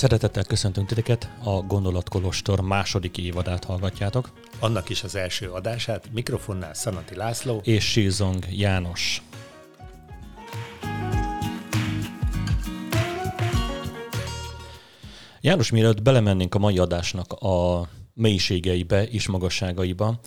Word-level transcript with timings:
Szeretettel 0.00 0.44
köszöntünk 0.44 0.86
titeket, 0.86 1.30
a 1.44 1.50
Gondolatkolostor 1.50 2.60
második 2.60 3.18
évadát 3.18 3.64
hallgatjátok. 3.64 4.32
Annak 4.60 4.88
is 4.88 5.02
az 5.02 5.14
első 5.14 5.50
adását 5.50 6.12
mikrofonnál 6.12 6.74
Szanati 6.74 7.14
László 7.14 7.60
és 7.64 7.84
Sízong 7.84 8.44
János. 8.50 9.22
János, 15.40 15.70
mielőtt 15.70 16.02
belemennénk 16.02 16.54
a 16.54 16.58
mai 16.58 16.78
adásnak 16.78 17.32
a 17.32 17.88
mélységeibe 18.14 19.06
és 19.06 19.28
magasságaiba, 19.28 20.20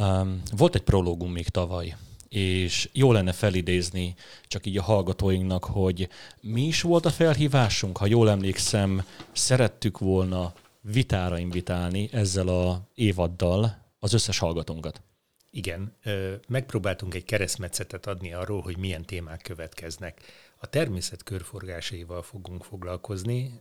um, 0.00 0.42
volt 0.56 0.74
egy 0.74 0.82
prológum 0.82 1.32
még 1.32 1.48
tavaly, 1.48 1.96
és 2.34 2.88
jó 2.92 3.12
lenne 3.12 3.32
felidézni 3.32 4.14
csak 4.46 4.66
így 4.66 4.78
a 4.78 4.82
hallgatóinknak, 4.82 5.64
hogy 5.64 6.08
mi 6.40 6.62
is 6.62 6.82
volt 6.82 7.04
a 7.04 7.10
felhívásunk, 7.10 7.96
ha 7.96 8.06
jól 8.06 8.30
emlékszem, 8.30 9.04
szerettük 9.32 9.98
volna 9.98 10.52
vitára 10.80 11.38
invitálni 11.38 12.08
ezzel 12.12 12.48
a 12.48 12.88
évaddal 12.94 13.78
az 13.98 14.12
összes 14.12 14.38
hallgatónkat. 14.38 15.02
Igen, 15.50 15.96
megpróbáltunk 16.48 17.14
egy 17.14 17.24
keresztmetszetet 17.24 18.06
adni 18.06 18.32
arról, 18.32 18.60
hogy 18.60 18.76
milyen 18.76 19.04
témák 19.04 19.42
következnek. 19.42 20.20
A 20.56 20.66
természet 20.66 21.22
körforgásaival 21.22 22.22
fogunk 22.22 22.64
foglalkozni, 22.64 23.60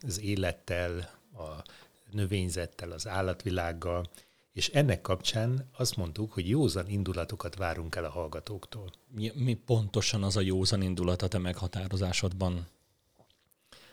az 0.00 0.20
élettel, 0.20 1.10
a 1.32 1.62
növényzettel, 2.10 2.90
az 2.90 3.08
állatvilággal, 3.08 4.06
és 4.56 4.68
ennek 4.68 5.00
kapcsán 5.00 5.68
azt 5.76 5.96
mondtuk, 5.96 6.32
hogy 6.32 6.48
józan 6.48 6.88
indulatokat 6.88 7.56
várunk 7.56 7.94
el 7.94 8.04
a 8.04 8.10
hallgatóktól. 8.10 8.90
Mi, 9.14 9.32
mi 9.34 9.54
pontosan 9.54 10.22
az 10.22 10.36
a 10.36 10.40
józan 10.40 10.82
indulat 10.82 11.22
a 11.22 11.28
te 11.28 11.38
meghatározásodban? 11.38 12.66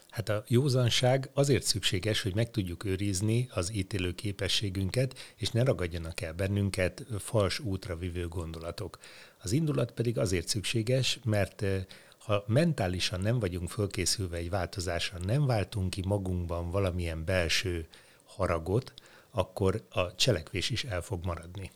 Hát 0.10 0.30
a 0.30 0.44
józanság 0.48 1.30
azért 1.34 1.64
szükséges, 1.64 2.22
hogy 2.22 2.36
meg 2.36 2.52
tudjuk 2.52 2.84
őrizni 2.84 3.50
az 3.54 3.74
ítélő 3.74 4.14
képességünket, 4.14 5.34
és 5.36 5.50
ne 5.50 5.64
ragadjanak 5.64 6.22
el 6.22 6.34
bennünket 6.34 7.06
fals 7.20 7.60
útra 7.60 7.96
vivő 7.96 8.28
gondolatok. 8.28 8.98
Az 9.42 9.52
indulat 9.52 9.92
pedig 9.92 10.18
azért 10.18 10.48
szükséges, 10.48 11.20
mert 11.24 11.62
eh, 11.62 11.86
ha 12.18 12.44
mentálisan 12.48 13.20
nem 13.20 13.40
vagyunk 13.40 13.70
fölkészülve 13.70 14.38
egy 14.38 14.50
változásra, 14.50 15.18
nem 15.26 15.46
váltunk 15.46 15.90
ki 15.90 16.02
magunkban 16.06 16.70
valamilyen 16.70 17.26
belső 17.26 17.88
haragot, 18.24 18.94
akkor 19.36 19.88
a 19.90 20.16
cselekvés 20.16 20.70
is 20.70 20.84
el 20.84 21.02
fog 21.02 21.26
maradni. 21.26 21.72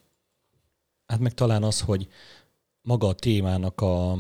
Hát 1.06 1.20
meg 1.20 1.34
talán 1.34 1.64
az, 1.64 1.82
hogy 1.82 2.08
maga 2.82 3.08
a 3.08 3.14
témának 3.14 3.82
a, 3.82 4.12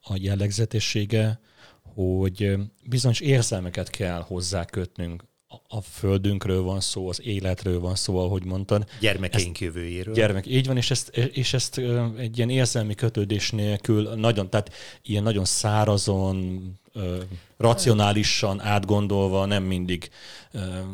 a 0.00 0.14
jellegzetessége, 0.14 1.40
hogy 1.82 2.56
bizonyos 2.88 3.20
érzelmeket 3.20 3.90
kell 3.90 4.20
hozzá 4.22 4.64
kötnünk. 4.64 5.24
A 5.68 5.80
földünkről 5.80 6.62
van 6.62 6.80
szó, 6.80 7.08
az 7.08 7.20
életről 7.22 7.80
van 7.80 7.94
szó, 7.94 8.18
ahogy 8.18 8.44
mondtad. 8.44 8.88
Gyermekeink 9.00 9.54
ezt, 9.54 9.60
jövőjéről. 9.60 10.14
Gyermek, 10.14 10.46
így 10.46 10.66
van, 10.66 10.76
és 10.76 10.90
ezt, 10.90 11.08
és 11.16 11.52
ezt 11.52 11.80
egy 12.16 12.36
ilyen 12.36 12.50
érzelmi 12.50 12.94
kötődés 12.94 13.50
nélkül 13.50 14.14
nagyon, 14.14 14.50
tehát 14.50 14.72
ilyen 15.02 15.22
nagyon 15.22 15.44
szárazon, 15.44 16.62
racionálisan 17.56 18.60
átgondolva 18.60 19.44
nem 19.44 19.62
mindig 19.62 20.10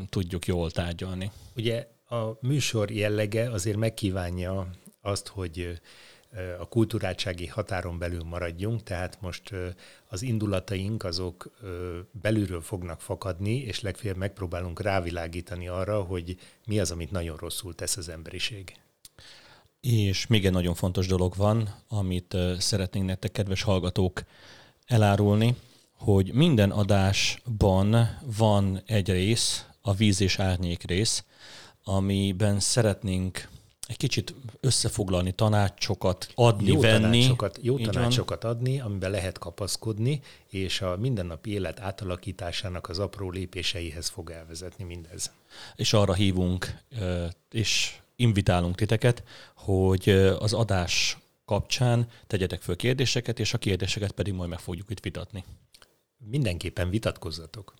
tudjuk 0.08 0.46
jól 0.46 0.70
tárgyalni. 0.70 1.30
Ugye 1.56 1.86
a 2.08 2.38
műsor 2.40 2.90
jellege 2.90 3.50
azért 3.50 3.76
megkívánja 3.76 4.70
azt, 5.00 5.28
hogy 5.28 5.80
a 6.60 6.68
kulturáltsági 6.68 7.46
határon 7.46 7.98
belül 7.98 8.22
maradjunk, 8.22 8.82
tehát 8.82 9.20
most 9.20 9.50
az 10.08 10.22
indulataink 10.22 11.04
azok 11.04 11.50
belülről 12.10 12.60
fognak 12.60 13.00
fakadni, 13.00 13.56
és 13.56 13.80
legfeljebb 13.80 14.16
megpróbálunk 14.16 14.80
rávilágítani 14.80 15.68
arra, 15.68 16.02
hogy 16.02 16.36
mi 16.66 16.78
az, 16.80 16.90
amit 16.90 17.10
nagyon 17.10 17.36
rosszul 17.36 17.74
tesz 17.74 17.96
az 17.96 18.08
emberiség. 18.08 18.74
És 19.80 20.26
még 20.26 20.46
egy 20.46 20.52
nagyon 20.52 20.74
fontos 20.74 21.06
dolog 21.06 21.36
van, 21.36 21.74
amit 21.88 22.36
szeretnénk 22.58 23.06
nektek, 23.06 23.32
kedves 23.32 23.62
hallgatók, 23.62 24.22
elárulni, 24.86 25.56
hogy 25.92 26.32
minden 26.32 26.70
adásban 26.70 28.18
van 28.36 28.82
egy 28.86 29.10
rész, 29.10 29.64
a 29.82 29.94
víz 29.94 30.20
és 30.20 30.38
árnyék 30.38 30.82
rész, 30.82 31.24
amiben 31.84 32.60
szeretnénk 32.60 33.48
egy 33.90 33.96
kicsit 33.96 34.34
összefoglalni, 34.60 35.32
tanácsokat 35.32 36.28
adni, 36.34 36.66
jó 36.68 36.80
venni. 36.80 37.00
Tanácsokat, 37.00 37.58
jó 37.62 37.78
Így 37.78 37.90
tanácsokat 37.90 38.42
van. 38.42 38.52
adni, 38.52 38.80
amiben 38.80 39.10
lehet 39.10 39.38
kapaszkodni, 39.38 40.20
és 40.46 40.80
a 40.80 40.96
mindennapi 40.96 41.50
élet 41.50 41.80
átalakításának 41.80 42.88
az 42.88 42.98
apró 42.98 43.30
lépéseihez 43.30 44.08
fog 44.08 44.30
elvezetni 44.30 44.84
mindez. 44.84 45.32
És 45.76 45.92
arra 45.92 46.14
hívunk, 46.14 46.76
és 47.50 47.98
invitálunk 48.16 48.74
titeket, 48.74 49.22
hogy 49.54 50.08
az 50.38 50.52
adás 50.52 51.18
kapcsán 51.44 52.08
tegyetek 52.26 52.62
föl 52.62 52.76
kérdéseket, 52.76 53.38
és 53.38 53.54
a 53.54 53.58
kérdéseket 53.58 54.12
pedig 54.12 54.32
majd 54.32 54.50
meg 54.50 54.58
fogjuk 54.58 54.90
itt 54.90 55.00
vitatni. 55.00 55.44
Mindenképpen 56.18 56.90
vitatkozzatok. 56.90 57.74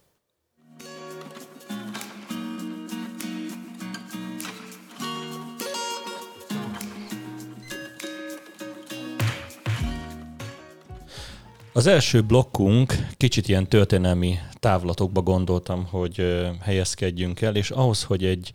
Az 11.72 11.86
első 11.86 12.22
blokkunk 12.22 12.94
kicsit 13.16 13.48
ilyen 13.48 13.68
történelmi 13.68 14.38
távlatokba 14.54 15.22
gondoltam, 15.22 15.86
hogy 15.86 16.44
helyezkedjünk 16.60 17.40
el, 17.40 17.56
és 17.56 17.70
ahhoz, 17.70 18.02
hogy 18.04 18.24
egy 18.24 18.52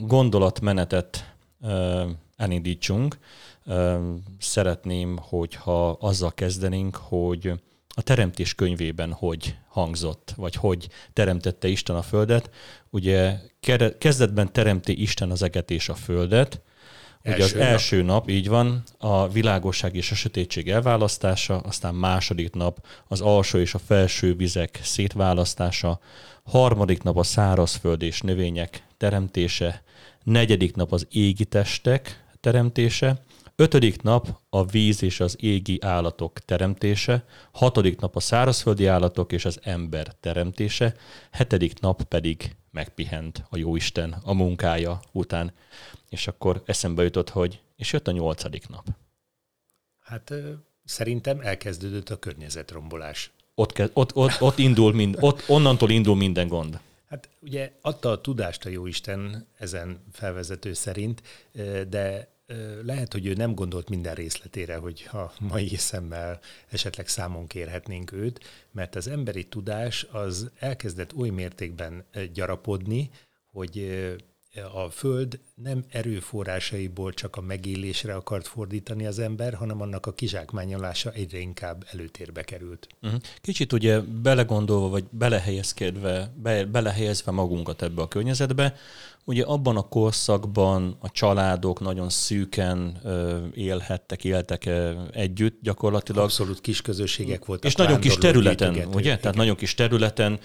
gondolatmenetet 0.00 1.34
elindítsunk, 2.36 3.18
szeretném, 4.38 5.18
hogyha 5.22 5.90
azzal 5.90 6.32
kezdenénk, 6.34 6.96
hogy 6.96 7.52
a 7.94 8.02
Teremtés 8.02 8.54
könyvében 8.54 9.12
hogy 9.12 9.56
hangzott, 9.68 10.32
vagy 10.36 10.54
hogy 10.54 10.88
teremtette 11.12 11.68
Isten 11.68 11.96
a 11.96 12.02
Földet. 12.02 12.50
Ugye 12.90 13.38
kezdetben 13.98 14.52
teremti 14.52 15.00
Isten 15.00 15.30
az 15.30 15.42
eget 15.42 15.70
és 15.70 15.88
a 15.88 15.94
Földet, 15.94 16.60
Ugye 17.24 17.32
első 17.32 17.44
az 17.44 17.52
nap. 17.52 17.62
első 17.62 18.02
nap, 18.02 18.28
így 18.28 18.48
van, 18.48 18.82
a 18.98 19.28
világosság 19.28 19.94
és 19.94 20.10
a 20.10 20.14
sötétség 20.14 20.68
elválasztása, 20.68 21.58
aztán 21.58 21.94
második 21.94 22.54
nap 22.54 22.86
az 23.08 23.20
alsó 23.20 23.58
és 23.58 23.74
a 23.74 23.78
felső 23.78 24.34
vizek 24.34 24.80
szétválasztása, 24.82 26.00
harmadik 26.44 27.02
nap 27.02 27.16
a 27.16 27.22
szárazföld 27.22 28.02
és 28.02 28.20
növények 28.20 28.82
teremtése, 28.96 29.82
negyedik 30.22 30.74
nap 30.74 30.92
az 30.92 31.06
égi 31.10 31.44
testek 31.44 32.24
teremtése, 32.40 33.22
ötödik 33.56 34.02
nap 34.02 34.40
a 34.50 34.64
víz 34.64 35.02
és 35.02 35.20
az 35.20 35.36
égi 35.40 35.78
állatok 35.80 36.38
teremtése, 36.38 37.24
hatodik 37.52 38.00
nap 38.00 38.16
a 38.16 38.20
szárazföldi 38.20 38.86
állatok 38.86 39.32
és 39.32 39.44
az 39.44 39.58
ember 39.62 40.14
teremtése, 40.20 40.94
hetedik 41.30 41.80
nap 41.80 42.02
pedig 42.02 42.56
megpihent 42.70 43.44
a 43.48 43.56
Jóisten 43.56 44.16
a 44.24 44.32
munkája 44.32 45.00
után. 45.12 45.52
És 46.08 46.26
akkor 46.26 46.62
eszembe 46.66 47.02
jutott, 47.02 47.28
hogy 47.28 47.60
és 47.76 47.92
jött 47.92 48.08
a 48.08 48.10
nyolcadik 48.10 48.68
nap. 48.68 48.86
Hát 50.00 50.32
szerintem 50.84 51.40
elkezdődött 51.40 52.08
a 52.08 52.18
környezetrombolás. 52.18 53.30
Ott, 53.54 53.72
ke- 53.72 53.90
ott, 53.92 54.14
ott, 54.14 54.40
ott, 54.40 54.58
indul 54.58 54.92
mind, 54.92 55.16
ott 55.20 55.42
onnantól 55.46 55.90
indul 55.90 56.16
minden 56.16 56.48
gond. 56.48 56.80
Hát 57.08 57.28
ugye 57.40 57.72
adta 57.80 58.10
a 58.10 58.20
tudást 58.20 58.64
a 58.64 58.68
Jóisten 58.68 59.46
ezen 59.58 60.04
felvezető 60.12 60.72
szerint, 60.72 61.22
de 61.88 62.28
lehet, 62.82 63.12
hogy 63.12 63.26
ő 63.26 63.32
nem 63.32 63.54
gondolt 63.54 63.88
minden 63.88 64.14
részletére, 64.14 64.76
hogy 64.76 65.02
ha 65.02 65.32
mai 65.38 65.76
szemmel 65.76 66.40
esetleg 66.68 67.08
számon 67.08 67.46
kérhetnénk 67.46 68.12
őt, 68.12 68.40
mert 68.72 68.96
az 68.96 69.06
emberi 69.08 69.44
tudás 69.44 70.06
az 70.12 70.50
elkezdett 70.58 71.14
oly 71.16 71.28
mértékben 71.28 72.04
gyarapodni, 72.32 73.10
hogy 73.52 73.86
a 74.72 74.90
Föld 74.90 75.40
nem 75.54 75.84
erőforrásaiból 75.88 77.12
csak 77.12 77.36
a 77.36 77.40
megélésre 77.40 78.14
akart 78.14 78.46
fordítani 78.46 79.06
az 79.06 79.18
ember, 79.18 79.54
hanem 79.54 79.80
annak 79.80 80.06
a 80.06 80.12
kizsákmányolása 80.12 81.12
egyre 81.12 81.38
inkább 81.38 81.86
előtérbe 81.92 82.42
került. 82.42 82.86
Mhm. 83.00 83.14
Kicsit 83.40 83.72
ugye 83.72 84.00
belegondolva, 84.00 84.88
vagy 84.88 85.04
belehelyezkedve, 85.10 86.32
be, 86.42 86.64
belehelyezve 86.64 87.30
magunkat 87.30 87.82
ebbe 87.82 88.02
a 88.02 88.08
környezetbe, 88.08 88.76
Ugye 89.24 89.44
abban 89.44 89.76
a 89.76 89.82
korszakban 89.82 90.96
a 91.00 91.10
családok 91.10 91.80
nagyon 91.80 92.08
szűken 92.08 93.00
élhettek, 93.54 94.24
éltek 94.24 94.70
együtt 95.12 95.58
gyakorlatilag. 95.62 96.22
Abszolút 96.24 96.60
kis 96.60 96.82
közösségek 96.82 97.44
voltak. 97.44 97.70
És 97.70 97.76
nagyon 97.76 98.00
kis 98.00 98.14
területen, 98.14 98.70
ugye? 98.70 98.98
Igen. 98.98 99.20
Tehát 99.20 99.36
nagyon 99.36 99.56
kis 99.56 99.74
területen 99.74 100.38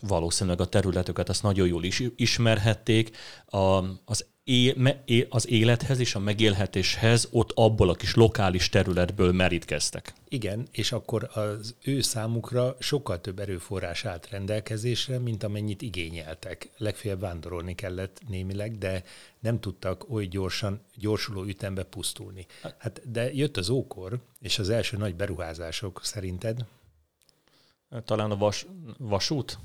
valószínűleg 0.00 0.60
a 0.60 0.64
területeket 0.64 1.28
azt 1.28 1.42
nagyon 1.42 1.66
jól 1.66 1.84
is 1.84 2.02
ismerhették. 2.16 3.16
A, 3.46 3.84
az 4.04 4.26
az 5.28 5.48
élethez 5.48 5.98
és 5.98 6.14
a 6.14 6.18
megélhetéshez 6.18 7.28
ott 7.30 7.50
abból 7.54 7.88
a 7.88 7.94
kis 7.94 8.14
lokális 8.14 8.68
területből 8.68 9.32
merítkeztek. 9.32 10.12
Igen, 10.28 10.68
és 10.72 10.92
akkor 10.92 11.30
az 11.34 11.74
ő 11.82 12.00
számukra 12.00 12.76
sokkal 12.78 13.20
több 13.20 13.38
erőforrás 13.38 14.04
állt 14.04 14.30
rendelkezésre, 14.30 15.18
mint 15.18 15.42
amennyit 15.42 15.82
igényeltek. 15.82 16.70
Legfeljebb 16.76 17.20
vándorolni 17.20 17.74
kellett 17.74 18.20
némileg, 18.28 18.78
de 18.78 19.02
nem 19.38 19.60
tudtak 19.60 20.10
oly 20.10 20.26
gyorsan, 20.26 20.80
gyorsuló 20.94 21.44
ütembe 21.44 21.82
pusztulni. 21.82 22.46
Hát, 22.78 23.10
de 23.10 23.32
jött 23.32 23.56
az 23.56 23.68
ókor, 23.68 24.18
és 24.40 24.58
az 24.58 24.68
első 24.68 24.96
nagy 24.96 25.14
beruházások 25.14 26.00
szerinted? 26.02 26.64
Talán 28.04 28.30
a 28.30 28.36
vas, 28.36 28.66
vasút? 28.98 29.58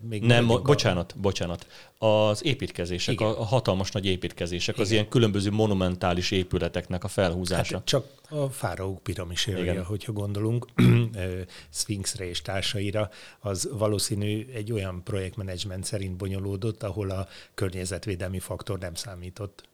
Még 0.00 0.22
nem, 0.22 0.44
mo- 0.44 0.62
bocsánat, 0.62 1.14
bocsánat. 1.16 1.66
Az 1.98 2.44
építkezések, 2.44 3.20
a, 3.20 3.40
a 3.40 3.44
hatalmas 3.44 3.90
nagy 3.90 4.06
építkezések, 4.06 4.74
Igen. 4.74 4.86
az 4.86 4.92
ilyen 4.92 5.08
különböző 5.08 5.50
monumentális 5.50 6.30
épületeknek 6.30 7.04
a 7.04 7.08
felhúzása. 7.08 7.76
Hát 7.76 7.84
csak 7.84 8.06
a 8.28 8.46
fáraók 8.46 9.02
piramisére, 9.02 9.82
hogyha 9.82 10.12
gondolunk, 10.12 10.66
Sphinxre 11.70 12.28
és 12.28 12.42
társaira, 12.42 13.10
az 13.40 13.68
valószínű 13.72 14.46
egy 14.54 14.72
olyan 14.72 15.02
projektmenedzsment 15.04 15.84
szerint 15.84 16.16
bonyolódott, 16.16 16.82
ahol 16.82 17.10
a 17.10 17.26
környezetvédelmi 17.54 18.38
faktor 18.38 18.78
nem 18.78 18.94
számított. 18.94 19.68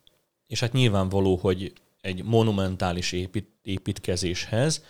És 0.47 0.61
hát 0.61 0.73
nyilvánvaló, 0.73 1.37
hogy 1.37 1.73
egy 2.09 2.25
monumentális 2.25 3.13
épít, 3.13 3.49
építkezéshez. 3.63 4.85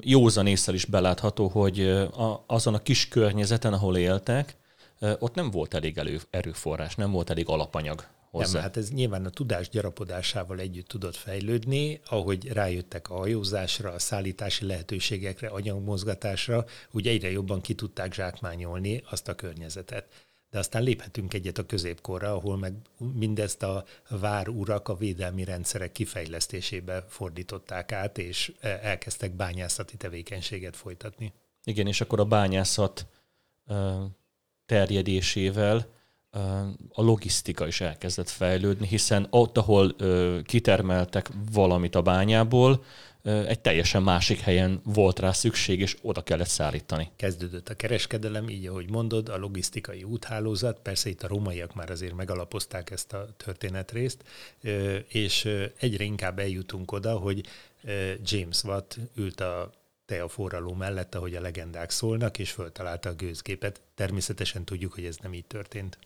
Józan 0.00 0.46
észre 0.46 0.72
is 0.72 0.84
belátható, 0.84 1.48
hogy 1.48 1.80
a, 1.88 2.44
azon 2.46 2.74
a 2.74 2.82
kis 2.82 3.08
környezeten, 3.08 3.72
ahol 3.72 3.96
éltek, 3.96 4.56
ott 5.18 5.34
nem 5.34 5.50
volt 5.50 5.74
elég 5.74 5.98
elő, 5.98 6.20
erőforrás, 6.30 6.94
nem 6.94 7.10
volt 7.10 7.30
elég 7.30 7.48
alapanyag 7.48 8.06
hozzá. 8.30 8.52
Nem, 8.52 8.62
hát 8.62 8.76
ez 8.76 8.90
nyilván 8.90 9.24
a 9.24 9.30
tudás 9.30 9.68
gyarapodásával 9.68 10.58
együtt 10.58 10.88
tudott 10.88 11.16
fejlődni, 11.16 12.00
ahogy 12.08 12.48
rájöttek 12.48 13.10
a 13.10 13.16
hajózásra, 13.16 13.92
a 13.92 13.98
szállítási 13.98 14.66
lehetőségekre, 14.66 15.48
anyagmozgatásra, 15.48 16.64
úgy 16.90 17.06
egyre 17.06 17.30
jobban 17.30 17.60
ki 17.60 17.74
tudták 17.74 18.14
zsákmányolni 18.14 19.02
azt 19.10 19.28
a 19.28 19.34
környezetet 19.34 20.25
de 20.56 20.62
aztán 20.62 20.82
léphetünk 20.82 21.34
egyet 21.34 21.58
a 21.58 21.66
középkorra, 21.66 22.32
ahol 22.32 22.56
meg 22.56 22.72
mindezt 23.14 23.62
a 23.62 23.84
várurak 24.08 24.88
a 24.88 24.96
védelmi 24.96 25.44
rendszerek 25.44 25.92
kifejlesztésébe 25.92 27.04
fordították 27.08 27.92
át, 27.92 28.18
és 28.18 28.52
e, 28.60 28.78
elkezdtek 28.82 29.32
bányászati 29.32 29.96
tevékenységet 29.96 30.76
folytatni. 30.76 31.32
Igen, 31.64 31.86
és 31.86 32.00
akkor 32.00 32.20
a 32.20 32.24
bányászat 32.24 33.06
terjedésével 34.66 35.86
a 36.92 37.02
logisztika 37.02 37.66
is 37.66 37.80
elkezdett 37.80 38.28
fejlődni, 38.28 38.86
hiszen 38.86 39.26
ott, 39.30 39.58
ahol 39.58 39.96
kitermeltek 40.42 41.30
valamit 41.52 41.94
a 41.94 42.02
bányából, 42.02 42.84
egy 43.26 43.60
teljesen 43.60 44.02
másik 44.02 44.40
helyen 44.40 44.80
volt 44.84 45.18
rá 45.18 45.32
szükség, 45.32 45.80
és 45.80 45.96
oda 46.02 46.22
kellett 46.22 46.48
szállítani. 46.48 47.10
Kezdődött 47.16 47.68
a 47.68 47.74
kereskedelem, 47.74 48.48
így 48.48 48.66
ahogy 48.66 48.90
mondod, 48.90 49.28
a 49.28 49.36
logisztikai 49.36 50.02
úthálózat, 50.02 50.78
persze 50.82 51.08
itt 51.08 51.22
a 51.22 51.28
rómaiak 51.28 51.74
már 51.74 51.90
azért 51.90 52.14
megalapozták 52.14 52.90
ezt 52.90 53.12
a 53.12 53.28
történetrészt, 53.36 54.24
és 55.08 55.44
egyre 55.78 56.04
inkább 56.04 56.38
eljutunk 56.38 56.92
oda, 56.92 57.18
hogy 57.18 57.46
James 58.22 58.62
Watt 58.62 58.98
ült 59.16 59.40
a 59.40 59.70
teaforraló 60.06 60.72
mellett, 60.72 61.14
ahogy 61.14 61.34
a 61.34 61.40
legendák 61.40 61.90
szólnak, 61.90 62.38
és 62.38 62.50
föltalálta 62.50 63.08
a 63.08 63.14
gőzgépet. 63.14 63.80
Természetesen 63.94 64.64
tudjuk, 64.64 64.92
hogy 64.92 65.04
ez 65.04 65.16
nem 65.22 65.34
így 65.34 65.44
történt. 65.44 65.98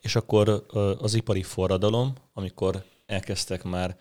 És 0.00 0.16
akkor 0.16 0.66
az 0.98 1.14
ipari 1.14 1.42
forradalom, 1.42 2.14
amikor 2.32 2.84
elkezdtek 3.06 3.62
már 3.62 3.96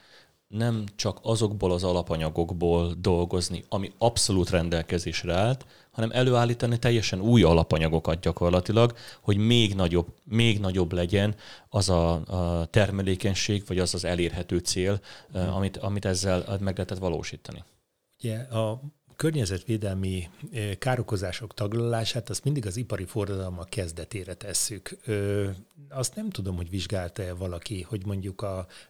nem 0.57 0.84
csak 0.96 1.19
azokból 1.22 1.72
az 1.72 1.84
alapanyagokból 1.84 2.94
dolgozni, 2.98 3.63
ami 3.69 3.92
abszolút 3.98 4.50
rendelkezésre 4.50 5.34
állt, 5.34 5.66
hanem 5.92 6.12
előállítani 6.12 6.80
teljesen 6.80 7.22
új 7.22 7.44
alapanyagokat 7.44 8.19
gyakorlatilag, 8.19 8.94
hogy 9.22 9.38
még 9.38 9.75
nagyobb, 9.75 10.07
még 10.24 10.60
nagyobb 10.60 10.92
legyen 10.92 11.36
az 11.69 11.90
a, 11.90 12.12
a 12.12 12.66
termelékenység, 12.66 13.63
vagy 13.68 13.80
az 13.80 13.94
az 13.94 14.06
elérhető 14.06 14.57
cél, 14.57 15.00
amit, 15.34 15.78
amit 15.78 16.06
ezzel 16.06 16.58
meg 16.60 16.74
lehetett 16.75 16.98
valósítani. 16.98 17.63
Ugye 18.24 18.38
a 18.38 18.81
környezetvédelmi 19.15 20.29
károkozások 20.79 21.53
taglalását 21.53 22.29
azt 22.29 22.44
mindig 22.44 22.65
az 22.65 22.77
ipari 22.77 23.06
forradalma 23.06 23.63
kezdetére 23.63 24.33
tesszük. 24.33 24.97
Azt 25.89 26.15
nem 26.15 26.29
tudom, 26.29 26.56
hogy 26.56 26.69
vizsgálta-e 26.69 27.33
valaki, 27.33 27.81
hogy 27.81 28.06
mondjuk 28.06 28.45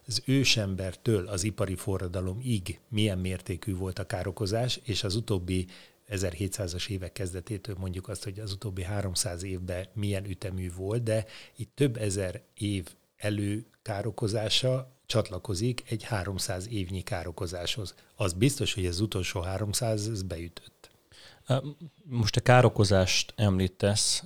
az 0.06 0.22
ősembertől 0.24 1.26
az 1.26 1.44
ipari 1.44 1.74
forradalomig 1.74 2.80
milyen 2.88 3.18
mértékű 3.18 3.76
volt 3.76 3.98
a 3.98 4.06
károkozás, 4.06 4.80
és 4.84 5.04
az 5.04 5.14
utóbbi 5.14 5.66
1700-as 6.08 6.88
évek 6.88 7.12
kezdetétől 7.12 7.76
mondjuk 7.78 8.08
azt, 8.08 8.24
hogy 8.24 8.38
az 8.38 8.52
utóbbi 8.52 8.82
300 8.82 9.42
évben 9.42 9.86
milyen 9.92 10.24
ütemű 10.24 10.72
volt, 10.76 11.02
de 11.02 11.24
itt 11.56 11.70
több 11.74 11.96
ezer 11.96 12.42
év 12.54 12.86
előkárokozása 13.16 14.95
csatlakozik 15.06 15.84
egy 15.88 16.02
300 16.02 16.68
évnyi 16.70 17.02
károkozáshoz. 17.02 17.94
Az 18.16 18.32
biztos, 18.32 18.74
hogy 18.74 18.86
az 18.86 19.00
utolsó 19.00 19.40
300 19.40 20.08
ez 20.08 20.22
beütött. 20.22 20.90
Most 22.04 22.36
a 22.36 22.40
károkozást 22.40 23.32
említesz, 23.36 24.24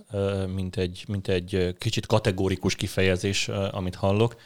mint 0.55 0.77
egy, 0.77 1.05
mint 1.09 1.29
egy 1.29 1.75
kicsit 1.79 2.07
kategórikus 2.07 2.75
kifejezés, 2.75 3.49
amit 3.49 3.95
hallok, 3.95 4.37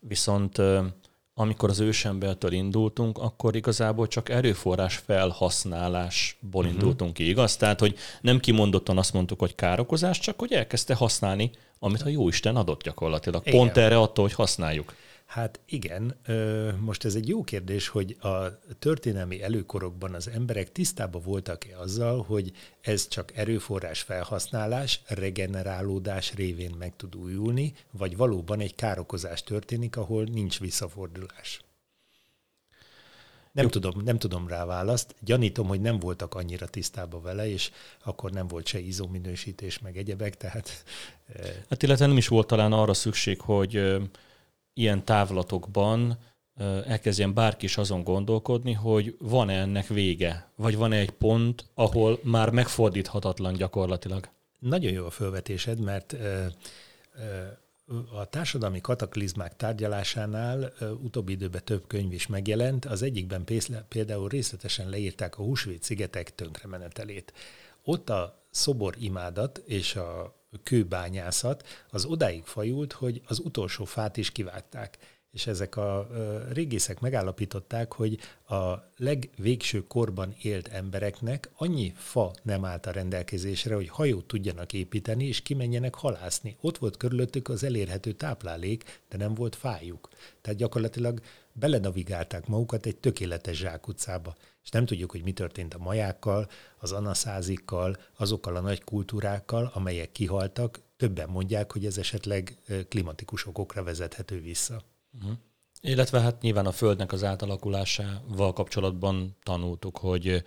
viszont 0.00 0.58
amikor 1.34 1.70
az 1.70 1.80
ősembertől 1.80 2.52
indultunk, 2.52 3.18
akkor 3.18 3.56
igazából 3.56 4.06
csak 4.08 4.28
erőforrás 4.28 4.96
felhasználásból 4.96 6.64
uh-huh. 6.64 6.78
indultunk 6.78 7.12
ki, 7.12 7.28
igaz? 7.28 7.56
Tehát, 7.56 7.80
hogy 7.80 7.96
nem 8.20 8.40
kimondottan 8.40 8.98
azt 8.98 9.12
mondtuk, 9.12 9.38
hogy 9.38 9.54
károkozás, 9.54 10.18
csak 10.18 10.38
hogy 10.38 10.52
elkezdte 10.52 10.94
használni, 10.94 11.50
amit 11.78 12.02
a 12.02 12.08
Jóisten 12.08 12.56
adott 12.56 12.82
gyakorlatilag. 12.82 13.46
Igen. 13.46 13.58
Pont 13.58 13.76
erre 13.76 13.98
attól, 13.98 14.24
hogy 14.24 14.34
használjuk. 14.34 14.94
Hát 15.28 15.60
igen, 15.66 16.16
most 16.80 17.04
ez 17.04 17.14
egy 17.14 17.28
jó 17.28 17.44
kérdés, 17.44 17.88
hogy 17.88 18.16
a 18.20 18.58
történelmi 18.78 19.42
előkorokban 19.42 20.14
az 20.14 20.28
emberek 20.28 20.72
tisztában 20.72 21.22
voltak-e 21.22 21.78
azzal, 21.78 22.22
hogy 22.22 22.52
ez 22.80 23.08
csak 23.08 23.36
erőforrás 23.36 24.00
felhasználás, 24.00 25.00
regenerálódás 25.06 26.34
révén 26.34 26.74
meg 26.78 26.96
tud 26.96 27.16
újulni, 27.16 27.72
vagy 27.90 28.16
valóban 28.16 28.60
egy 28.60 28.74
károkozás 28.74 29.42
történik, 29.42 29.96
ahol 29.96 30.24
nincs 30.24 30.60
visszafordulás. 30.60 31.60
Nem 33.52 33.64
Jó. 33.64 33.70
tudom, 33.70 34.02
nem 34.04 34.18
tudom 34.18 34.48
rá 34.48 34.64
választ. 34.64 35.14
Gyanítom, 35.20 35.66
hogy 35.66 35.80
nem 35.80 35.98
voltak 35.98 36.34
annyira 36.34 36.66
tisztában 36.66 37.22
vele, 37.22 37.48
és 37.48 37.70
akkor 38.04 38.30
nem 38.30 38.46
volt 38.46 38.66
se 38.66 38.78
izominősítés, 38.78 39.78
meg 39.78 39.96
egyebek, 39.96 40.36
tehát... 40.36 40.84
Hát 41.68 41.82
illetve 41.82 42.06
nem 42.06 42.16
is 42.16 42.28
volt 42.28 42.46
talán 42.46 42.72
arra 42.72 42.94
szükség, 42.94 43.40
hogy 43.40 43.98
ilyen 44.78 45.04
távlatokban 45.04 46.18
elkezdjen 46.86 47.34
bárki 47.34 47.64
is 47.64 47.76
azon 47.76 48.02
gondolkodni, 48.02 48.72
hogy 48.72 49.16
van-e 49.18 49.60
ennek 49.60 49.86
vége, 49.86 50.50
vagy 50.56 50.76
van-e 50.76 50.96
egy 50.96 51.10
pont, 51.10 51.64
ahol 51.74 52.18
már 52.22 52.50
megfordíthatatlan 52.50 53.54
gyakorlatilag. 53.54 54.28
Nagyon 54.58 54.92
jó 54.92 55.04
a 55.04 55.10
felvetésed, 55.10 55.80
mert 55.80 56.16
a 58.14 58.24
társadalmi 58.24 58.80
kataklizmák 58.80 59.56
tárgyalásánál 59.56 60.72
utóbbi 61.02 61.32
időben 61.32 61.64
több 61.64 61.86
könyv 61.86 62.12
is 62.12 62.26
megjelent. 62.26 62.84
Az 62.84 63.02
egyikben 63.02 63.44
például 63.88 64.28
részletesen 64.28 64.88
leírták 64.88 65.38
a 65.38 65.42
Húsvét 65.42 65.82
szigetek 65.82 66.34
tönkremenetelét. 66.34 67.32
Ott 67.84 68.10
a 68.10 68.46
szobor 68.50 68.94
imádat 68.98 69.62
és 69.66 69.96
a 69.96 70.37
kőbányászat 70.62 71.66
az 71.90 72.04
odáig 72.04 72.44
fajult, 72.44 72.92
hogy 72.92 73.20
az 73.26 73.38
utolsó 73.38 73.84
fát 73.84 74.16
is 74.16 74.32
kivágták. 74.32 74.98
És 75.30 75.46
ezek 75.46 75.76
a 75.76 76.08
régészek 76.52 77.00
megállapították, 77.00 77.92
hogy 77.92 78.18
a 78.48 78.74
legvégső 78.96 79.86
korban 79.86 80.34
élt 80.42 80.68
embereknek 80.68 81.50
annyi 81.56 81.92
fa 81.96 82.34
nem 82.42 82.64
állt 82.64 82.86
a 82.86 82.90
rendelkezésre, 82.90 83.74
hogy 83.74 83.88
hajót 83.88 84.24
tudjanak 84.24 84.72
építeni 84.72 85.26
és 85.26 85.42
kimenjenek 85.42 85.94
halászni. 85.94 86.56
Ott 86.60 86.78
volt 86.78 86.96
körülöttük 86.96 87.48
az 87.48 87.62
elérhető 87.62 88.12
táplálék, 88.12 89.02
de 89.08 89.16
nem 89.16 89.34
volt 89.34 89.56
fájuk. 89.56 90.08
Tehát 90.40 90.58
gyakorlatilag 90.58 91.20
belenavigálták 91.58 92.46
magukat 92.46 92.86
egy 92.86 92.96
tökéletes 92.96 93.56
zsákutcába 93.56 94.34
és 94.68 94.74
nem 94.74 94.86
tudjuk, 94.86 95.10
hogy 95.10 95.22
mi 95.22 95.32
történt 95.32 95.74
a 95.74 95.78
majákkal, 95.78 96.48
az 96.78 96.92
anaszázikkal, 96.92 97.96
azokkal 98.16 98.56
a 98.56 98.60
nagy 98.60 98.84
kultúrákkal, 98.84 99.70
amelyek 99.74 100.12
kihaltak. 100.12 100.80
Többen 100.96 101.28
mondják, 101.28 101.72
hogy 101.72 101.86
ez 101.86 101.98
esetleg 101.98 102.58
klimatikus 102.88 103.46
okokra 103.46 103.82
vezethető 103.82 104.40
vissza. 104.40 104.82
Uh-huh. 105.16 105.32
Illetve 105.80 106.20
hát 106.20 106.40
nyilván 106.40 106.66
a 106.66 106.72
Földnek 106.72 107.12
az 107.12 107.24
átalakulásával 107.24 108.52
kapcsolatban 108.52 109.36
tanultuk, 109.42 109.98
hogy 109.98 110.44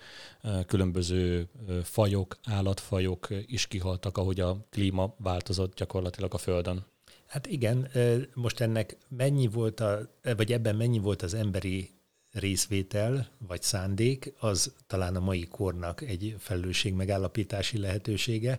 különböző 0.66 1.48
fajok, 1.82 2.38
állatfajok 2.44 3.28
is 3.46 3.66
kihaltak, 3.66 4.18
ahogy 4.18 4.40
a 4.40 4.66
klíma 4.70 5.14
változott 5.18 5.74
gyakorlatilag 5.74 6.34
a 6.34 6.38
Földön. 6.38 6.84
Hát 7.32 7.46
igen, 7.46 7.88
most 8.34 8.60
ennek 8.60 8.96
mennyi 9.08 9.46
volt, 9.46 9.80
a, 9.80 10.08
vagy 10.36 10.52
ebben 10.52 10.76
mennyi 10.76 10.98
volt 10.98 11.22
az 11.22 11.34
emberi 11.34 11.90
részvétel 12.32 13.28
vagy 13.38 13.62
szándék, 13.62 14.32
az 14.38 14.72
talán 14.86 15.16
a 15.16 15.20
mai 15.20 15.46
kornak 15.46 16.00
egy 16.00 16.36
felelősség 16.38 16.94
megállapítási 16.94 17.78
lehetősége. 17.78 18.58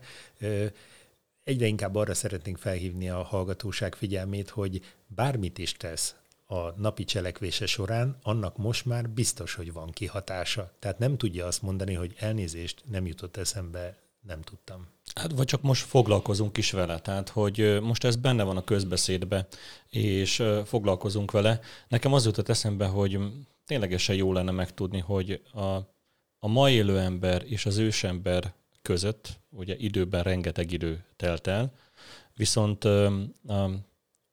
Egyre 1.44 1.66
inkább 1.66 1.96
arra 1.96 2.14
szeretnénk 2.14 2.58
felhívni 2.58 3.10
a 3.10 3.24
hallgatóság 3.24 3.96
figyelmét, 3.96 4.50
hogy 4.50 4.82
bármit 5.08 5.58
is 5.58 5.72
tesz 5.72 6.16
a 6.46 6.70
napi 6.70 7.04
cselekvése 7.04 7.66
során, 7.66 8.18
annak 8.22 8.58
most 8.58 8.86
már 8.86 9.10
biztos, 9.10 9.54
hogy 9.54 9.74
van 9.74 9.92
kihatása. 9.92 10.72
Tehát 10.80 11.00
nem 11.00 11.18
tudja 11.18 11.46
azt 11.46 11.62
mondani, 11.62 11.94
hogy 11.94 12.16
elnézést, 12.18 12.84
nem 12.90 13.06
jutott 13.06 13.38
eszembe, 13.38 13.98
nem 14.22 14.42
tudtam. 14.42 14.88
Hát 15.16 15.32
vagy 15.32 15.46
csak 15.46 15.62
most 15.62 15.86
foglalkozunk 15.86 16.58
is 16.58 16.72
vele, 16.72 17.00
tehát 17.00 17.30
hogy 17.30 17.80
most 17.82 18.04
ez 18.04 18.16
benne 18.16 18.44
van 18.44 18.58
a 18.58 18.64
közbeszédbe, 18.64 19.48
és 19.90 20.44
foglalkozunk 20.66 21.32
vele. 21.32 21.60
Nekem 21.88 22.14
az 22.14 22.26
jutott 22.26 22.50
eszembe, 22.50 22.86
hogy 22.86 23.20
ténylegesen 23.66 24.16
jó 24.16 24.34
lenne 24.34 24.52
megtudni, 24.52 25.00
hogy 25.00 25.42
a, 25.54 25.62
a 26.40 26.48
ma 26.48 26.70
élő 26.70 27.00
ember 27.00 27.44
és 27.46 27.66
az 27.66 27.78
ősember 27.78 28.54
között, 28.82 29.40
ugye 29.50 29.76
időben 29.78 30.24
rengeteg 30.24 30.72
idő 30.72 31.06
telt 31.16 31.48
el, 31.48 31.74
viszont 32.36 32.88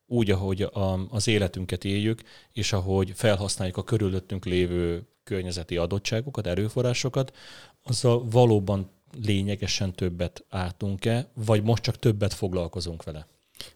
úgy, 0.07 0.31
ahogy 0.31 0.69
az 1.09 1.29
életünket 1.29 1.85
éljük, 1.85 2.23
és 2.53 2.73
ahogy 2.73 3.13
felhasználjuk 3.15 3.77
a 3.77 3.85
körülöttünk 3.85 4.45
lévő 4.45 5.07
környezeti 5.25 5.77
adottságokat, 5.77 6.47
erőforrásokat, 6.47 7.37
azzal 7.83 8.29
valóban 8.31 8.91
lényegesen 9.13 9.93
többet 9.93 10.45
átunk-e, 10.49 11.29
vagy 11.35 11.63
most 11.63 11.83
csak 11.83 11.99
többet 11.99 12.35
foglalkozunk 12.35 13.03
vele? 13.03 13.27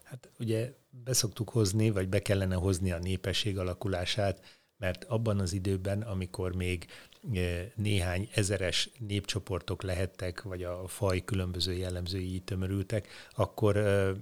Hát 0.03 0.29
ugye 0.39 0.73
beszoktuk 1.03 1.49
hozni, 1.49 1.89
vagy 1.89 2.07
be 2.07 2.21
kellene 2.21 2.55
hozni 2.55 2.91
a 2.91 2.99
népesség 2.99 3.57
alakulását, 3.57 4.41
mert 4.77 5.03
abban 5.03 5.39
az 5.39 5.53
időben, 5.53 6.01
amikor 6.01 6.55
még 6.55 6.85
e, 7.33 7.39
néhány 7.75 8.29
ezeres 8.33 8.89
népcsoportok 8.99 9.83
lehettek, 9.83 10.41
vagy 10.41 10.63
a 10.63 10.87
faj 10.87 11.23
különböző 11.23 11.73
jellemzői 11.73 12.39
tömörültek, 12.39 13.07
akkor 13.35 13.77
e, 13.77 14.13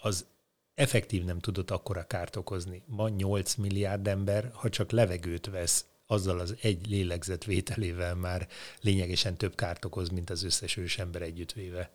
az 0.00 0.26
effektív 0.74 1.24
nem 1.24 1.38
tudott 1.38 1.70
akkora 1.70 2.06
kárt 2.06 2.36
okozni. 2.36 2.82
Ma 2.86 3.08
8 3.08 3.54
milliárd 3.54 4.06
ember, 4.06 4.50
ha 4.52 4.68
csak 4.68 4.90
levegőt 4.90 5.46
vesz, 5.46 5.84
azzal 6.10 6.38
az 6.38 6.54
egy 6.60 6.86
lélegzet 6.88 7.44
vételével 7.44 8.14
már 8.14 8.48
lényegesen 8.80 9.36
több 9.36 9.54
kárt 9.54 9.84
okoz, 9.84 10.08
mint 10.08 10.30
az 10.30 10.44
összes 10.44 10.76
ős 10.76 10.98
ember 10.98 11.22
együttvéve. 11.22 11.90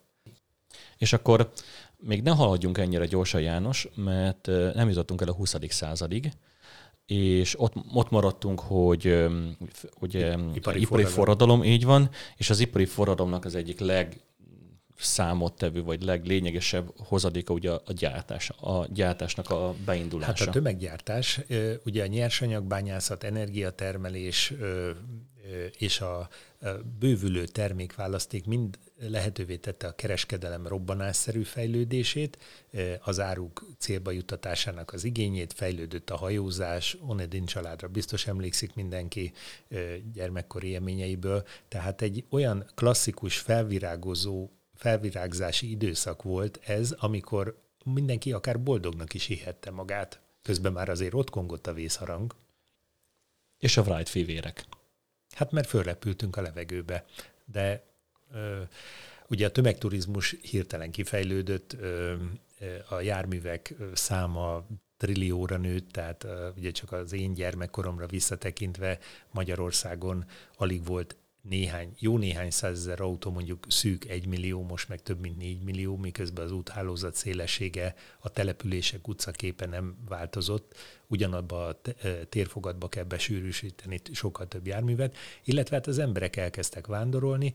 És 0.98 1.13
akkor 1.13 1.51
még 1.98 2.22
ne 2.22 2.31
haladjunk 2.31 2.77
ennyire 2.77 3.05
gyorsan, 3.05 3.41
János, 3.41 3.88
mert 3.95 4.45
nem 4.74 4.89
jutottunk 4.89 5.22
el 5.22 5.27
a 5.27 5.34
20. 5.34 5.55
századig, 5.67 6.31
és 7.05 7.60
ott, 7.60 7.74
ott 7.93 8.10
maradtunk, 8.10 8.60
hogy 8.60 9.25
ugye, 10.00 10.38
ipari, 10.53 10.53
ipari 10.55 10.81
forradalom. 10.84 11.12
forradalom, 11.12 11.63
így 11.63 11.86
van, 11.86 12.10
és 12.38 12.50
az 12.50 12.60
ipari 12.60 12.86
forradalomnak 12.86 13.45
az 13.45 13.55
egyik 13.55 13.79
leg 13.79 14.22
számottevő, 14.98 15.84
vagy 15.84 16.04
leglényegesebb 16.04 16.92
hozadéka 16.98 17.54
ugye 17.54 17.72
a 17.72 17.94
gyártás, 17.94 18.50
a 18.50 18.86
gyártásnak 18.90 19.50
a 19.50 19.74
beindulása. 19.86 20.34
Hát 20.38 20.48
a 20.48 20.52
tömeggyártás, 20.52 21.42
ugye 21.86 22.04
a 22.04 22.08
nyersanyagbányászat, 22.08 23.24
energiatermelés 23.24 24.54
és 25.78 26.02
a 26.02 26.30
bővülő 27.00 27.46
termékválaszték 27.46 28.46
mind 28.46 28.80
lehetővé 29.00 29.58
tette 29.58 29.88
a 29.88 29.96
kereskedelem 29.96 30.68
robbanásszerű 30.68 31.42
fejlődését, 31.42 32.38
az 33.00 33.20
áruk 33.20 33.66
célba 33.78 34.12
juttatásának 34.12 34.94
az 34.94 35.04
igényét, 35.04 35.54
fejlődött 35.54 36.10
a 36.10 36.18
hajózás, 36.18 36.98
Onedin 37.08 37.46
családra 37.46 37.88
biztos 37.88 38.28
emlékszik 38.28 38.74
mindenki 38.74 39.34
gyermekkori 40.14 40.68
élményeiből, 40.68 41.44
tehát 41.68 42.02
egy 42.02 42.25
olyan 42.30 42.66
klasszikus, 42.75 43.38
felvirágozó 43.38 44.50
felvirágzási 44.75 45.70
időszak 45.70 46.24
volt 46.24 46.60
ez, 46.65 46.91
amikor 46.91 47.63
mindenki 47.86 48.32
akár 48.32 48.63
boldognak 48.63 49.13
is 49.13 49.25
hihette 49.25 49.72
magát. 49.72 50.20
Közben 50.41 50.74
már 50.74 50.89
azért 50.89 51.13
ott 51.13 51.29
kongott 51.29 51.67
a 51.67 51.74
vészharang. 51.74 52.36
És 53.60 53.77
a 53.77 53.82
Wright 53.82 54.10
fivérek. 54.10 54.65
Hát 55.36 55.51
mert 55.51 55.67
fölrepültünk 55.67 56.36
a 56.38 56.41
levegőbe. 56.41 57.05
De 57.46 57.84
ö, 58.34 58.62
ugye 59.27 59.46
a 59.46 59.51
tömegturizmus 59.51 60.36
hirtelen 60.41 60.91
kifejlődött, 60.91 61.74
ö, 61.74 62.15
a 62.89 63.01
járművek 63.01 63.74
száma 63.94 64.65
trillióra 64.98 65.58
nőtt, 65.58 65.91
tehát 65.91 66.27
ugye 66.58 66.72
csak 66.72 66.91
az 66.91 67.13
én 67.13 67.34
gyermekkoromra 67.34 68.08
visszatekintve 68.08 69.00
Magyarországon 69.32 70.25
alig 70.58 70.86
volt 70.86 71.15
néhány, 71.50 71.94
jó 72.00 72.18
néhány 72.18 72.50
százezer 72.52 73.02
autó, 73.02 73.32
mondjuk 73.32 73.66
szűk 73.68 74.06
egy 74.06 74.28
millió, 74.28 74.64
most 74.64 74.90
meg 74.90 75.02
több 75.02 75.20
mint 75.20 75.38
négy 75.38 75.64
millió, 75.64 75.98
miközben 75.98 76.46
az 76.46 76.52
úthálózat 76.52 77.16
szélessége, 77.16 77.96
a 78.20 78.30
települések 78.30 79.08
utcaképe 79.08 79.66
nem 79.66 79.98
változott, 80.08 80.75
ugyanabba 81.08 81.68
a 81.68 81.82
térfogatba 82.30 82.90
kell 82.90 83.04
besűrűsíteni 83.04 84.02
sokkal 84.12 84.48
több 84.48 84.68
járművet, 84.68 85.16
illetve 85.44 85.75
hát 85.75 85.88
az 85.88 86.00
emberek 86.00 86.36
elkezdtek 86.36 86.88
vándorolni, 86.88 87.54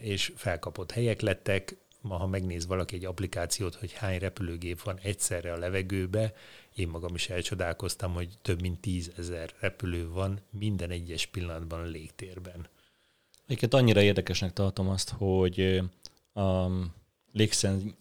és 0.00 0.32
felkapott 0.36 0.90
helyek 0.90 1.20
lettek, 1.20 1.76
ma 2.00 2.16
ha 2.16 2.26
megnéz 2.26 2.66
valaki 2.66 2.94
egy 2.94 3.04
applikációt, 3.04 3.74
hogy 3.74 3.92
hány 3.92 4.18
repülőgép 4.18 4.82
van 4.82 4.98
egyszerre 5.02 5.52
a 5.52 5.58
levegőbe, 5.58 6.34
én 6.74 6.88
magam 6.88 7.14
is 7.14 7.28
elcsodálkoztam, 7.28 8.12
hogy 8.12 8.38
több 8.42 8.60
mint 8.60 8.80
tízezer 8.80 9.50
repülő 9.60 10.08
van 10.08 10.40
minden 10.50 10.90
egyes 10.90 11.26
pillanatban 11.26 11.80
a 11.80 11.84
légtérben. 11.84 12.68
Egyébként 13.46 13.74
annyira 13.74 14.02
érdekesnek 14.02 14.52
tartom 14.52 14.88
azt, 14.88 15.14
hogy 15.18 15.82
a 16.34 16.66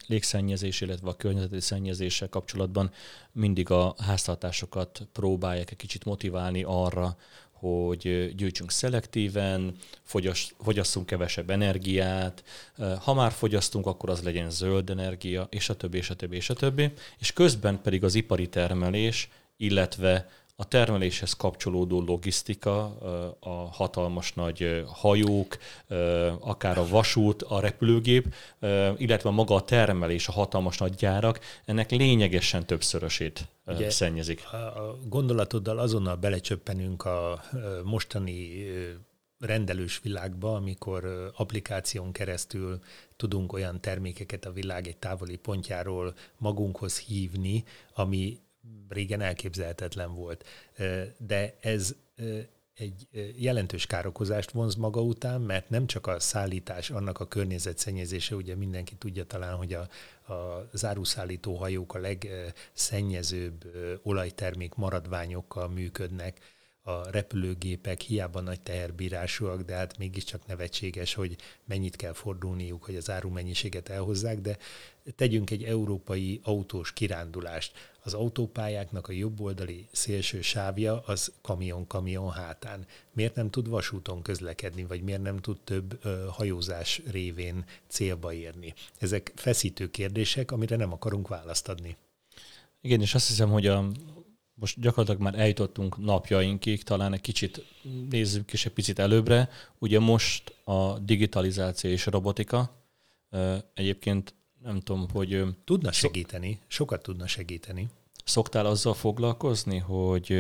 légszennyezés, 0.07 0.81
illetve 0.81 1.09
a 1.09 1.15
környezeti 1.15 1.59
szennyezéssel 1.59 2.29
kapcsolatban 2.29 2.91
mindig 3.31 3.69
a 3.69 3.95
háztartásokat 3.97 5.07
próbálják 5.11 5.71
egy 5.71 5.77
kicsit 5.77 6.05
motiválni 6.05 6.63
arra, 6.63 7.17
hogy 7.51 8.33
gyűjtsünk 8.35 8.71
szelektíven, 8.71 9.75
fogyasszunk 10.57 11.05
kevesebb 11.05 11.49
energiát, 11.49 12.43
ha 12.99 13.13
már 13.13 13.31
fogyasztunk, 13.31 13.85
akkor 13.85 14.09
az 14.09 14.23
legyen 14.23 14.49
zöld 14.49 14.89
energia, 14.89 15.47
és 15.49 15.69
a 15.69 15.75
többi, 15.75 15.97
és 15.97 16.09
a 16.09 16.15
többi, 16.15 16.35
és 16.35 16.49
a 16.49 16.53
többi. 16.53 16.91
És 17.19 17.33
közben 17.33 17.81
pedig 17.81 18.03
az 18.03 18.15
ipari 18.15 18.49
termelés, 18.49 19.29
illetve 19.57 20.29
a 20.55 20.67
termeléshez 20.67 21.33
kapcsolódó 21.33 22.01
logisztika, 22.01 22.97
a 23.39 23.49
hatalmas 23.49 24.33
nagy 24.33 24.83
hajók, 24.87 25.57
akár 26.39 26.77
a 26.77 26.87
vasút, 26.87 27.41
a 27.41 27.59
repülőgép, 27.59 28.33
illetve 28.97 29.29
maga 29.29 29.55
a 29.55 29.63
termelés, 29.63 30.27
a 30.27 30.31
hatalmas 30.31 30.77
nagy 30.77 30.93
gyárak, 30.93 31.39
ennek 31.65 31.91
lényegesen 31.91 32.65
többszörösét 32.65 33.47
Ugye, 33.65 33.89
szennyezik. 33.89 34.47
A 34.51 34.97
gondolatoddal 35.07 35.79
azonnal 35.79 36.15
belecsöppenünk 36.15 37.05
a 37.05 37.41
mostani 37.83 38.65
rendelős 39.39 39.99
világba, 40.03 40.55
amikor 40.55 41.31
applikáción 41.35 42.11
keresztül 42.11 42.79
tudunk 43.15 43.53
olyan 43.53 43.81
termékeket 43.81 44.45
a 44.45 44.51
világ 44.51 44.87
egy 44.87 44.97
távoli 44.97 45.35
pontjáról 45.35 46.13
magunkhoz 46.37 46.99
hívni, 46.99 47.63
ami 47.93 48.39
régen 48.93 49.21
elképzelhetetlen 49.21 50.15
volt. 50.15 50.45
De 51.17 51.57
ez 51.59 51.95
egy 52.73 53.07
jelentős 53.35 53.85
károkozást 53.85 54.51
vonz 54.51 54.75
maga 54.75 55.01
után, 55.01 55.41
mert 55.41 55.69
nem 55.69 55.87
csak 55.87 56.07
a 56.07 56.19
szállítás, 56.19 56.89
annak 56.89 57.19
a 57.19 57.27
környezetszennyezése, 57.27 58.35
ugye 58.35 58.55
mindenki 58.55 58.95
tudja 58.95 59.23
talán, 59.23 59.55
hogy 59.55 59.73
a, 59.73 59.87
a 60.33 60.69
záruszállító 60.73 61.55
hajók 61.55 61.93
a 61.95 61.99
legszennyezőbb 61.99 63.65
olajtermék 64.03 64.73
maradványokkal 64.73 65.69
működnek, 65.69 66.52
a 66.85 67.09
repülőgépek 67.11 68.01
hiába 68.01 68.41
nagy 68.41 68.61
teherbírásúak, 68.61 69.61
de 69.61 69.75
hát 69.75 69.97
mégiscsak 69.97 70.45
nevetséges, 70.45 71.13
hogy 71.13 71.35
mennyit 71.65 71.95
kell 71.95 72.13
fordulniuk, 72.13 72.83
hogy 72.83 72.95
az 72.95 73.09
árumennyiséget 73.09 73.89
elhozzák, 73.89 74.41
de 74.41 74.57
tegyünk 75.15 75.49
egy 75.49 75.63
európai 75.63 76.39
autós 76.43 76.93
kirándulást. 76.93 77.91
Az 78.03 78.13
autópályáknak 78.13 79.07
a 79.07 79.11
jobboldali 79.11 79.87
szélső 79.91 80.41
sávja 80.41 81.01
az 81.05 81.31
kamion-kamion 81.41 82.31
hátán. 82.31 82.85
Miért 83.11 83.35
nem 83.35 83.49
tud 83.49 83.67
vasúton 83.67 84.21
közlekedni, 84.21 84.83
vagy 84.83 85.01
miért 85.01 85.21
nem 85.21 85.37
tud 85.37 85.57
több 85.63 85.99
ö, 86.01 86.25
hajózás 86.29 87.01
révén 87.11 87.65
célba 87.87 88.33
érni? 88.33 88.73
Ezek 88.97 89.31
feszítő 89.35 89.91
kérdések, 89.91 90.51
amire 90.51 90.75
nem 90.75 90.93
akarunk 90.93 91.27
választ 91.27 91.67
adni. 91.67 91.97
Igen, 92.81 93.01
és 93.01 93.13
azt 93.13 93.27
hiszem, 93.27 93.49
hogy 93.49 93.67
a, 93.67 93.87
most 94.53 94.79
gyakorlatilag 94.79 95.21
már 95.21 95.39
eljutottunk 95.39 95.97
napjainkig, 95.97 96.83
talán 96.83 97.13
egy 97.13 97.21
kicsit 97.21 97.65
nézzük 98.09 98.53
is 98.53 98.65
egy 98.65 98.73
picit 98.73 98.99
előbbre. 98.99 99.49
Ugye 99.79 99.99
most 99.99 100.55
a 100.63 100.99
digitalizáció 100.99 101.89
és 101.89 102.07
a 102.07 102.11
robotika 102.11 102.83
egyébként 103.73 104.33
nem 104.61 104.79
tudom, 104.79 105.09
hogy... 105.09 105.43
Tudna 105.63 105.91
segíteni, 105.91 106.59
sokat 106.67 107.01
tudna 107.01 107.27
segíteni. 107.27 107.89
Szoktál 108.23 108.65
azzal 108.65 108.93
foglalkozni, 108.93 109.77
hogy 109.77 110.31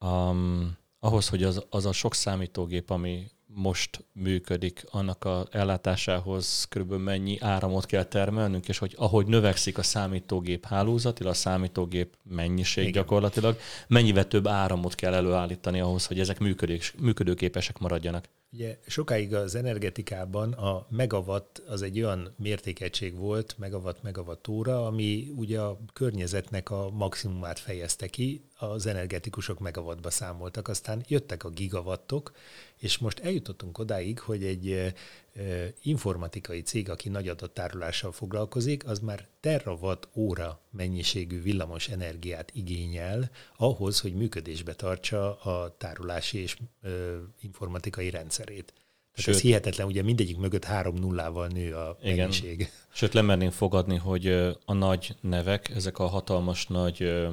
um, 0.00 0.76
ahhoz, 1.00 1.28
hogy 1.28 1.42
az, 1.42 1.64
az 1.70 1.86
a 1.86 1.92
sok 1.92 2.14
számítógép, 2.14 2.90
ami 2.90 3.30
most 3.54 4.04
működik, 4.12 4.84
annak 4.90 5.24
a 5.24 5.46
ellátásához 5.50 6.66
körülbelül 6.68 7.04
mennyi 7.04 7.40
áramot 7.40 7.86
kell 7.86 8.04
termelnünk, 8.04 8.68
és 8.68 8.78
hogy 8.78 8.94
ahogy 8.96 9.26
növekszik 9.26 9.78
a 9.78 9.82
számítógép 9.82 10.64
hálózat, 10.64 11.20
a 11.20 11.32
számítógép 11.32 12.16
mennyiség 12.22 12.88
Igen. 12.88 13.02
gyakorlatilag, 13.02 13.58
mennyivel 13.88 14.28
több 14.28 14.46
áramot 14.46 14.94
kell 14.94 15.14
előállítani 15.14 15.80
ahhoz, 15.80 16.06
hogy 16.06 16.20
ezek 16.20 16.38
működés, 16.38 16.94
működőképesek 16.98 17.78
maradjanak. 17.78 18.24
Ugye 18.52 18.78
sokáig 18.86 19.34
az 19.34 19.54
energetikában 19.54 20.52
a 20.52 20.86
megawatt 20.90 21.62
az 21.68 21.82
egy 21.82 22.00
olyan 22.00 22.34
mértékegység 22.36 23.16
volt, 23.16 23.54
megawatt, 23.58 24.02
megawatt 24.02 24.48
óra, 24.48 24.86
ami 24.86 25.32
ugye 25.36 25.60
a 25.60 25.78
környezetnek 25.92 26.70
a 26.70 26.90
maximumát 26.90 27.58
fejezte 27.58 28.06
ki, 28.06 28.44
az 28.62 28.86
energetikusok 28.86 29.58
megawattba 29.58 30.10
számoltak, 30.10 30.68
aztán 30.68 31.04
jöttek 31.08 31.44
a 31.44 31.48
gigawattok, 31.48 32.32
és 32.76 32.98
most 32.98 33.18
eljutottunk 33.18 33.78
odáig, 33.78 34.20
hogy 34.20 34.44
egy 34.44 34.94
informatikai 35.82 36.62
cég, 36.62 36.90
aki 36.90 37.08
nagy 37.08 37.28
adattárolással 37.28 38.12
foglalkozik, 38.12 38.86
az 38.86 38.98
már 38.98 39.26
terawatt 39.40 40.08
óra 40.14 40.60
mennyiségű 40.70 41.42
villamos 41.42 41.88
energiát 41.88 42.50
igényel 42.54 43.30
ahhoz, 43.56 44.00
hogy 44.00 44.14
működésbe 44.14 44.74
tartsa 44.74 45.40
a 45.40 45.76
tárolási 45.78 46.38
és 46.38 46.56
informatikai 47.40 48.10
rendszerét. 48.10 48.72
Tehát 49.14 49.26
Sőt, 49.26 49.34
ez 49.34 49.40
hihetetlen, 49.40 49.86
ugye 49.86 50.02
mindegyik 50.02 50.38
mögött 50.38 50.64
három 50.64 50.94
nullával 50.94 51.46
nő 51.46 51.74
a 51.74 51.96
igen. 52.02 52.16
mennyiség. 52.16 52.70
Sőt, 52.92 53.12
lemerném 53.12 53.50
fogadni, 53.50 53.96
hogy 53.96 54.26
a 54.64 54.72
nagy 54.72 55.16
nevek, 55.20 55.68
ezek 55.68 55.98
a 55.98 56.06
hatalmas 56.06 56.66
nagy 56.66 57.26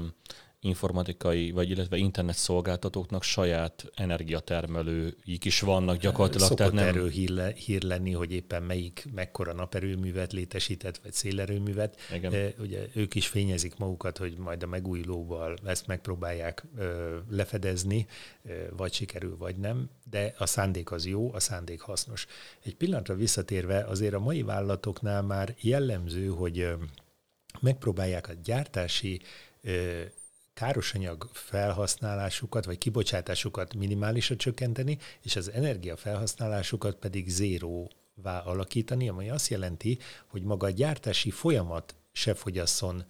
informatikai, 0.62 1.52
vagy 1.52 1.70
illetve 1.70 1.98
internet 1.98 2.36
szolgáltatóknak 2.36 3.24
saját 3.24 3.86
energiatermelőik 3.96 5.46
is 5.46 5.60
vannak 5.60 5.98
gyakorlatilag. 5.98 6.48
Szokott 6.48 6.58
tehát 6.58 6.74
nem... 6.74 6.88
erről 6.88 7.10
hír, 7.10 7.54
hír 7.54 7.84
lenni, 7.84 8.12
hogy 8.12 8.32
éppen 8.32 8.64
melyik 8.64 9.08
mekkora 9.14 9.54
naperőművet 9.54 10.34
létesített, 10.34 10.98
vagy 10.98 11.14
szélerőművet. 11.14 11.98
Igen. 12.14 12.54
Ugye 12.60 12.88
ők 12.94 13.16
is 13.16 13.28
fényezik 13.28 13.78
magukat, 13.78 14.18
hogy 14.18 14.38
majd 14.38 14.64
a 14.64 14.68
megújulóval 14.68 15.58
ezt 15.66 15.88
megpróbálják 15.88 16.66
lefedezni, 17.30 18.08
vagy 18.70 18.94
sikerül, 18.94 19.38
vagy 19.38 19.56
nem, 19.56 19.90
de 20.10 20.34
a 20.38 20.46
szándék 20.46 20.92
az 20.92 21.06
jó, 21.06 21.34
a 21.34 21.40
szándék 21.40 21.82
hasznos. 21.82 22.26
Egy 22.64 22.76
pillanatra 22.76 23.16
visszatérve, 23.16 23.84
azért 23.84 24.14
a 24.14 24.20
mai 24.20 24.42
vállalatoknál 24.42 25.22
már 25.22 25.56
jellemző, 25.62 26.28
hogy 26.28 26.68
megpróbálják 27.60 28.30
a 28.30 28.34
gyártási 28.44 29.22
károsanyag 30.60 31.30
felhasználásukat, 31.34 32.66
vagy 32.66 32.78
kibocsátásukat 32.78 33.76
minimálisra 33.76 34.36
csökkenteni, 34.36 34.98
és 35.22 35.36
az 35.36 35.52
energia 35.52 35.96
felhasználásukat 35.96 36.96
pedig 36.96 37.30
zéróvá 37.30 38.40
alakítani, 38.44 39.10
ami 39.10 39.30
azt 39.30 39.48
jelenti, 39.48 39.98
hogy 40.28 40.44
maga 40.44 40.68
a 40.68 40.70
gyártási 40.70 41.32
folyamat 41.32 41.96
se 42.12 42.34
fogyasszon 42.34 43.06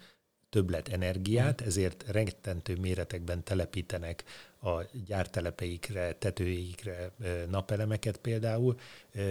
többlet 0.50 0.88
energiát, 0.88 1.62
ezért 1.62 2.04
rettentő 2.08 2.76
méretekben 2.76 3.44
telepítenek 3.44 4.24
a 4.62 4.86
gyártelepeikre, 5.06 6.14
tetőikre 6.14 7.12
napelemeket 7.50 8.18
például, 8.18 8.80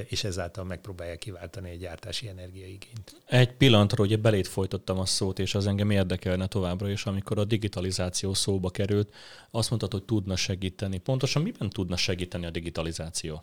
és 0.09 0.25
ezáltal 0.25 0.65
megpróbálják 0.65 1.19
kiváltani 1.19 1.71
a 1.71 1.75
gyártási 1.75 2.29
energiaigényt. 2.29 3.17
Egy 3.27 3.53
pillanatra 3.53 4.05
ugye 4.05 4.17
belét 4.17 4.49
folytottam 4.49 4.99
a 4.99 5.07
szót, 5.07 5.39
és 5.39 5.55
az 5.55 5.67
engem 5.67 5.91
érdekelne 5.91 6.47
továbbra 6.47 6.91
is, 6.91 7.05
amikor 7.05 7.39
a 7.39 7.45
digitalizáció 7.45 8.35
szóba 8.35 8.71
került, 8.71 9.15
azt 9.51 9.69
mondtad, 9.69 9.93
hogy 9.93 10.05
tudna 10.05 10.37
segíteni. 10.37 10.99
Pontosan 10.99 11.43
miben 11.43 11.71
tudna 11.71 11.97
segíteni 11.97 12.47
a 12.47 12.51
digitalizáció? 12.51 13.43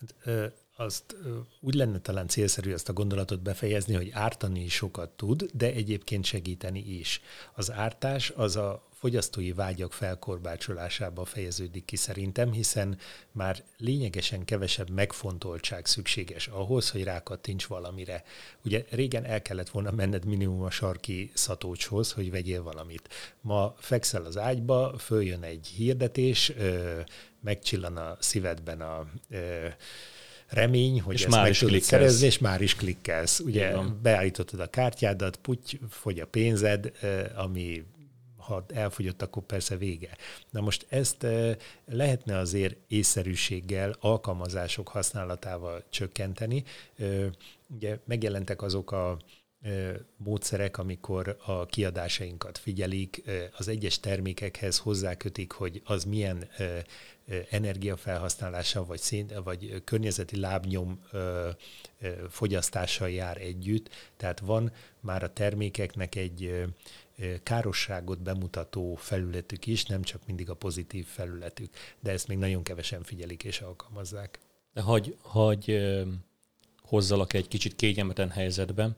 Hát, 0.00 0.52
azt 0.76 1.16
úgy 1.60 1.74
lenne 1.74 2.00
talán 2.00 2.28
célszerű 2.28 2.72
ezt 2.72 2.88
a 2.88 2.92
gondolatot 2.92 3.42
befejezni, 3.42 3.94
hogy 3.94 4.10
ártani 4.12 4.68
sokat 4.68 5.10
tud, 5.10 5.46
de 5.52 5.72
egyébként 5.72 6.24
segíteni 6.24 6.80
is. 6.80 7.20
Az 7.54 7.72
ártás 7.72 8.30
az 8.30 8.56
a 8.56 8.88
fogyasztói 8.92 9.52
vágyak 9.52 9.92
felkorbácsolásába 9.92 11.24
fejeződik 11.24 11.84
ki 11.84 11.96
szerintem, 11.96 12.52
hiszen 12.52 12.98
már 13.32 13.62
lényegesen 13.78 14.44
kevesebb 14.44 14.90
megfontoltság 14.90 15.86
szükséges 15.86 16.46
ahhoz, 16.46 16.90
hogy 16.90 17.04
rákattints 17.04 17.66
valamire. 17.66 18.24
Ugye 18.64 18.84
régen 18.90 19.24
el 19.24 19.42
kellett 19.42 19.68
volna 19.68 19.90
menned 19.90 20.24
minimum 20.24 20.62
a 20.62 20.70
sarki 20.70 21.30
szatócshoz, 21.34 22.12
hogy 22.12 22.30
vegyél 22.30 22.62
valamit. 22.62 23.08
Ma 23.40 23.74
fekszel 23.78 24.24
az 24.24 24.36
ágyba, 24.36 24.98
följön 24.98 25.42
egy 25.42 25.66
hirdetés, 25.66 26.52
megcsillan 27.40 27.96
a 27.96 28.16
szívedben 28.20 28.80
a 28.80 29.06
remény, 30.54 31.00
hogy 31.00 31.14
és 31.14 31.22
ezt 31.22 31.30
már 31.30 31.42
meg 31.42 31.50
is 31.50 31.58
tudod 31.58 31.80
szerezni, 31.80 32.26
és 32.26 32.38
már 32.38 32.60
is 32.60 32.74
klikkelsz. 32.74 33.40
Ugye 33.40 33.68
Igen. 33.68 33.98
beállítottad 34.02 34.60
a 34.60 34.66
kártyádat, 34.66 35.36
puty, 35.36 35.80
fogy 35.88 36.20
a 36.20 36.26
pénzed, 36.26 36.92
ami 37.34 37.84
ha 38.36 38.64
elfogyott, 38.74 39.22
akkor 39.22 39.42
persze 39.42 39.76
vége. 39.76 40.16
Na 40.50 40.60
most 40.60 40.86
ezt 40.88 41.26
lehetne 41.86 42.38
azért 42.38 42.76
észszerűséggel, 42.88 43.96
alkalmazások 44.00 44.88
használatával 44.88 45.84
csökkenteni. 45.90 46.64
Ugye 47.68 47.98
megjelentek 48.04 48.62
azok 48.62 48.92
a 48.92 49.18
módszerek, 50.16 50.78
amikor 50.78 51.36
a 51.44 51.66
kiadásainkat 51.66 52.58
figyelik, 52.58 53.22
az 53.56 53.68
egyes 53.68 54.00
termékekhez 54.00 54.78
hozzákötik, 54.78 55.52
hogy 55.52 55.82
az 55.84 56.04
milyen 56.04 56.48
energiafelhasználása 57.50 58.84
vagy, 58.84 59.00
szén, 59.00 59.30
vagy 59.44 59.82
környezeti 59.84 60.36
lábnyom 60.40 61.04
fogyasztással 62.30 63.10
jár 63.10 63.40
együtt. 63.40 63.88
Tehát 64.16 64.40
van 64.40 64.72
már 65.00 65.22
a 65.22 65.32
termékeknek 65.32 66.14
egy 66.14 66.64
károsságot 67.42 68.22
bemutató 68.22 68.94
felületük 68.94 69.66
is, 69.66 69.84
nem 69.84 70.02
csak 70.02 70.26
mindig 70.26 70.50
a 70.50 70.54
pozitív 70.54 71.06
felületük, 71.06 71.74
de 72.00 72.10
ezt 72.10 72.28
még 72.28 72.38
nagyon 72.38 72.62
kevesen 72.62 73.02
figyelik 73.02 73.44
és 73.44 73.60
alkalmazzák. 73.60 74.38
De 74.72 74.80
hagy, 74.80 75.16
hagy 75.22 75.82
hozzalak 76.82 77.32
egy 77.32 77.48
kicsit 77.48 77.76
kényelmetlen 77.76 78.30
helyzetbe, 78.30 78.94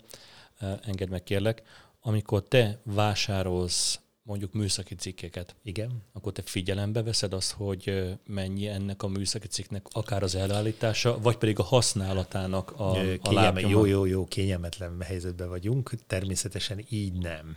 engedd 0.58 1.10
meg 1.10 1.22
kérlek, 1.22 1.62
amikor 2.00 2.42
te 2.42 2.80
vásárolsz 2.84 4.00
mondjuk 4.26 4.52
műszaki 4.52 4.94
cikkeket. 4.94 5.56
Igen. 5.62 6.02
Akkor 6.12 6.32
te 6.32 6.42
figyelembe 6.42 7.02
veszed 7.02 7.32
azt, 7.32 7.52
hogy 7.52 8.14
mennyi 8.26 8.66
ennek 8.66 9.02
a 9.02 9.08
műszaki 9.08 9.46
cikknek 9.46 9.86
akár 9.90 10.22
az 10.22 10.34
elállítása, 10.34 11.18
vagy 11.18 11.36
pedig 11.36 11.58
a 11.58 11.62
használatának 11.62 12.70
a, 12.70 12.90
a 13.20 13.32
lábnyoma. 13.32 13.68
Jó, 13.68 13.84
jó, 13.84 14.04
jó, 14.04 14.24
kényelmetlen 14.24 15.00
helyzetben 15.00 15.48
vagyunk. 15.48 15.90
Természetesen 16.06 16.84
így 16.88 17.12
nem. 17.12 17.56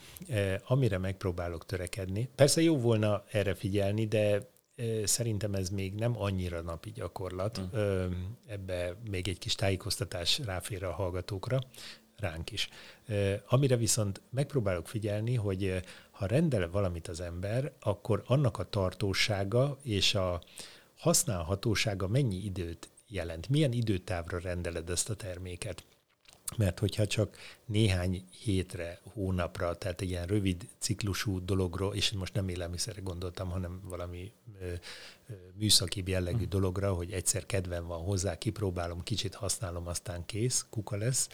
Amire 0.67 0.97
megpróbálok 0.97 1.65
törekedni. 1.65 2.29
Persze 2.35 2.61
jó 2.61 2.77
volna 2.77 3.23
erre 3.31 3.53
figyelni, 3.53 4.07
de 4.07 4.49
Szerintem 5.03 5.53
ez 5.53 5.69
még 5.69 5.93
nem 5.93 6.21
annyira 6.21 6.61
napi 6.61 6.91
gyakorlat. 6.91 7.61
Hmm. 7.71 8.37
Ebbe 8.47 8.95
még 9.09 9.27
egy 9.27 9.37
kis 9.37 9.55
tájékoztatás 9.55 10.39
ráfér 10.45 10.83
a 10.83 10.91
hallgatókra, 10.91 11.59
ránk 12.19 12.51
is. 12.51 12.69
Amire 13.47 13.75
viszont 13.75 14.21
megpróbálok 14.29 14.87
figyelni, 14.87 15.35
hogy 15.35 15.83
ha 16.11 16.25
rendel 16.25 16.69
valamit 16.69 17.07
az 17.07 17.19
ember, 17.19 17.71
akkor 17.79 18.23
annak 18.25 18.57
a 18.57 18.69
tartósága 18.69 19.77
és 19.83 20.15
a 20.15 20.41
használhatósága 20.97 22.07
mennyi 22.07 22.35
időt 22.35 22.89
jelent, 23.07 23.49
milyen 23.49 23.71
időtávra 23.71 24.39
rendeled 24.39 24.89
ezt 24.89 25.09
a 25.09 25.15
terméket. 25.15 25.83
Mert 26.57 26.79
hogyha 26.79 27.07
csak 27.07 27.37
néhány 27.65 28.23
hétre, 28.43 28.99
hónapra, 29.13 29.77
tehát 29.77 30.01
egy 30.01 30.09
ilyen 30.09 30.25
rövid 30.25 30.67
ciklusú 30.77 31.45
dologról, 31.45 31.95
és 31.95 32.11
most 32.11 32.33
nem 32.33 32.47
élelmiszerre 32.47 33.01
gondoltam, 33.01 33.49
hanem 33.49 33.81
valami 33.83 34.31
műszaki 35.53 36.03
jellegű 36.05 36.45
dologra, 36.45 36.93
hogy 36.93 37.11
egyszer 37.11 37.45
kedven 37.45 37.87
van 37.87 38.01
hozzá, 38.01 38.37
kipróbálom, 38.37 39.03
kicsit 39.03 39.35
használom, 39.35 39.87
aztán 39.87 40.25
kész, 40.25 40.65
kuka 40.69 40.97
lesz, 40.97 41.29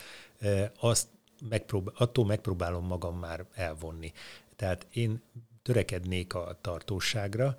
azt 0.79 1.07
megprób- 1.49 1.93
attól 1.95 2.25
megpróbálom 2.25 2.85
magam 2.85 3.19
már 3.19 3.45
elvonni. 3.53 4.13
Tehát 4.55 4.88
én 4.93 5.21
törekednék 5.63 6.33
a 6.33 6.57
tartóságra, 6.61 7.57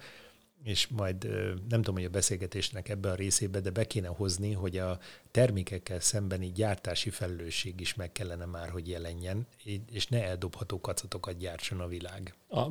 és 0.67 0.87
majd 0.87 1.25
nem 1.69 1.83
tudom, 1.83 1.95
hogy 1.95 2.05
a 2.05 2.09
beszélgetésnek 2.09 2.89
ebbe 2.89 3.11
a 3.11 3.15
részébe, 3.15 3.61
de 3.61 3.71
be 3.71 3.85
kéne 3.85 4.09
hozni, 4.09 4.53
hogy 4.53 4.77
a 4.77 4.99
termékekkel 5.31 6.01
szembeni 6.01 6.53
gyártási 6.53 7.11
felelősség 7.11 7.81
is 7.81 7.95
meg 7.95 8.13
kellene 8.13 8.45
már, 8.45 8.69
hogy 8.69 8.89
jelenjen, 8.89 9.47
és 9.93 10.07
ne 10.07 10.25
eldobható 10.25 10.81
kacatokat 10.81 11.37
gyártson 11.37 11.81
a 11.81 11.87
világ. 11.87 12.35
A, 12.49 12.67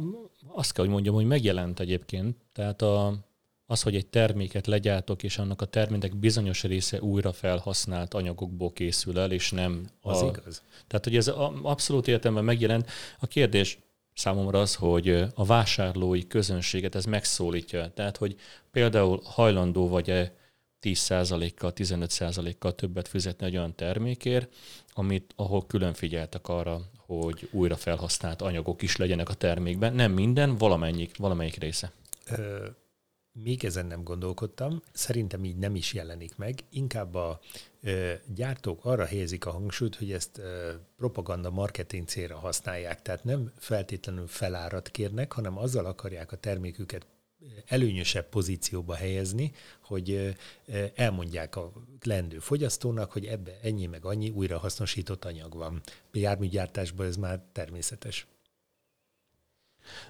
azt 0.47 0.73
kell, 0.73 0.83
hogy 0.83 0.93
mondjam, 0.93 1.15
hogy 1.15 1.25
megjelent 1.25 1.79
egyébként. 1.79 2.37
Tehát 2.53 2.81
a, 2.81 3.25
az, 3.65 3.81
hogy 3.81 3.95
egy 3.95 4.07
terméket 4.07 4.67
legyártok, 4.67 5.23
és 5.23 5.37
annak 5.37 5.61
a 5.61 5.65
termékek 5.65 6.15
bizonyos 6.15 6.63
része 6.63 7.01
újra 7.01 7.31
felhasznált 7.31 8.13
anyagokból 8.13 8.73
készül 8.73 9.19
el, 9.19 9.31
és 9.31 9.51
nem... 9.51 9.89
Az 10.01 10.21
a, 10.21 10.27
igaz. 10.27 10.63
Tehát, 10.87 11.03
hogy 11.03 11.15
ez 11.15 11.27
abszolút 11.61 12.07
értelemben 12.07 12.45
megjelent. 12.45 12.89
A 13.19 13.27
kérdés 13.27 13.79
számomra 14.15 14.59
az, 14.59 14.75
hogy 14.75 15.09
a 15.35 15.45
vásárlói 15.45 16.27
közönséget 16.27 16.95
ez 16.95 17.05
megszólítja. 17.05 17.91
Tehát, 17.93 18.17
hogy 18.17 18.35
például 18.71 19.21
hajlandó 19.23 19.87
vagy-e 19.87 20.33
10%-kal, 20.81 21.71
15%-kal 21.75 22.75
többet 22.75 23.07
fizetni 23.07 23.45
egy 23.45 23.57
olyan 23.57 23.75
termékért, 23.75 24.53
amit, 24.93 25.33
ahol 25.35 25.65
külön 25.65 25.93
figyeltek 25.93 26.47
arra, 26.47 26.81
hogy 26.97 27.49
újra 27.51 27.75
felhasznált 27.75 28.41
anyagok 28.41 28.81
is 28.81 28.95
legyenek 28.95 29.29
a 29.29 29.33
termékben. 29.33 29.93
Nem 29.93 30.11
minden, 30.11 30.57
valamennyik, 30.57 31.17
valamelyik 31.17 31.55
része. 31.57 31.91
Ö, 32.29 32.65
még 33.43 33.63
ezen 33.63 33.85
nem 33.85 34.03
gondolkodtam, 34.03 34.81
szerintem 34.91 35.43
így 35.43 35.57
nem 35.57 35.75
is 35.75 35.93
jelenik 35.93 36.37
meg, 36.37 36.59
inkább 36.69 37.15
a 37.15 37.39
ö, 37.81 38.13
gyártók 38.33 38.85
arra 38.85 39.05
helyezik 39.05 39.45
a 39.45 39.51
hangsúlyt, 39.51 39.95
hogy 39.95 40.11
ezt 40.11 40.37
ö, 40.37 40.73
propaganda 40.97 41.49
marketing 41.49 42.07
célra 42.07 42.37
használják, 42.37 43.01
tehát 43.01 43.23
nem 43.23 43.51
feltétlenül 43.57 44.27
felárat 44.27 44.89
kérnek, 44.89 45.31
hanem 45.31 45.57
azzal 45.57 45.85
akarják 45.85 46.31
a 46.31 46.37
terméküket 46.37 47.05
előnyösebb 47.65 48.29
pozícióba 48.29 48.95
helyezni, 48.95 49.51
hogy 49.81 50.35
elmondják 50.95 51.55
a 51.55 51.71
lendő 52.03 52.39
fogyasztónak, 52.39 53.11
hogy 53.11 53.25
ebbe 53.25 53.59
ennyi 53.61 53.85
meg 53.85 54.05
annyi 54.05 54.29
újrahasznosított 54.29 55.25
anyag 55.25 55.53
van. 55.53 55.81
A 55.85 56.17
járműgyártásban 56.17 57.05
ez 57.05 57.15
már 57.15 57.41
természetes. 57.51 58.27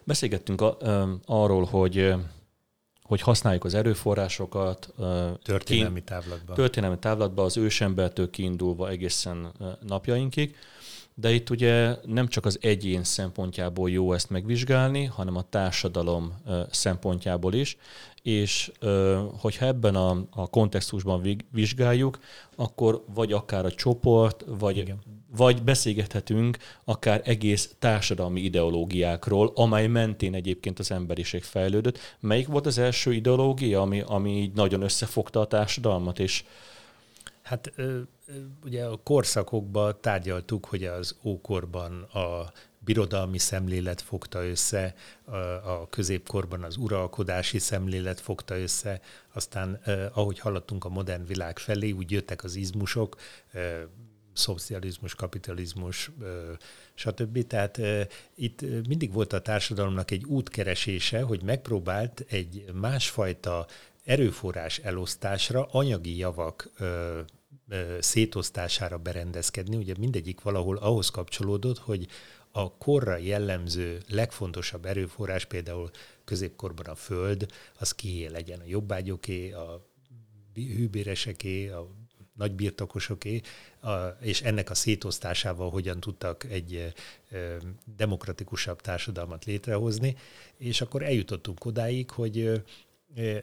Beszélgettünk 0.03 0.61
a, 0.61 0.77
arról, 1.25 1.63
hogy 1.63 2.13
hogy 3.05 3.21
használjuk 3.21 3.63
az 3.63 3.73
erőforrásokat. 3.73 4.93
Történelmi 5.43 6.03
távlatban. 6.03 6.55
Történelmi 6.55 6.99
távlatban 6.99 7.45
az 7.45 7.57
ősembertől 7.57 8.29
kiindulva 8.29 8.89
egészen 8.89 9.51
napjainkig. 9.87 10.55
De 11.17 11.31
itt 11.31 11.49
ugye 11.49 11.95
nem 12.05 12.27
csak 12.27 12.45
az 12.45 12.57
egyén 12.61 13.03
szempontjából 13.03 13.89
jó 13.89 14.13
ezt 14.13 14.29
megvizsgálni, 14.29 15.05
hanem 15.05 15.35
a 15.35 15.49
társadalom 15.49 16.33
szempontjából 16.71 17.53
is, 17.53 17.77
és 18.21 18.71
hogyha 19.39 19.65
ebben 19.65 19.95
a, 19.95 20.25
a 20.29 20.47
kontextusban 20.47 21.37
vizsgáljuk, 21.51 22.19
akkor 22.55 23.03
vagy 23.13 23.31
akár 23.31 23.65
a 23.65 23.71
csoport, 23.71 24.43
vagy, 24.47 24.77
Igen. 24.77 24.99
Vagy 25.35 25.63
beszélgethetünk 25.63 26.57
akár 26.83 27.21
egész 27.23 27.75
társadalmi 27.79 28.41
ideológiákról, 28.41 29.51
amely 29.55 29.87
mentén 29.87 30.33
egyébként 30.33 30.79
az 30.79 30.91
emberiség 30.91 31.43
fejlődött. 31.43 31.99
Melyik 32.19 32.47
volt 32.47 32.65
az 32.65 32.77
első 32.77 33.13
ideológia, 33.13 33.81
ami, 33.81 34.01
ami 34.05 34.41
így 34.41 34.53
nagyon 34.53 34.81
összefogta 34.81 35.39
a 35.39 35.47
társadalmat, 35.47 36.19
és 36.19 36.43
Hát 37.45 37.73
ugye 38.63 38.85
a 38.85 38.99
korszakokban 39.03 39.97
tárgyaltuk, 40.01 40.65
hogy 40.65 40.83
az 40.83 41.15
ókorban 41.23 42.01
a 42.01 42.51
birodalmi 42.79 43.37
szemlélet 43.37 44.01
fogta 44.01 44.45
össze, 44.45 44.95
a 45.65 45.89
középkorban 45.89 46.63
az 46.63 46.77
uralkodási 46.77 47.59
szemlélet 47.59 48.19
fogta 48.19 48.57
össze, 48.59 49.01
aztán 49.33 49.81
ahogy 50.13 50.39
haladtunk 50.39 50.85
a 50.85 50.89
modern 50.89 51.25
világ 51.25 51.59
felé, 51.59 51.91
úgy 51.91 52.11
jöttek 52.11 52.43
az 52.43 52.55
izmusok, 52.55 53.15
szocializmus, 54.35 55.15
kapitalizmus, 55.15 56.11
stb. 56.93 57.47
Tehát 57.47 57.79
itt 58.35 58.61
mindig 58.87 59.13
volt 59.13 59.33
a 59.33 59.41
társadalomnak 59.41 60.11
egy 60.11 60.23
útkeresése, 60.23 61.21
hogy 61.21 61.43
megpróbált 61.43 62.25
egy 62.29 62.65
másfajta 62.73 63.67
erőforrás 64.03 64.77
elosztásra, 64.77 65.65
anyagi 65.65 66.17
javak 66.17 66.71
szétosztására 67.99 68.97
berendezkedni. 68.97 69.75
Ugye 69.75 69.93
mindegyik 69.99 70.41
valahol 70.41 70.77
ahhoz 70.77 71.09
kapcsolódott, 71.09 71.77
hogy 71.77 72.07
a 72.51 72.77
korra 72.77 73.17
jellemző 73.17 74.01
legfontosabb 74.07 74.85
erőforrás, 74.85 75.45
például 75.45 75.89
középkorban 76.25 76.85
a 76.85 76.95
föld, 76.95 77.45
az 77.79 77.91
kié 77.91 78.25
legyen 78.25 78.59
a 78.59 78.65
jobbágyoké, 78.67 79.51
a 79.51 79.87
hűbéreseké, 80.53 81.69
a 81.69 81.87
nagybirtokosoké, 82.35 83.41
és 84.19 84.41
ennek 84.41 84.69
a 84.69 84.75
szétosztásával 84.75 85.69
hogyan 85.69 85.99
tudtak 85.99 86.43
egy 86.43 86.93
demokratikusabb 87.97 88.81
társadalmat 88.81 89.45
létrehozni, 89.45 90.15
és 90.57 90.81
akkor 90.81 91.03
eljutottunk 91.03 91.65
odáig, 91.65 92.09
hogy 92.09 92.63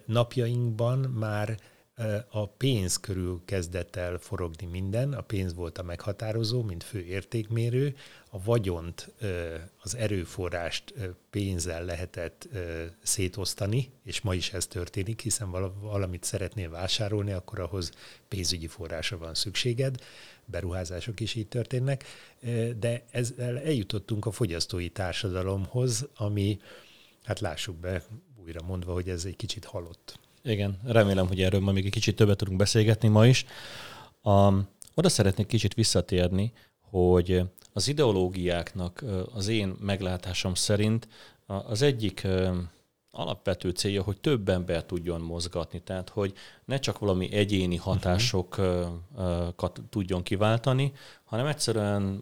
napjainkban 0.07 0.99
már 0.99 1.59
a 2.31 2.47
pénz 2.49 2.97
körül 2.97 3.41
kezdett 3.45 3.97
el 3.97 4.19
forogni 4.19 4.67
minden, 4.67 5.13
a 5.13 5.21
pénz 5.21 5.55
volt 5.55 5.79
a 5.79 5.83
meghatározó, 5.83 6.63
mint 6.63 6.85
fő 6.85 7.05
értékmérő, 7.05 7.97
a 8.31 8.43
vagyont, 8.43 9.13
az 9.83 9.97
erőforrást 9.97 10.95
pénzzel 11.31 11.85
lehetett 11.85 12.49
szétosztani, 13.03 13.91
és 14.05 14.21
ma 14.21 14.35
is 14.35 14.53
ez 14.53 14.67
történik, 14.67 15.21
hiszen 15.21 15.51
valamit 15.81 16.25
szeretnél 16.25 16.71
vásárolni, 16.71 17.33
akkor 17.33 17.61
ahhoz 17.61 17.93
pénzügyi 18.29 18.67
forrása 18.67 19.19
van 19.19 19.35
szükséged, 19.35 19.97
beruházások 20.45 21.21
is 21.21 21.35
így 21.35 21.49
történnek, 21.49 22.05
de 22.79 23.05
ezzel 23.11 23.59
eljutottunk 23.59 24.27
a 24.27 24.31
fogyasztói 24.31 24.89
társadalomhoz, 24.89 26.09
ami, 26.15 26.61
hát 27.23 27.41
lássuk 27.41 27.77
be, 27.77 28.03
újra 28.45 28.63
mondva, 28.63 28.93
hogy 28.93 29.09
ez 29.09 29.25
egy 29.25 29.37
kicsit 29.37 29.65
halott. 29.65 30.19
Igen, 30.45 30.81
remélem, 30.85 31.27
hogy 31.27 31.43
erről 31.43 31.61
majd 31.61 31.75
még 31.75 31.85
egy 31.85 31.93
kicsit 31.93 32.17
többet 32.17 32.37
tudunk 32.37 32.59
beszélgetni 32.59 33.09
ma 33.09 33.27
is. 33.27 33.45
Um, 34.23 34.69
oda 34.95 35.09
szeretnék 35.09 35.47
kicsit 35.47 35.75
visszatérni, 35.75 36.53
hogy 36.81 37.43
az 37.73 37.89
ideológiáknak 37.89 39.05
az 39.35 39.49
én 39.49 39.75
meglátásom 39.81 40.55
szerint 40.55 41.09
az 41.47 41.83
egyik 41.83 42.27
alapvető 43.11 43.71
célja, 43.71 44.03
hogy 44.03 44.21
több 44.21 44.49
ember 44.49 44.85
tudjon 44.85 45.21
mozgatni, 45.21 45.81
tehát 45.81 46.09
hogy 46.09 46.33
ne 46.65 46.79
csak 46.79 46.99
valami 46.99 47.33
egyéni 47.33 47.75
mhm. 47.75 47.85
hatásokat 47.85 49.81
tudjon 49.91 50.23
kiváltani, 50.23 50.93
hanem 51.25 51.47
egyszerűen 51.47 52.21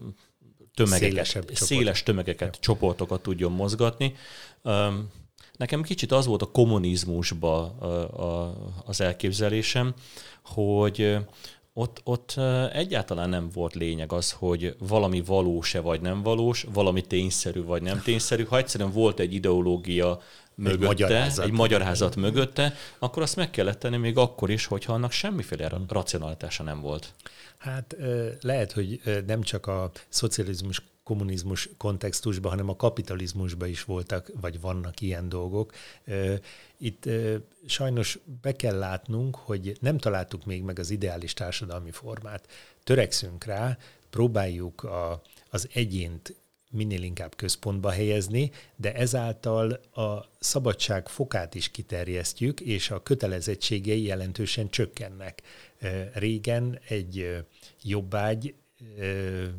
tömegeket, 0.75 1.51
széles 1.55 2.03
tömegeket, 2.03 2.61
csoportokat 2.61 3.23
tudjon 3.23 3.53
mozgatni. 3.53 4.15
Nekem 5.61 5.83
kicsit 5.83 6.13
az 6.13 6.27
volt 6.27 6.43
a 6.43 6.51
kommunizmusba 6.51 7.75
az 8.85 9.01
elképzelésem, 9.01 9.95
hogy 10.45 11.17
ott, 11.73 12.01
ott 12.05 12.35
egyáltalán 12.73 13.29
nem 13.29 13.49
volt 13.53 13.75
lényeg 13.75 14.13
az, 14.13 14.33
hogy 14.33 14.77
valami 14.79 15.23
valós-e 15.27 15.81
vagy 15.81 16.01
nem 16.01 16.23
valós, 16.23 16.67
valami 16.73 17.01
tényszerű 17.01 17.65
vagy 17.65 17.83
nem 17.83 18.01
tényszerű. 18.03 18.45
Ha 18.45 18.57
egyszerűen 18.57 18.93
volt 18.93 19.19
egy 19.19 19.35
ideológia 19.35 20.21
mögötte, 20.55 20.83
egy 20.83 20.87
magyarázat, 20.89 21.45
egy 21.45 21.53
magyarázat 21.53 22.17
mögötte, 22.17 22.75
akkor 22.99 23.23
azt 23.23 23.37
meg 23.37 23.51
kellett 23.51 23.79
tenni 23.79 23.97
még 23.97 24.17
akkor 24.17 24.51
is, 24.51 24.67
hogyha 24.67 24.93
annak 24.93 25.13
semmiféle 25.13 25.71
racionalitása 25.89 26.63
nem 26.63 26.81
volt. 26.81 27.15
Hát 27.59 27.97
lehet, 28.41 28.73
hogy 28.73 29.01
nem 29.27 29.43
csak 29.43 29.67
a 29.67 29.91
szocializmus 30.09 30.83
kommunizmus 31.11 31.69
kontextusban, 31.77 32.51
hanem 32.51 32.69
a 32.69 32.77
kapitalizmusban 32.77 33.69
is 33.69 33.85
voltak, 33.85 34.31
vagy 34.41 34.61
vannak 34.61 35.01
ilyen 35.01 35.29
dolgok. 35.29 35.73
Itt 36.79 37.09
sajnos 37.67 38.19
be 38.43 38.53
kell 38.53 38.79
látnunk, 38.79 39.37
hogy 39.37 39.77
nem 39.81 39.99
találtuk 39.99 40.45
még 40.45 40.63
meg 40.63 40.79
az 40.79 40.91
ideális 40.91 41.35
társadalmi 41.35 41.91
formát. 41.91 42.49
Törekszünk 42.85 43.45
rá, 43.45 43.79
próbáljuk 44.11 44.83
a, 44.83 45.23
az 45.51 45.69
egyént 45.73 46.35
minél 46.71 47.03
inkább 47.03 47.37
központba 47.37 47.91
helyezni, 47.91 48.51
de 48.77 48.95
ezáltal 48.95 49.73
a 49.95 50.29
szabadság 50.39 51.09
fokát 51.09 51.55
is 51.55 51.69
kiterjesztjük, 51.69 52.61
és 52.61 52.91
a 52.91 53.03
kötelezettségei 53.03 54.03
jelentősen 54.03 54.69
csökkennek. 54.69 55.43
Régen 56.13 56.79
egy 56.89 57.45
jobbágy 57.83 58.55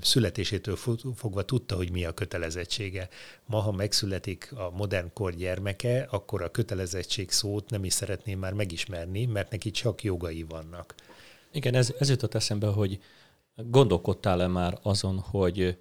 születésétől 0.01 0.75
fogva 1.15 1.45
tudta, 1.45 1.75
hogy 1.75 1.91
mi 1.91 2.05
a 2.05 2.13
kötelezettsége. 2.13 3.09
Ma, 3.45 3.59
ha 3.59 3.71
megszületik 3.71 4.51
a 4.55 4.69
modern 4.69 5.13
kor 5.13 5.35
gyermeke, 5.35 6.07
akkor 6.11 6.41
a 6.41 6.51
kötelezettség 6.51 7.31
szót 7.31 7.69
nem 7.69 7.83
is 7.83 7.93
szeretném 7.93 8.39
már 8.39 8.53
megismerni, 8.53 9.25
mert 9.25 9.51
neki 9.51 9.71
csak 9.71 10.03
jogai 10.03 10.43
vannak. 10.43 10.95
Igen, 11.51 11.75
ez, 11.75 11.93
ez 11.99 12.09
jutott 12.09 12.33
eszembe, 12.33 12.67
hogy 12.67 13.01
gondolkodtál-e 13.55 14.47
már 14.47 14.79
azon, 14.81 15.19
hogy 15.19 15.77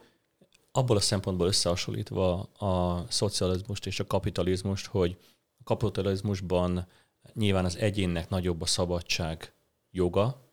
abból 0.73 0.97
a 0.97 1.01
szempontból 1.01 1.47
összehasonlítva 1.47 2.41
a 2.43 3.05
szocializmust 3.09 3.87
és 3.87 4.01
a 4.01 4.07
kapitalizmust, 4.07 4.87
hogy 4.87 5.17
a 5.59 5.63
kapitalizmusban 5.65 6.87
nyilván 7.35 7.65
az 7.65 7.77
egyénnek 7.77 8.29
nagyobb 8.29 8.63
a 8.63 8.67
szabadság 8.67 9.53
joga, 9.91 10.50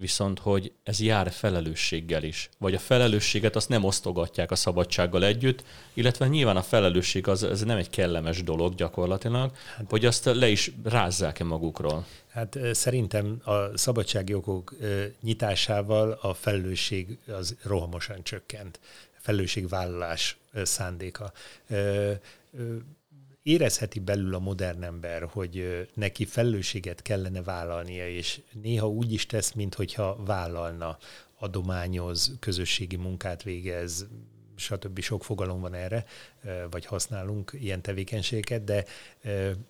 viszont 0.00 0.38
hogy 0.38 0.72
ez 0.82 1.00
jár 1.00 1.30
felelősséggel 1.30 2.22
is. 2.22 2.48
Vagy 2.58 2.74
a 2.74 2.78
felelősséget 2.78 3.56
azt 3.56 3.68
nem 3.68 3.84
osztogatják 3.84 4.50
a 4.50 4.54
szabadsággal 4.56 5.24
együtt, 5.24 5.64
illetve 5.94 6.28
nyilván 6.28 6.56
a 6.56 6.62
felelősség 6.62 7.28
az 7.28 7.42
ez 7.42 7.62
nem 7.62 7.76
egy 7.76 7.90
kellemes 7.90 8.42
dolog 8.42 8.74
gyakorlatilag, 8.74 9.52
hát, 9.76 9.90
hogy 9.90 10.04
azt 10.04 10.24
le 10.24 10.48
is 10.48 10.72
rázzák-e 10.84 11.44
magukról. 11.44 12.06
Hát 12.28 12.58
szerintem 12.72 13.40
a 13.44 13.78
szabadságjogok 13.78 14.74
nyitásával 15.22 16.18
a 16.22 16.34
felelősség 16.34 17.18
az 17.26 17.56
rohamosan 17.62 18.22
csökkent. 18.22 18.80
Felelősségvállalás 19.12 20.36
szándéka 20.62 21.32
érezheti 23.42 23.98
belül 24.00 24.34
a 24.34 24.38
modern 24.38 24.82
ember, 24.82 25.22
hogy 25.22 25.86
neki 25.94 26.24
felelősséget 26.24 27.02
kellene 27.02 27.42
vállalnia, 27.42 28.08
és 28.08 28.40
néha 28.62 28.88
úgy 28.88 29.12
is 29.12 29.26
tesz, 29.26 29.52
mintha 29.52 30.16
vállalna, 30.24 30.98
adományoz, 31.38 32.36
közösségi 32.40 32.96
munkát 32.96 33.42
végez, 33.42 34.06
stb. 34.56 35.00
sok 35.00 35.24
fogalom 35.24 35.60
van 35.60 35.74
erre, 35.74 36.04
vagy 36.70 36.84
használunk 36.84 37.52
ilyen 37.60 37.82
tevékenységeket, 37.82 38.64
de 38.64 38.84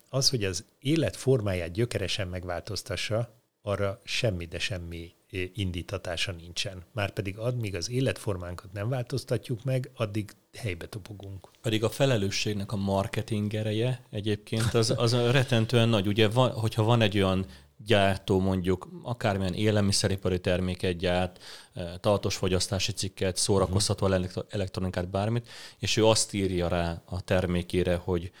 az, 0.09 0.29
hogy 0.29 0.43
az 0.43 0.65
élet 0.79 1.15
formáját 1.15 1.71
gyökeresen 1.71 2.27
megváltoztassa, 2.27 3.39
arra 3.61 4.01
semmi, 4.03 4.45
de 4.45 4.59
semmi 4.59 5.13
indítatása 5.53 6.31
nincsen. 6.31 6.83
Márpedig 6.91 7.37
addig 7.37 7.75
az 7.75 7.89
életformánkat 7.89 8.71
nem 8.71 8.89
változtatjuk 8.89 9.63
meg, 9.63 9.89
addig 9.93 10.31
helybe 10.57 10.85
topogunk. 10.85 11.49
Pedig 11.61 11.83
a 11.83 11.89
felelősségnek 11.89 12.71
a 12.71 12.75
marketing 12.75 13.53
ereje 13.53 14.05
egyébként 14.09 14.73
az, 14.73 14.93
az 14.97 15.13
retentően 15.13 15.89
nagy. 15.89 16.07
Ugye, 16.07 16.29
van, 16.29 16.51
hogyha 16.51 16.83
van 16.83 17.01
egy 17.01 17.17
olyan 17.17 17.45
gyártó 17.85 18.39
mondjuk 18.39 18.87
akármilyen 19.03 19.53
élelmiszeripari 19.53 20.39
terméket 20.39 20.97
gyárt, 20.97 21.43
eh, 21.73 21.91
tartós 21.99 22.35
fogyasztási 22.35 22.91
cikket, 22.91 23.37
szórakoztató 23.37 24.07
elektronikát, 24.49 25.09
bármit, 25.09 25.49
és 25.79 25.97
ő 25.97 26.05
azt 26.05 26.33
írja 26.33 26.67
rá 26.67 27.01
a 27.05 27.21
termékére, 27.21 27.95
hogy 27.95 28.31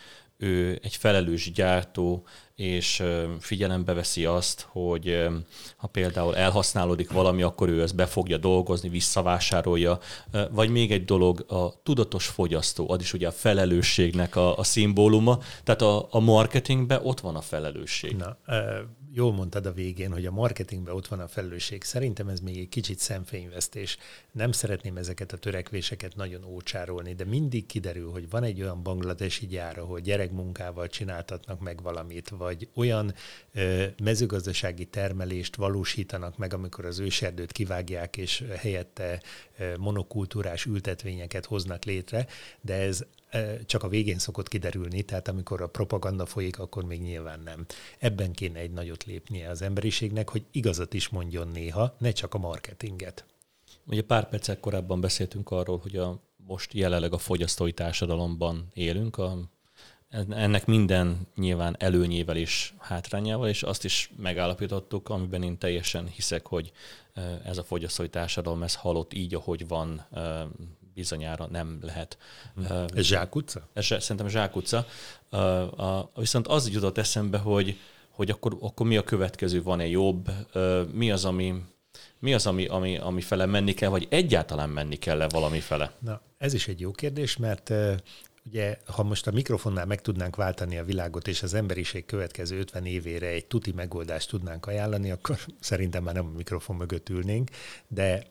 ő 0.41 0.79
egy 0.83 0.95
felelős 0.95 1.51
gyártó, 1.51 2.23
és 2.55 3.03
figyelembe 3.39 3.93
veszi 3.93 4.25
azt, 4.25 4.67
hogy 4.69 5.27
ha 5.77 5.87
például 5.87 6.35
elhasználódik 6.35 7.11
valami, 7.11 7.41
akkor 7.41 7.69
ő 7.69 7.81
ezt 7.81 7.95
be 7.95 8.05
fogja 8.05 8.37
dolgozni, 8.37 8.89
visszavásárolja. 8.89 9.99
Vagy 10.51 10.69
még 10.69 10.91
egy 10.91 11.05
dolog, 11.05 11.45
a 11.47 11.81
tudatos 11.83 12.27
fogyasztó, 12.27 12.91
az 12.91 13.01
is 13.01 13.13
ugye 13.13 13.27
a 13.27 13.31
felelősségnek 13.31 14.35
a, 14.35 14.57
a 14.57 14.63
szimbóluma. 14.63 15.39
Tehát 15.63 15.81
a, 15.81 16.07
a 16.09 16.19
marketingben 16.19 16.99
ott 17.03 17.19
van 17.19 17.35
a 17.35 17.41
felelősség. 17.41 18.15
Na, 18.15 18.37
jól 19.13 19.33
mondtad 19.33 19.65
a 19.65 19.71
végén, 19.71 20.11
hogy 20.11 20.25
a 20.25 20.31
marketingben 20.31 20.95
ott 20.95 21.07
van 21.07 21.19
a 21.19 21.27
felelősség. 21.27 21.83
Szerintem 21.83 22.27
ez 22.27 22.39
még 22.39 22.57
egy 22.57 22.69
kicsit 22.69 22.99
szemfényvesztés. 22.99 23.97
Nem 24.31 24.51
szeretném 24.51 24.97
ezeket 24.97 25.31
a 25.31 25.37
törekvéseket 25.37 26.15
nagyon 26.15 26.43
ócsárolni, 26.43 27.13
de 27.13 27.25
mindig 27.25 27.65
kiderül, 27.65 28.11
hogy 28.11 28.29
van 28.29 28.43
egy 28.43 28.61
olyan 28.61 28.83
bangladesi 28.83 29.47
gyár, 29.47 29.77
ahol 29.77 29.99
gyerekmunkával 29.99 30.87
csináltatnak 30.87 31.59
meg 31.59 31.81
valamit, 31.81 32.29
vagy 32.29 32.67
olyan 32.75 33.13
ö, 33.53 33.85
mezőgazdasági 34.03 34.85
termelést 34.85 35.55
valósítanak 35.55 36.37
meg, 36.37 36.53
amikor 36.53 36.85
az 36.85 36.99
őserdőt 36.99 37.51
kivágják, 37.51 38.17
és 38.17 38.43
helyette 38.57 39.21
ö, 39.57 39.77
monokultúrás 39.77 40.65
ültetvényeket 40.65 41.45
hoznak 41.45 41.83
létre, 41.83 42.27
de 42.61 42.73
ez 42.73 43.05
csak 43.65 43.83
a 43.83 43.87
végén 43.87 44.17
szokott 44.17 44.47
kiderülni, 44.47 45.01
tehát 45.01 45.27
amikor 45.27 45.61
a 45.61 45.67
propaganda 45.67 46.25
folyik, 46.25 46.59
akkor 46.59 46.83
még 46.83 47.01
nyilván 47.01 47.39
nem. 47.39 47.65
Ebben 47.99 48.31
kéne 48.31 48.59
egy 48.59 48.71
nagyot 48.71 49.03
lépnie 49.03 49.49
az 49.49 49.61
emberiségnek, 49.61 50.29
hogy 50.29 50.45
igazat 50.51 50.93
is 50.93 51.09
mondjon 51.09 51.47
néha, 51.47 51.95
ne 51.97 52.11
csak 52.11 52.33
a 52.33 52.37
marketinget. 52.37 53.25
Ugye 53.85 54.03
pár 54.03 54.29
perccel 54.29 54.59
korábban 54.59 55.01
beszéltünk 55.01 55.51
arról, 55.51 55.77
hogy 55.77 55.95
a, 55.95 56.19
most 56.47 56.73
jelenleg 56.73 57.13
a 57.13 57.17
fogyasztói 57.17 57.73
társadalomban 57.73 58.67
élünk, 58.73 59.17
a, 59.17 59.37
ennek 60.29 60.65
minden 60.65 61.27
nyilván 61.35 61.75
előnyével 61.79 62.37
és 62.37 62.73
hátrányával, 62.77 63.47
és 63.47 63.63
azt 63.63 63.85
is 63.85 64.11
megállapítottuk, 64.17 65.09
amiben 65.09 65.43
én 65.43 65.57
teljesen 65.57 66.07
hiszek, 66.07 66.47
hogy 66.47 66.71
ez 67.43 67.57
a 67.57 67.63
fogyasztói 67.63 68.09
társadalom, 68.09 68.63
ez 68.63 68.75
halott 68.75 69.13
így, 69.13 69.35
ahogy 69.35 69.67
van, 69.67 70.07
bizonyára 70.93 71.47
nem 71.51 71.79
lehet. 71.81 72.17
Ez 72.93 73.05
zsákutca? 73.05 73.67
Ez 73.73 73.85
szerintem 73.85 74.27
zsákutca. 74.27 74.85
Viszont 76.15 76.47
az 76.47 76.69
jutott 76.69 76.97
eszembe, 76.97 77.37
hogy, 77.37 77.79
hogy 78.09 78.29
akkor, 78.29 78.57
akkor 78.61 78.87
mi 78.87 78.97
a 78.97 79.03
következő, 79.03 79.63
van-e 79.63 79.87
jobb, 79.87 80.31
mi 80.93 81.11
az, 81.11 81.25
ami, 81.25 81.63
mi 82.19 82.33
az, 82.33 82.47
ami, 82.47 82.65
ami, 82.65 82.97
ami 82.97 83.21
fele 83.21 83.45
menni 83.45 83.73
kell, 83.73 83.89
vagy 83.89 84.07
egyáltalán 84.09 84.69
menni 84.69 84.95
kell-e 84.95 85.27
valami 85.27 85.59
fele? 85.59 85.91
Na, 85.99 86.21
ez 86.37 86.53
is 86.53 86.67
egy 86.67 86.79
jó 86.79 86.91
kérdés, 86.91 87.37
mert 87.37 87.73
Ugye, 88.45 88.77
ha 88.85 89.03
most 89.03 89.27
a 89.27 89.31
mikrofonnál 89.31 89.85
meg 89.85 90.01
tudnánk 90.01 90.35
váltani 90.35 90.77
a 90.77 90.83
világot, 90.83 91.27
és 91.27 91.43
az 91.43 91.53
emberiség 91.53 92.05
következő 92.05 92.59
50 92.59 92.85
évére 92.85 93.27
egy 93.27 93.45
tuti 93.45 93.71
megoldást 93.71 94.29
tudnánk 94.29 94.65
ajánlani, 94.65 95.11
akkor 95.11 95.37
szerintem 95.59 96.03
már 96.03 96.13
nem 96.13 96.25
a 96.25 96.37
mikrofon 96.37 96.75
mögött 96.75 97.09
ülnénk, 97.09 97.49
de 97.87 98.27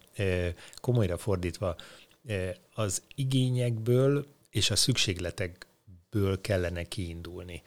komolyra 0.80 1.18
fordítva, 1.18 1.76
az 2.74 3.02
igényekből 3.14 4.26
és 4.50 4.70
a 4.70 4.76
szükségletekből 4.76 6.40
kellene 6.40 6.84
kiindulni. 6.84 7.62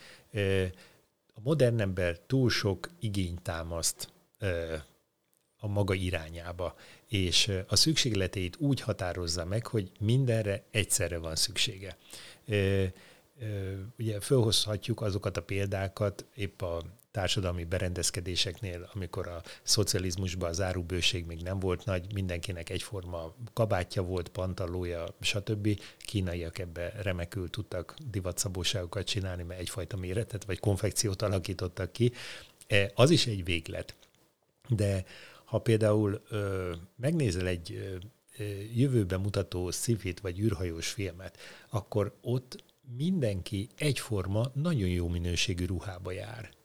A 1.33 1.39
modern 1.41 1.79
ember 1.79 2.19
túl 2.19 2.49
sok 2.49 2.89
igényt 2.99 3.41
támaszt 3.41 4.09
a 5.57 5.67
maga 5.67 5.93
irányába, 5.93 6.75
és 7.07 7.51
a 7.67 7.75
szükségleteit 7.75 8.55
úgy 8.57 8.81
határozza 8.81 9.45
meg, 9.45 9.67
hogy 9.67 9.91
mindenre 9.99 10.63
egyszerre 10.71 11.17
van 11.17 11.35
szüksége. 11.35 11.97
Ugye 13.97 14.19
felhozhatjuk 14.19 15.01
azokat 15.01 15.37
a 15.37 15.43
példákat, 15.43 16.25
épp 16.35 16.61
a 16.61 16.83
társadalmi 17.13 17.63
berendezkedéseknél, 17.63 18.89
amikor 18.93 19.27
a 19.27 19.41
szocializmusban 19.63 20.49
az 20.49 20.61
árubőség 20.61 21.25
még 21.25 21.41
nem 21.41 21.59
volt 21.59 21.85
nagy, 21.85 22.13
mindenkinek 22.13 22.69
egyforma 22.69 23.33
kabátja 23.53 24.01
volt, 24.01 24.29
pantalója, 24.29 25.05
stb. 25.21 25.79
Kínaiak 25.97 26.57
ebbe 26.59 26.93
remekül 27.01 27.49
tudtak 27.49 27.95
divatszabóságokat 28.09 29.05
csinálni, 29.05 29.43
mert 29.43 29.59
egyfajta 29.59 29.97
méretet 29.97 30.45
vagy 30.45 30.59
konfekciót 30.59 31.21
alakítottak 31.21 31.91
ki. 31.91 32.11
E, 32.67 32.91
az 32.95 33.09
is 33.09 33.27
egy 33.27 33.43
véglet. 33.43 33.95
De 34.67 35.05
ha 35.45 35.59
például 35.59 36.21
ö, 36.29 36.73
megnézel 36.95 37.47
egy 37.47 37.99
ö, 38.37 38.43
jövőbe 38.75 39.17
mutató 39.17 39.71
szifit 39.71 40.19
vagy 40.19 40.39
űrhajós 40.39 40.87
filmet, 40.87 41.37
akkor 41.69 42.15
ott 42.21 42.63
mindenki 42.97 43.67
egyforma, 43.77 44.51
nagyon 44.53 44.89
jó 44.89 45.07
minőségű 45.07 45.65
ruhába 45.65 46.11
jár 46.11 46.61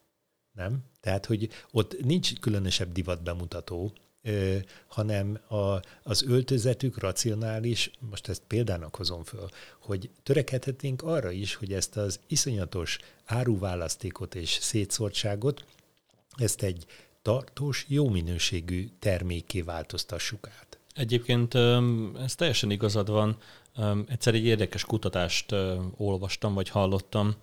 nem? 0.58 0.78
Tehát, 1.00 1.26
hogy 1.26 1.48
ott 1.70 2.04
nincs 2.04 2.32
különösebb 2.40 2.92
divat 2.92 3.22
bemutató, 3.22 3.92
hanem 4.86 5.38
a, 5.48 5.80
az 6.02 6.22
öltözetük 6.22 6.98
racionális, 6.98 7.90
most 7.98 8.28
ezt 8.28 8.42
példának 8.46 8.96
hozom 8.96 9.24
föl, 9.24 9.48
hogy 9.78 10.10
törekedhetnénk 10.22 11.02
arra 11.02 11.30
is, 11.30 11.54
hogy 11.54 11.72
ezt 11.72 11.96
az 11.96 12.20
iszonyatos 12.26 12.98
áruválasztékot 13.24 14.34
és 14.34 14.50
szétszórtságot, 14.50 15.64
ezt 16.36 16.62
egy 16.62 16.86
tartós, 17.22 17.84
jó 17.88 18.08
minőségű 18.08 18.88
termékké 18.98 19.60
változtassuk 19.60 20.48
át. 20.48 20.78
Egyébként 20.94 21.54
ez 22.24 22.34
teljesen 22.34 22.70
igazad 22.70 23.10
van. 23.10 23.36
Egyszer 24.08 24.34
egy 24.34 24.44
érdekes 24.44 24.84
kutatást 24.84 25.54
olvastam, 25.96 26.54
vagy 26.54 26.68
hallottam, 26.68 27.34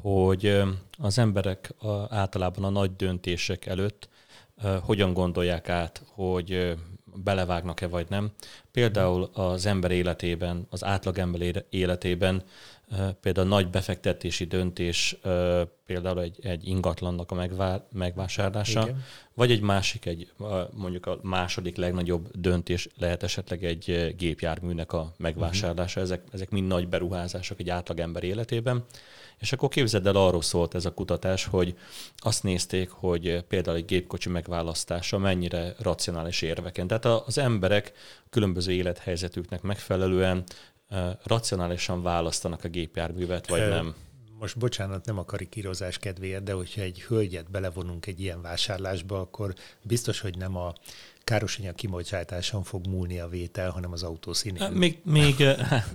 hogy 0.00 0.62
az 0.98 1.18
emberek 1.18 1.74
általában 2.08 2.64
a 2.64 2.70
nagy 2.70 2.96
döntések 2.96 3.66
előtt 3.66 4.08
hogyan 4.82 5.12
gondolják 5.12 5.68
át, 5.68 6.02
hogy 6.06 6.76
belevágnak-e 7.14 7.86
vagy 7.86 8.06
nem. 8.08 8.30
Például 8.70 9.30
az 9.32 9.66
ember 9.66 9.90
életében, 9.90 10.66
az 10.70 10.84
átlag 10.84 11.18
ember 11.18 11.64
életében 11.70 12.42
például 13.20 13.48
nagy 13.48 13.70
befektetési 13.70 14.44
döntés, 14.44 15.16
például 15.86 16.20
egy, 16.20 16.38
egy 16.42 16.68
ingatlannak 16.68 17.30
a 17.30 17.34
megvá, 17.34 17.86
megvásárlása, 17.92 18.82
Igen. 18.82 19.04
vagy 19.34 19.50
egy 19.50 19.60
másik, 19.60 20.06
egy 20.06 20.32
mondjuk 20.72 21.06
a 21.06 21.18
második 21.22 21.76
legnagyobb 21.76 22.28
döntés 22.34 22.88
lehet 22.98 23.22
esetleg 23.22 23.64
egy 23.64 24.14
gépjárműnek 24.16 24.92
a 24.92 25.12
megvásárlása. 25.16 26.00
Uh-huh. 26.00 26.14
Ezek, 26.14 26.32
ezek 26.32 26.50
mind 26.50 26.66
nagy 26.66 26.88
beruházások 26.88 27.60
egy 27.60 27.70
átlagember 27.70 28.22
életében. 28.22 28.84
És 29.42 29.52
akkor 29.52 29.68
képzeld 29.68 30.06
el, 30.06 30.16
arról 30.16 30.42
szólt 30.42 30.74
ez 30.74 30.84
a 30.84 30.94
kutatás, 30.94 31.44
hogy 31.44 31.78
azt 32.16 32.42
nézték, 32.42 32.90
hogy 32.90 33.44
például 33.48 33.76
egy 33.76 33.84
gépkocsi 33.84 34.28
megválasztása 34.28 35.18
mennyire 35.18 35.74
racionális 35.78 36.42
érveken. 36.42 36.86
Tehát 36.86 37.04
az 37.04 37.38
emberek 37.38 37.92
különböző 38.30 38.72
élethelyzetüknek 38.72 39.62
megfelelően 39.62 40.44
racionálisan 41.22 42.02
választanak 42.02 42.64
a 42.64 42.68
gépjárművet, 42.68 43.48
vagy 43.48 43.68
nem 43.68 43.94
most 44.38 44.58
bocsánat, 44.58 45.06
nem 45.06 45.18
a 45.18 45.24
karikírozás 45.24 45.98
kedvéért, 45.98 46.42
de 46.42 46.52
hogyha 46.52 46.80
egy 46.80 47.02
hölgyet 47.02 47.50
belevonunk 47.50 48.06
egy 48.06 48.20
ilyen 48.20 48.42
vásárlásba, 48.42 49.20
akkor 49.20 49.54
biztos, 49.82 50.20
hogy 50.20 50.36
nem 50.36 50.56
a 50.56 50.72
károsanyag 51.24 51.74
kimocsátáson 51.74 52.62
fog 52.62 52.86
múlni 52.86 53.20
a 53.20 53.28
vétel, 53.28 53.70
hanem 53.70 53.92
az 53.92 54.02
autó 54.02 54.32
színén. 54.32 54.70
Még, 54.70 54.98
még 55.04 55.44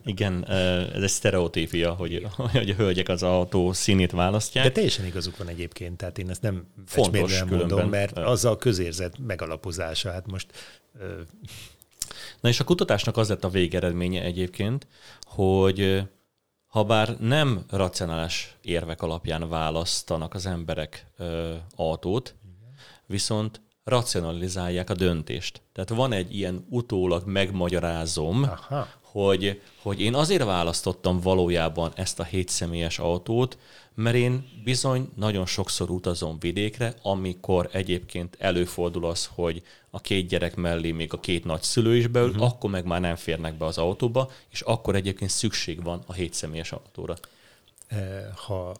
igen, 0.05 0.45
ez 0.93 1.03
egy 1.03 1.09
sztereotípia, 1.09 1.93
hogy, 1.93 2.27
hogy 2.35 2.69
a 2.69 2.73
hölgyek 2.73 3.09
az 3.09 3.23
autó 3.23 3.73
színét 3.73 4.11
választják. 4.11 4.65
De 4.65 4.71
teljesen 4.71 5.05
igazuk 5.05 5.37
van 5.37 5.47
egyébként, 5.47 5.97
tehát 5.97 6.17
én 6.17 6.29
ezt 6.29 6.41
nem 6.41 6.67
Fontos 6.85 7.43
mondom, 7.43 7.89
mert 7.89 8.17
az 8.17 8.45
a 8.45 8.57
közérzet 8.57 9.17
megalapozása. 9.17 10.11
Hát 10.11 10.27
most 10.27 10.47
Na 12.41 12.49
és 12.49 12.59
a 12.59 12.63
kutatásnak 12.63 13.17
az 13.17 13.29
lett 13.29 13.43
a 13.43 13.49
végeredménye 13.49 14.23
egyébként, 14.23 14.87
hogy 15.25 16.03
ha 16.67 16.83
bár 16.83 17.17
nem 17.19 17.65
racionális 17.69 18.55
érvek 18.61 19.01
alapján 19.01 19.49
választanak 19.49 20.33
az 20.33 20.45
emberek 20.45 21.05
ö, 21.17 21.55
autót, 21.75 22.35
viszont 23.05 23.61
racionalizálják 23.87 24.89
a 24.89 24.93
döntést. 24.93 25.61
Tehát 25.73 25.89
van 25.89 26.11
egy 26.11 26.35
ilyen 26.35 26.65
utólag 26.69 27.25
megmagyarázom, 27.25 28.43
Aha. 28.43 28.87
Hogy, 29.01 29.61
hogy 29.81 30.01
én 30.01 30.15
azért 30.15 30.43
választottam 30.43 31.19
valójában 31.19 31.91
ezt 31.95 32.19
a 32.19 32.23
hétszemélyes 32.23 32.99
autót, 32.99 33.57
mert 33.93 34.15
én 34.15 34.49
bizony 34.63 35.09
nagyon 35.15 35.45
sokszor 35.45 35.89
utazom 35.89 36.39
vidékre, 36.39 36.93
amikor 37.01 37.69
egyébként 37.71 38.35
előfordul 38.39 39.05
az, 39.05 39.29
hogy 39.33 39.61
a 39.89 39.99
két 39.99 40.27
gyerek 40.27 40.55
mellé 40.55 40.91
még 40.91 41.13
a 41.13 41.19
két 41.19 41.45
nagy 41.45 41.61
szülő 41.61 41.95
is 41.95 42.07
beül, 42.07 42.29
uh-huh. 42.29 42.45
akkor 42.45 42.69
meg 42.69 42.85
már 42.85 43.01
nem 43.01 43.15
férnek 43.15 43.57
be 43.57 43.65
az 43.65 43.77
autóba, 43.77 44.31
és 44.49 44.61
akkor 44.61 44.95
egyébként 44.95 45.29
szükség 45.31 45.83
van 45.83 46.03
a 46.05 46.13
hétszemélyes 46.13 46.71
autóra. 46.71 47.15
Eh, 47.87 48.25
ha 48.35 48.75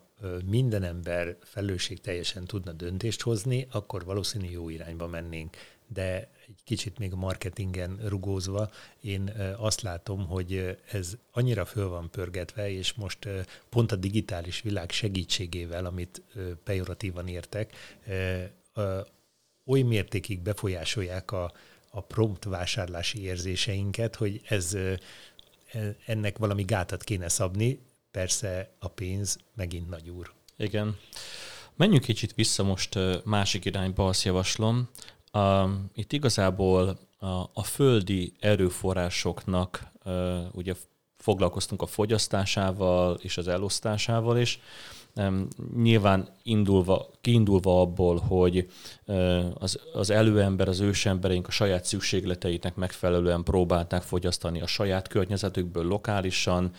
minden 0.46 0.84
ember 0.84 1.38
felelősség 1.44 2.02
teljesen 2.02 2.46
tudna 2.46 2.72
döntést 2.72 3.22
hozni, 3.22 3.68
akkor 3.72 4.06
valószínű 4.06 4.50
jó 4.50 4.70
irányba 4.70 5.08
mennénk. 5.08 5.56
De 5.88 6.30
egy 6.48 6.64
kicsit 6.64 6.98
még 6.98 7.14
a 7.14 7.16
marketingen 7.16 8.00
rugózva, 8.08 8.70
én 9.02 9.34
azt 9.58 9.82
látom, 9.82 10.28
hogy 10.28 10.78
ez 10.92 11.18
annyira 11.32 11.66
föl 11.66 11.88
van 11.88 12.10
pörgetve, 12.12 12.70
és 12.70 12.94
most 12.94 13.28
pont 13.70 13.92
a 13.92 13.96
digitális 13.96 14.62
világ 14.62 14.92
segítségével, 14.92 15.86
amit 15.86 16.22
pejoratívan 16.64 17.28
értek, 17.28 17.74
oly 19.66 19.82
mértékig 19.82 20.42
befolyásolják 20.42 21.32
a, 21.32 21.52
a 21.90 22.02
prompt 22.02 22.44
vásárlási 22.44 23.24
érzéseinket, 23.24 24.16
hogy 24.16 24.42
ez 24.48 24.74
e, 24.74 25.00
ennek 26.06 26.38
valami 26.38 26.64
gátat 26.64 27.04
kéne 27.04 27.30
szabni, 27.30 27.80
persze 28.18 28.70
a 28.80 28.88
pénz 28.88 29.38
megint 29.56 29.90
nagy 29.90 30.10
úr. 30.10 30.32
Igen. 30.58 30.98
Menjünk 31.76 32.04
kicsit 32.04 32.34
vissza 32.34 32.64
most 32.64 33.00
másik 33.24 33.66
irányba, 33.66 34.08
azt 34.08 34.24
javaslom. 34.24 34.90
Itt 35.94 36.14
igazából 36.14 37.00
a, 37.54 37.64
földi 37.64 38.34
erőforrásoknak 38.40 39.92
ugye 40.52 40.74
foglalkoztunk 41.18 41.82
a 41.82 41.86
fogyasztásával 41.86 43.18
és 43.22 43.38
az 43.38 43.48
elosztásával 43.48 44.38
is, 44.38 44.60
Nyilván 45.76 46.28
indulva, 46.44 47.10
kiindulva 47.22 47.82
abból, 47.82 48.18
hogy 48.18 48.68
az, 49.54 49.80
az 49.94 50.10
előember, 50.10 50.68
az 50.68 50.80
ősembereink 50.80 51.48
a 51.48 51.52
saját 51.52 51.86
szükségleteinek 51.86 52.76
megfelelően 52.76 53.44
próbálták 53.44 54.02
fogyasztani 54.02 54.62
a 54.62 54.68
saját 54.68 55.08
környezetükből 55.08 55.86
lokálisan, 55.86 56.72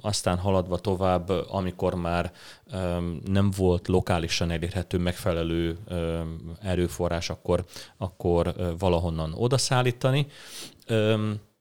aztán 0.00 0.38
haladva 0.38 0.78
tovább, 0.78 1.28
amikor 1.28 1.94
már 1.94 2.32
nem 3.26 3.50
volt 3.56 3.88
lokálisan 3.88 4.50
elérhető 4.50 4.98
megfelelő 4.98 5.78
erőforrás, 6.62 7.30
akkor, 7.30 7.64
akkor 7.96 8.54
valahonnan 8.78 9.32
odaszállítani. 9.36 10.26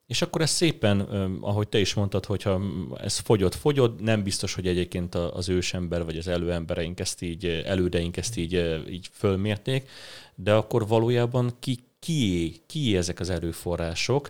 És 0.09 0.21
akkor 0.21 0.41
ez 0.41 0.49
szépen, 0.49 0.99
ahogy 1.41 1.67
te 1.67 1.79
is 1.79 1.93
mondtad, 1.93 2.25
hogyha 2.25 2.61
ez 2.97 3.17
fogyott, 3.17 3.55
fogyott, 3.55 3.99
nem 3.99 4.23
biztos, 4.23 4.53
hogy 4.53 4.67
egyébként 4.67 5.15
az 5.15 5.49
ősember 5.49 6.03
vagy 6.05 6.17
az 6.17 6.27
előembereink 6.27 6.99
ezt 6.99 7.21
így, 7.21 7.45
elődeink 7.45 8.17
ezt 8.17 8.37
így, 8.37 8.83
így 8.89 9.09
fölmérték, 9.11 9.89
de 10.35 10.53
akkor 10.53 10.87
valójában 10.87 11.51
ki, 11.59 11.79
ki, 11.99 12.55
ki 12.65 12.97
ezek 12.97 13.19
az 13.19 13.29
erőforrások, 13.29 14.29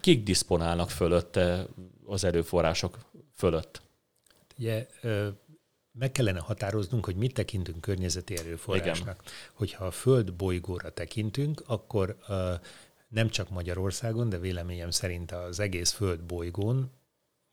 kik 0.00 0.22
diszponálnak 0.22 0.90
fölötte 0.90 1.66
az 2.04 2.24
erőforrások 2.24 2.98
fölött? 3.34 3.82
Ugye 4.58 4.86
meg 5.98 6.12
kellene 6.12 6.40
határoznunk, 6.40 7.04
hogy 7.04 7.16
mit 7.16 7.34
tekintünk 7.34 7.80
környezeti 7.80 8.38
erőforrásnak. 8.38 9.20
Igen. 9.22 9.34
Hogyha 9.52 9.84
a 9.84 9.90
Föld 9.90 10.32
bolygóra 10.32 10.90
tekintünk, 10.90 11.62
akkor 11.66 12.16
nem 13.08 13.28
csak 13.28 13.50
Magyarországon, 13.50 14.28
de 14.28 14.38
véleményem 14.38 14.90
szerint 14.90 15.32
az 15.32 15.60
egész 15.60 15.90
Föld 15.90 16.20
bolygón, 16.20 16.90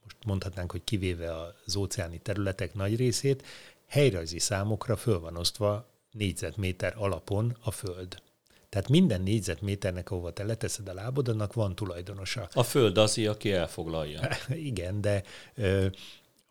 most 0.04 0.18
mondhatnánk, 0.26 0.72
hogy 0.72 0.84
kivéve 0.84 1.36
az 1.66 1.76
óceáni 1.76 2.20
területek 2.20 2.74
nagy 2.74 2.96
részét, 2.96 3.44
helyrajzi 3.88 4.39
számokra 4.39 4.96
föl 4.96 5.20
van 5.20 5.38
osztva 5.38 5.89
négyzetméter 6.12 6.94
alapon 6.98 7.58
a 7.63 7.72
Föld. 7.72 8.22
Tehát 8.70 8.89
minden 8.89 9.22
négyzetméternek, 9.22 10.12
ahova 10.12 10.34
te 10.34 10.44
leteszed 10.44 10.88
a 10.88 10.94
lábod, 10.94 11.28
annak 11.28 11.54
van 11.54 11.76
tulajdonosa. 11.76 12.50
A 12.54 12.63
Föld 12.63 12.98
az, 12.98 13.18
aki 13.18 13.52
elfoglalja. 13.52 14.30
Igen, 14.72 15.02
de 15.02 15.24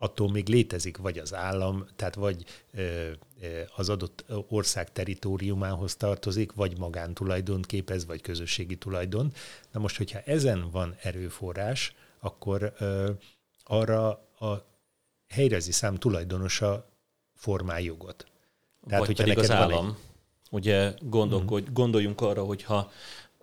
attól 0.03 0.31
még 0.31 0.47
létezik 0.47 0.97
vagy 0.97 1.17
az 1.17 1.33
állam, 1.33 1.85
tehát 1.95 2.15
vagy 2.15 2.45
az 3.75 3.89
adott 3.89 4.25
ország 4.49 4.91
teritoriumához 4.91 5.95
tartozik, 5.95 6.53
vagy 6.53 6.77
magántulajdont 6.77 7.65
képez, 7.65 8.05
vagy 8.05 8.21
közösségi 8.21 8.75
tulajdon. 8.75 9.33
Na 9.71 9.79
most, 9.79 9.97
hogyha 9.97 10.19
ezen 10.19 10.69
van 10.71 10.95
erőforrás, 11.01 11.95
akkor 12.19 12.73
arra 13.63 14.09
a 14.39 14.65
helyrezi 15.27 15.71
szám 15.71 15.95
tulajdonosa 15.95 16.89
formál 17.35 17.81
jogot. 17.81 18.25
Tehát, 18.87 19.05
vagy 19.05 19.15
pedig 19.15 19.37
az 19.37 19.51
állam. 19.51 19.87
Egy... 19.87 19.95
Ugye 20.51 20.93
gondolkodj, 21.01 21.61
uh-huh. 21.61 21.75
gondoljunk 21.75 22.21
arra, 22.21 22.43
hogyha 22.43 22.91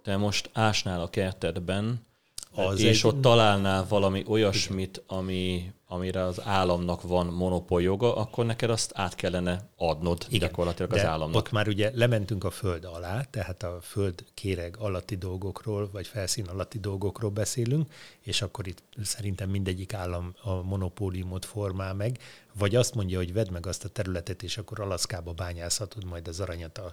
te 0.02 0.16
most 0.16 0.50
ásnál 0.52 1.00
a 1.00 1.10
kertedben, 1.10 2.06
az 2.54 2.80
és 2.80 3.04
egy... 3.04 3.10
ott 3.10 3.20
találnál 3.20 3.86
valami 3.88 4.24
olyasmit, 4.26 5.02
ami, 5.06 5.72
amire 5.86 6.22
az 6.22 6.40
államnak 6.44 7.02
van 7.02 7.26
monopól 7.26 7.82
joga, 7.82 8.16
akkor 8.16 8.46
neked 8.46 8.70
azt 8.70 8.92
át 8.94 9.14
kellene 9.14 9.68
adnod 9.76 10.26
Igen, 10.28 10.48
gyakorlatilag 10.48 10.92
az 10.92 11.04
államnak. 11.04 11.36
ott 11.36 11.50
már 11.50 11.68
ugye 11.68 11.90
lementünk 11.94 12.44
a 12.44 12.50
föld 12.50 12.84
alá, 12.84 13.22
tehát 13.22 13.62
a 13.62 13.78
föld 13.82 14.24
kéreg 14.34 14.76
alatti 14.78 15.16
dolgokról, 15.16 15.88
vagy 15.92 16.06
felszín 16.06 16.46
alatti 16.46 16.78
dolgokról 16.78 17.30
beszélünk, 17.30 17.92
és 18.20 18.42
akkor 18.42 18.66
itt 18.66 18.82
szerintem 19.02 19.50
mindegyik 19.50 19.94
állam 19.94 20.34
a 20.42 20.62
monopóliumot 20.62 21.44
formál 21.44 21.94
meg, 21.94 22.18
vagy 22.58 22.74
azt 22.74 22.94
mondja, 22.94 23.18
hogy 23.18 23.32
vedd 23.32 23.52
meg 23.52 23.66
azt 23.66 23.84
a 23.84 23.88
területet, 23.88 24.42
és 24.42 24.58
akkor 24.58 24.80
Alaszkába 24.80 25.32
bányászhatod 25.32 26.04
majd 26.04 26.28
az 26.28 26.40
aranyat 26.40 26.78
a 26.78 26.92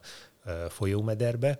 folyómederbe, 0.69 1.59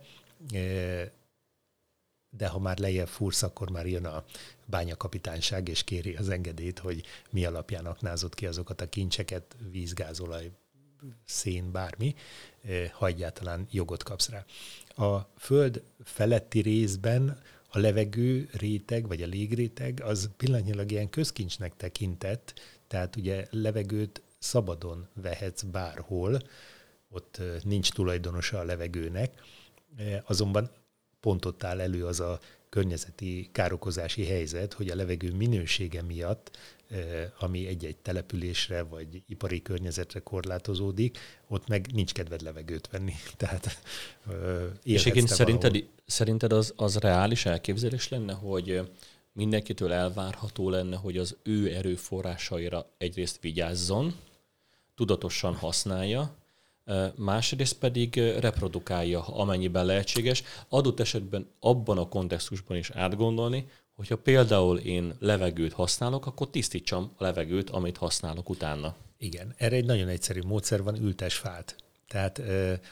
de 2.30 2.48
ha 2.48 2.60
már 2.60 2.78
lejjebb 2.78 3.08
fúrsz, 3.08 3.44
akkor 3.44 3.70
már 3.70 3.88
jön 3.88 4.06
a 4.06 4.24
bányakapitányság, 4.66 5.68
és 5.68 5.84
kéri 5.84 6.16
az 6.16 6.30
engedélyt, 6.30 6.80
hogy 6.80 7.04
mi 7.30 7.46
alapján 7.46 7.86
aknázott 7.86 8.34
ki 8.34 8.46
azokat 8.46 8.82
a 8.82 8.90
kincseket, 8.90 9.56
víz, 9.72 9.94
gázolaj, 9.94 10.52
szén, 11.26 11.72
bármi, 11.72 12.16
ha 12.92 13.08
egyáltalán 13.08 13.68
jogot 13.72 14.04
kapsz 14.04 14.30
rá. 14.30 14.46
A 15.06 15.30
föld 15.38 15.84
feletti 16.04 16.60
részben 16.60 17.42
a 17.70 17.80
levegő 17.80 18.50
réteg, 18.52 19.08
vagy 19.08 19.22
a 19.22 19.28
légréteg, 19.28 20.02
az 20.04 20.30
pillanatnyilag 20.38 20.92
ilyen 20.92 21.10
közkincsnek 21.10 21.76
tekintett, 21.76 22.54
tehát 22.88 23.16
ugye 23.16 23.48
levegőt 23.50 24.22
szabadon 24.40 25.08
vehetsz 25.14 25.62
bárhol, 25.62 26.40
ott 27.10 27.42
nincs 27.64 27.92
tulajdonosa 27.92 28.60
a 28.60 28.64
levegőnek, 28.64 29.42
azonban 30.24 30.70
pont 31.28 31.46
ott 31.46 31.64
áll 31.64 31.80
elő 31.80 32.06
az 32.06 32.20
a 32.20 32.40
környezeti 32.70 33.50
károkozási 33.52 34.26
helyzet, 34.26 34.74
hogy 34.74 34.90
a 34.90 34.96
levegő 34.96 35.34
minősége 35.34 36.02
miatt, 36.02 36.58
ami 37.40 37.68
egy-egy 37.68 37.98
településre 37.98 38.84
vagy 38.84 39.24
ipari 39.28 39.62
környezetre 39.62 40.20
korlátozódik, 40.20 41.18
ott 41.48 41.68
meg 41.68 41.88
nincs 41.94 42.12
kedved 42.14 42.42
levegőt 42.42 42.90
venni. 42.90 43.14
Tehát 43.38 43.80
eh, 44.30 44.36
És 44.84 45.02
egyébként 45.02 45.28
szerinted, 45.28 45.84
szerinted 46.06 46.54
az, 46.54 46.74
az 46.76 46.98
reális 46.98 47.46
elképzelés 47.46 48.10
lenne, 48.10 48.34
hogy 48.34 48.92
mindenkitől 49.32 49.92
elvárható 49.92 50.70
lenne, 50.70 50.96
hogy 50.96 51.18
az 51.18 51.36
ő 51.44 51.74
erőforrásaira 51.74 52.86
egyrészt 52.98 53.42
vigyázzon, 53.42 54.16
tudatosan 54.96 55.56
használja, 55.56 56.37
másrészt 57.16 57.78
pedig 57.78 58.16
reprodukálja, 58.16 59.22
amennyiben 59.22 59.86
lehetséges. 59.86 60.44
Adott 60.70 61.00
esetben 61.00 61.48
abban 61.60 61.98
a 61.98 62.10
kontextusban 62.10 62.78
is 62.78 62.90
átgondolni, 62.90 63.68
hogyha 63.96 64.18
például 64.18 64.78
én 64.78 65.16
levegőt 65.20 65.74
használok, 65.74 66.26
akkor 66.26 66.50
tisztítsam 66.50 67.12
a 67.18 67.24
levegőt, 67.24 67.70
amit 67.70 67.98
használok 67.98 68.50
utána. 68.50 68.96
Igen, 69.18 69.54
erre 69.58 69.76
egy 69.76 69.86
nagyon 69.86 70.08
egyszerű 70.08 70.42
módszer 70.46 70.84
van, 70.84 70.96
ültes 71.02 71.36
fát. 71.36 71.76
Tehát, 72.08 72.42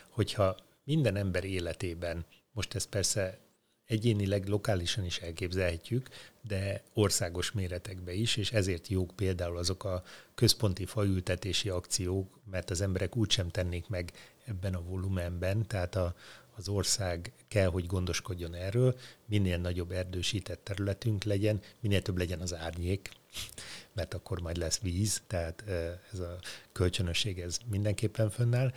hogyha 0.09 0.55
minden 0.83 1.15
ember 1.15 1.43
életében, 1.43 2.25
most 2.51 2.75
ez 2.75 2.85
persze 2.85 3.37
egyénileg, 3.85 4.47
lokálisan 4.47 5.05
is 5.05 5.17
elképzelhetjük, 5.17 6.09
de 6.47 6.83
országos 6.93 7.51
méretekbe 7.51 8.13
is, 8.13 8.35
és 8.35 8.51
ezért 8.51 8.87
jók 8.87 9.11
például 9.15 9.57
azok 9.57 9.83
a 9.83 10.03
központi 10.35 10.85
faültetési 10.85 11.69
akciók, 11.69 12.39
mert 12.51 12.69
az 12.69 12.81
emberek 12.81 13.15
úgysem 13.15 13.49
tennék 13.49 13.87
meg 13.87 14.11
ebben 14.45 14.73
a 14.75 14.81
volumenben, 14.81 15.67
tehát 15.67 15.95
a, 15.95 16.15
az 16.55 16.67
ország 16.67 17.31
kell, 17.47 17.67
hogy 17.67 17.85
gondoskodjon 17.85 18.53
erről, 18.53 18.95
minél 19.25 19.57
nagyobb 19.57 19.91
erdősített 19.91 20.63
területünk 20.63 21.23
legyen, 21.23 21.61
minél 21.79 22.01
több 22.01 22.17
legyen 22.17 22.39
az 22.39 22.53
árnyék, 22.53 23.09
mert 23.95 24.13
akkor 24.13 24.41
majd 24.41 24.57
lesz 24.57 24.79
víz, 24.79 25.21
tehát 25.27 25.63
ez 26.11 26.19
a 26.19 26.39
kölcsönösség 26.71 27.39
ez 27.39 27.57
mindenképpen 27.69 28.29
fönnáll. 28.29 28.73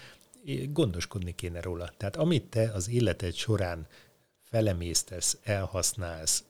Gondoskodni 0.68 1.34
kéne 1.34 1.60
róla. 1.60 1.92
Tehát 1.96 2.16
amit 2.16 2.44
te 2.44 2.70
az 2.70 2.88
életed 2.88 3.34
során 3.34 3.86
felemésztesz, 4.42 5.38
elhasználsz, 5.42 6.44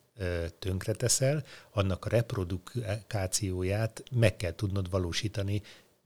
tönkreteszel, 0.58 1.44
annak 1.72 2.04
a 2.04 2.08
reprodukációját 2.08 4.02
meg 4.10 4.36
kell 4.36 4.54
tudnod 4.54 4.90
valósítani 4.90 5.62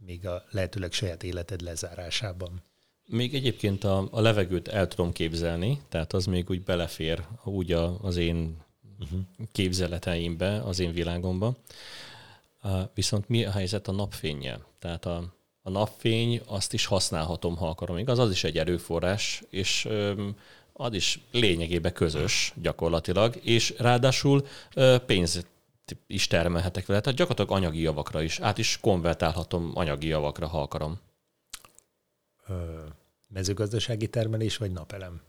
még 0.07 0.27
a 0.27 0.45
lehetőleg 0.51 0.93
saját 0.93 1.23
életed 1.23 1.61
lezárásában. 1.61 2.63
Még 3.07 3.35
egyébként 3.35 3.85
a, 3.85 4.09
a 4.11 4.21
levegőt 4.21 4.69
el 4.69 4.89
tudom 4.89 5.13
képzelni, 5.13 5.81
tehát 5.89 6.13
az 6.13 6.27
még 6.27 6.51
úgy 6.51 6.63
belefér 6.63 7.25
úgy 7.45 7.73
a, 7.73 7.99
az 8.03 8.17
én 8.17 8.57
uh-huh. 9.01 9.21
képzeleteimbe, 9.53 10.63
az 10.63 10.79
én 10.79 10.93
világomba. 10.93 11.57
Uh, 12.63 12.81
viszont 12.95 13.29
mi 13.29 13.45
a 13.45 13.51
helyzet 13.51 13.89
a 13.89 13.93
napfényjel? 13.93 14.67
Tehát 14.79 15.07
a, 15.07 15.35
a 15.63 15.71
napfény, 15.71 16.41
azt 16.47 16.73
is 16.73 16.87
használhatom, 16.87 17.57
ha 17.57 17.69
akarom. 17.69 17.99
Igaz, 17.99 18.19
az 18.19 18.31
is 18.31 18.45
egy 18.45 18.59
erőforrás, 18.59 19.43
és 19.51 19.85
um, 19.85 20.37
az 20.73 20.95
is 20.95 21.21
lényegében 21.31 21.93
közös 21.93 22.53
gyakorlatilag, 22.57 23.37
és 23.43 23.75
ráadásul 23.79 24.47
uh, 24.77 24.97
pénz 24.99 25.45
is 26.07 26.27
termelhetek 26.27 26.87
vele, 26.87 27.01
tehát 27.01 27.19
gyakorlatilag 27.19 27.63
anyagi 27.63 27.81
javakra 27.81 28.23
is. 28.23 28.41
Át 28.41 28.59
is 28.59 28.79
konvertálhatom 28.81 29.71
anyagi 29.75 30.07
javakra, 30.07 30.47
ha 30.47 30.63
akarom. 30.63 31.01
Ö, 32.47 32.81
mezőgazdasági 33.29 34.09
termelés 34.09 34.57
vagy 34.57 34.71
napelem? 34.71 35.21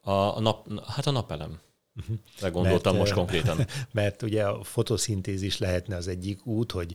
A, 0.00 0.10
a 0.10 0.40
nap, 0.40 0.84
hát 0.86 1.06
a 1.06 1.10
napelem. 1.10 1.60
Uh-huh. 2.00 2.50
gondoltam 2.52 2.92
mert, 2.92 3.04
most 3.04 3.12
konkrétan. 3.12 3.66
Mert 3.92 4.22
ugye 4.22 4.44
a 4.44 4.62
fotoszintézis 4.62 5.58
lehetne 5.58 5.96
az 5.96 6.08
egyik 6.08 6.46
út, 6.46 6.72
hogy 6.72 6.94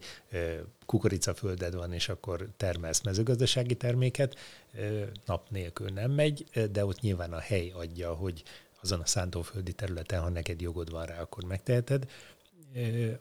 kukoricafölded 0.85 1.75
van, 1.75 1.93
és 1.93 2.09
akkor 2.09 2.47
termelsz 2.57 3.01
mezőgazdasági 3.01 3.75
terméket, 3.75 4.37
nap 5.25 5.49
nélkül 5.49 5.89
nem 5.89 6.11
megy, 6.11 6.45
de 6.71 6.85
ott 6.85 7.01
nyilván 7.01 7.33
a 7.33 7.39
hely 7.39 7.71
adja, 7.75 8.13
hogy 8.13 8.43
azon 8.81 8.99
a 8.99 9.05
szántóföldi 9.05 9.73
területen, 9.73 10.21
ha 10.21 10.29
neked 10.29 10.61
jogod 10.61 10.91
van 10.91 11.05
rá, 11.05 11.21
akkor 11.21 11.43
megteheted. 11.43 12.09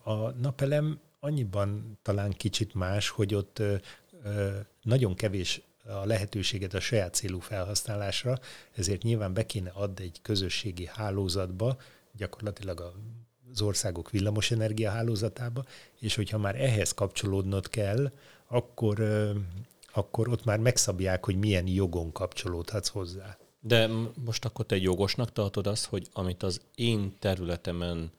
A 0.02 0.30
napelem 0.30 1.00
annyiban 1.20 1.98
talán 2.02 2.30
kicsit 2.30 2.74
más, 2.74 3.08
hogy 3.08 3.34
ott 3.34 3.62
nagyon 4.82 5.14
kevés 5.14 5.62
a 5.86 6.06
lehetőséget 6.06 6.74
a 6.74 6.80
saját 6.80 7.14
célú 7.14 7.38
felhasználásra, 7.38 8.38
ezért 8.74 9.02
nyilván 9.02 9.34
be 9.34 9.46
kéne 9.46 9.70
adni 9.70 10.04
egy 10.04 10.18
közösségi 10.22 10.86
hálózatba, 10.92 11.76
gyakorlatilag 12.16 12.92
az 13.52 13.62
országok 13.62 14.10
villamosenergia 14.10 14.90
hálózatába, 14.90 15.64
és 16.00 16.14
hogyha 16.14 16.38
már 16.38 16.60
ehhez 16.60 16.92
kapcsolódnod 16.92 17.68
kell, 17.68 18.12
akkor, 18.46 19.02
akkor 19.92 20.28
ott 20.28 20.44
már 20.44 20.58
megszabják, 20.58 21.24
hogy 21.24 21.36
milyen 21.36 21.66
jogon 21.66 22.12
kapcsolódhatsz 22.12 22.88
hozzá. 22.88 23.36
De 23.60 23.90
most 24.24 24.44
akkor 24.44 24.66
te 24.66 24.76
jogosnak 24.76 25.32
tartod 25.32 25.66
azt, 25.66 25.84
hogy 25.84 26.08
amit 26.12 26.42
az 26.42 26.60
én 26.74 27.16
területemen 27.18 28.12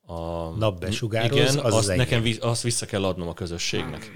a 0.00 0.48
napbesugároz, 0.48 1.38
igen, 1.38 1.58
az 1.58 1.74
azt, 1.74 1.88
az 1.88 1.96
nekem 1.96 2.24
azt 2.40 2.62
vissza 2.62 2.86
kell 2.86 3.04
adnom 3.04 3.28
a 3.28 3.34
közösségnek. 3.34 4.10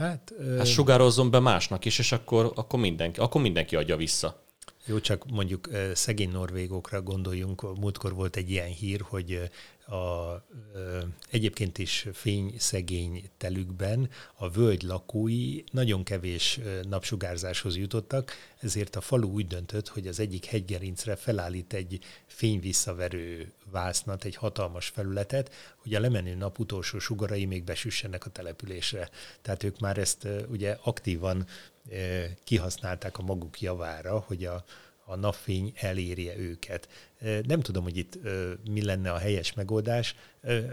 Hát, 0.00 0.32
hát 0.56 0.66
sugározzon 0.66 1.30
be 1.30 1.38
másnak 1.38 1.84
is, 1.84 1.98
és 1.98 2.12
akkor, 2.12 2.52
akkor, 2.54 2.80
mindenki, 2.80 3.20
akkor 3.20 3.40
mindenki 3.40 3.76
adja 3.76 3.96
vissza. 3.96 4.44
Jó, 4.90 5.00
csak 5.00 5.30
mondjuk 5.30 5.68
szegény 5.94 6.30
norvégokra 6.30 7.02
gondoljunk. 7.02 7.78
Múltkor 7.78 8.14
volt 8.14 8.36
egy 8.36 8.50
ilyen 8.50 8.68
hír, 8.68 9.00
hogy 9.00 9.50
a, 9.86 10.44
egyébként 11.30 11.78
is 11.78 12.06
fényszegény 12.12 13.30
telükben 13.36 14.10
a 14.34 14.50
völgy 14.50 14.82
lakói 14.82 15.62
nagyon 15.72 16.04
kevés 16.04 16.60
napsugárzáshoz 16.88 17.76
jutottak, 17.76 18.32
ezért 18.60 18.96
a 18.96 19.00
falu 19.00 19.28
úgy 19.28 19.46
döntött, 19.46 19.88
hogy 19.88 20.06
az 20.06 20.20
egyik 20.20 20.44
hegygerincre 20.44 21.16
felállít 21.16 21.72
egy 21.72 21.98
fényvisszaverő 22.26 23.52
vásznat, 23.70 24.24
egy 24.24 24.36
hatalmas 24.36 24.86
felületet, 24.86 25.54
hogy 25.76 25.94
a 25.94 26.00
lemenő 26.00 26.34
nap 26.34 26.58
utolsó 26.58 26.98
sugarai 26.98 27.44
még 27.44 27.64
besüssenek 27.64 28.26
a 28.26 28.30
településre. 28.30 29.10
Tehát 29.42 29.62
ők 29.62 29.80
már 29.80 29.98
ezt 29.98 30.26
ugye 30.48 30.76
aktívan 30.82 31.46
kihasználták 32.44 33.18
a 33.18 33.22
maguk 33.22 33.60
javára, 33.60 34.18
hogy 34.18 34.44
a, 34.44 34.64
a 35.04 35.16
napfény 35.16 35.72
elérje 35.76 36.38
őket. 36.38 36.88
Nem 37.46 37.60
tudom, 37.60 37.82
hogy 37.82 37.96
itt 37.96 38.18
mi 38.70 38.84
lenne 38.84 39.12
a 39.12 39.18
helyes 39.18 39.52
megoldás. 39.52 40.14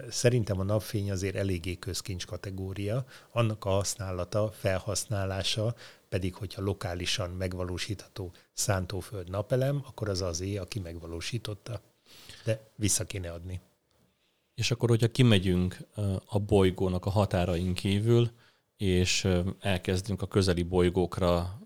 Szerintem 0.09 0.59
a 0.59 0.63
napfény 0.63 1.11
azért 1.11 1.36
eléggé 1.36 1.76
közkincs 1.76 2.26
kategória, 2.26 3.05
annak 3.32 3.65
a 3.65 3.70
használata, 3.70 4.51
felhasználása 4.51 5.76
pedig, 6.09 6.36
hogyha 6.36 6.61
lokálisan 6.61 7.30
megvalósítható 7.30 8.32
szántóföld 8.53 9.30
napelem, 9.30 9.84
akkor 9.88 10.09
az 10.09 10.22
az 10.22 10.41
é, 10.41 10.57
aki 10.57 10.80
megvalósította. 10.80 11.82
De 12.43 12.72
vissza 12.76 13.05
kéne 13.05 13.32
adni. 13.32 13.61
És 14.55 14.72
akkor, 14.72 14.89
hogyha 14.89 15.07
kimegyünk 15.07 15.78
a 16.26 16.39
bolygónak 16.39 17.05
a 17.05 17.09
határain 17.09 17.74
kívül, 17.74 18.32
és 18.78 19.28
elkezdünk 19.59 20.21
a 20.21 20.28
közeli 20.28 20.63
bolygókra 20.63 21.59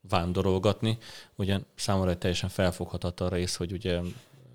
vándorolgatni. 0.00 0.98
Ugye 1.36 1.60
számomra 1.74 2.10
egy 2.10 2.18
teljesen 2.18 2.48
felfoghatatlan 2.48 3.28
rész, 3.28 3.56
hogy 3.56 3.72
ugye 3.72 4.00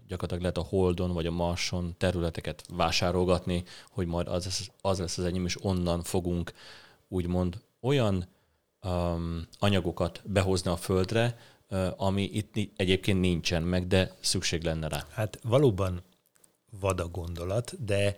gyakorlatilag 0.07 0.41
lehet 0.41 0.57
a 0.57 0.76
Holdon 0.76 1.13
vagy 1.13 1.26
a 1.26 1.32
Marson 1.32 1.95
területeket 1.97 2.63
vásárolgatni, 2.69 3.63
hogy 3.89 4.07
majd 4.07 4.28
az, 4.28 4.69
az 4.82 4.99
lesz 4.99 5.17
az 5.17 5.26
enyém, 5.26 5.45
és 5.45 5.63
onnan 5.63 6.03
fogunk 6.03 6.53
úgymond 7.07 7.61
olyan 7.82 8.28
um, 8.84 9.47
anyagokat 9.59 10.21
behozni 10.26 10.71
a 10.71 10.76
Földre, 10.76 11.38
uh, 11.69 11.88
ami 11.97 12.24
itt 12.24 12.69
egyébként 12.76 13.19
nincsen 13.19 13.63
meg, 13.63 13.88
de 13.88 14.15
szükség 14.19 14.63
lenne 14.63 14.88
rá. 14.88 15.05
Hát 15.11 15.39
valóban 15.43 16.01
vada 16.80 17.07
gondolat, 17.07 17.86
de 17.86 18.17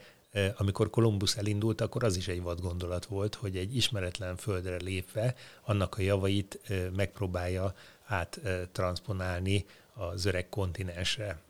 amikor 0.58 0.90
Kolumbusz 0.90 1.38
elindult, 1.38 1.82
akkor 1.82 2.04
az 2.04 2.16
is 2.16 2.28
egy 2.28 2.42
vad 2.42 2.62
gondolat 2.62 3.06
volt, 3.06 3.36
hogy 3.36 3.58
egy 3.58 3.76
ismeretlen 3.76 4.36
földre 4.36 4.76
lépve 4.76 5.36
annak 5.62 5.98
a 5.98 6.02
javait 6.02 6.60
megpróbálja 6.96 7.74
áttranszponálni 8.06 9.66
az 9.94 10.26
öreg 10.26 10.50
kontinensre. 10.50 11.42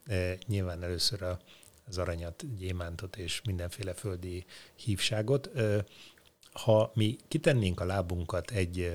Nyilván 0.48 0.84
először 0.84 1.24
az 1.88 1.98
aranyat, 1.98 2.56
gyémántot 2.58 3.18
és 3.18 3.42
mindenféle 3.46 3.94
földi 3.94 4.46
hívságot. 4.76 5.50
Ha 6.52 6.92
mi 6.94 7.18
kitennénk 7.28 7.80
a 7.80 7.86
lábunkat 7.86 8.52
egy 8.52 8.94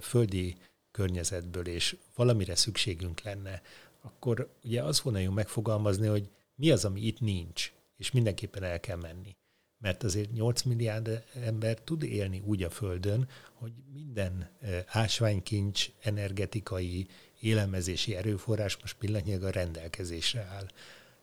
földi 0.00 0.56
környezetből, 0.90 1.66
és 1.66 1.96
valamire 2.14 2.54
szükségünk 2.54 3.20
lenne, 3.20 3.62
akkor 4.02 4.48
ugye 4.64 4.82
az 4.82 5.02
volna 5.02 5.18
jó 5.18 5.30
megfogalmazni, 5.30 6.06
hogy 6.06 6.28
mi 6.54 6.70
az, 6.70 6.84
ami 6.84 7.00
itt 7.00 7.20
nincs 7.20 7.72
és 7.98 8.10
mindenképpen 8.10 8.62
el 8.62 8.80
kell 8.80 8.96
menni. 8.96 9.36
Mert 9.78 10.02
azért 10.02 10.32
8 10.32 10.62
milliárd 10.62 11.24
ember 11.44 11.80
tud 11.80 12.02
élni 12.02 12.42
úgy 12.44 12.62
a 12.62 12.70
Földön, 12.70 13.28
hogy 13.52 13.72
minden 13.92 14.50
eh, 14.60 14.84
ásványkincs, 14.86 15.90
energetikai, 16.02 17.06
élelmezési 17.40 18.16
erőforrás 18.16 18.76
most 18.80 18.96
pillanatnyilag 18.98 19.42
a 19.42 19.50
rendelkezésre 19.50 20.40
áll. 20.40 20.68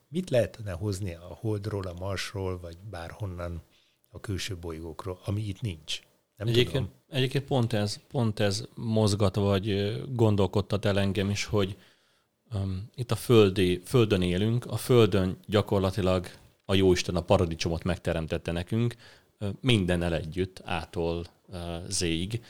Mit 0.07 0.29
lehetne 0.29 0.71
hozni 0.71 1.13
a 1.13 1.37
Holdról, 1.39 1.85
a 1.85 1.93
Marsról, 1.93 2.59
vagy 2.59 2.77
bárhonnan 2.89 3.61
a 4.09 4.19
külső 4.19 4.57
bolygókról, 4.57 5.19
ami 5.25 5.41
itt 5.41 5.61
nincs? 5.61 6.01
Nem 6.35 6.47
egyébként, 6.47 6.85
tudom. 6.85 7.01
egyébként 7.09 7.43
pont 7.43 7.73
ez, 7.73 7.99
pont 8.07 8.39
ez 8.39 8.63
mozgat, 8.75 9.35
vagy 9.35 9.95
gondolkodtat 10.13 10.85
el 10.85 10.99
engem 10.99 11.29
is, 11.29 11.45
hogy 11.45 11.77
um, 12.53 12.89
itt 12.95 13.11
a 13.11 13.15
földi, 13.15 13.81
földön 13.85 14.21
élünk, 14.21 14.65
a 14.65 14.77
földön 14.77 15.37
gyakorlatilag 15.45 16.27
a 16.65 16.73
Jóisten 16.73 17.15
a 17.15 17.21
paradicsomot 17.21 17.83
megteremtette 17.83 18.51
nekünk, 18.51 18.95
mindennel 19.61 20.15
együtt, 20.15 20.61
ától 20.63 21.25
zéig, 21.87 22.43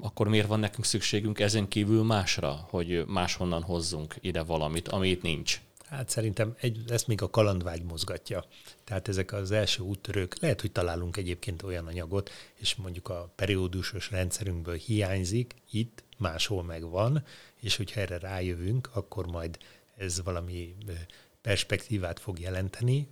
akkor 0.00 0.28
miért 0.28 0.46
van 0.46 0.60
nekünk 0.60 0.84
szükségünk 0.84 1.40
ezen 1.40 1.68
kívül 1.68 2.02
másra, 2.02 2.66
hogy 2.68 3.04
máshonnan 3.06 3.62
hozzunk 3.62 4.14
ide 4.20 4.42
valamit, 4.42 4.88
ami 4.88 5.08
itt 5.08 5.22
nincs? 5.22 5.60
Hát 5.88 6.08
szerintem 6.08 6.54
egy, 6.60 6.84
ezt 6.88 7.06
még 7.06 7.22
a 7.22 7.30
kalandvágy 7.30 7.82
mozgatja. 7.82 8.44
Tehát 8.84 9.08
ezek 9.08 9.32
az 9.32 9.50
első 9.50 9.82
úttörők, 9.82 10.38
lehet, 10.40 10.60
hogy 10.60 10.72
találunk 10.72 11.16
egyébként 11.16 11.62
olyan 11.62 11.86
anyagot, 11.86 12.30
és 12.54 12.74
mondjuk 12.74 13.08
a 13.08 13.32
periódusos 13.36 14.10
rendszerünkből 14.10 14.74
hiányzik, 14.74 15.54
itt 15.70 16.02
máshol 16.18 16.62
megvan, 16.62 17.24
és 17.60 17.76
hogyha 17.76 18.00
erre 18.00 18.18
rájövünk, 18.18 18.90
akkor 18.92 19.26
majd 19.26 19.58
ez 19.96 20.22
valami 20.22 20.74
perspektívát 21.42 22.20
fog 22.20 22.38
jelenteni, 22.38 23.08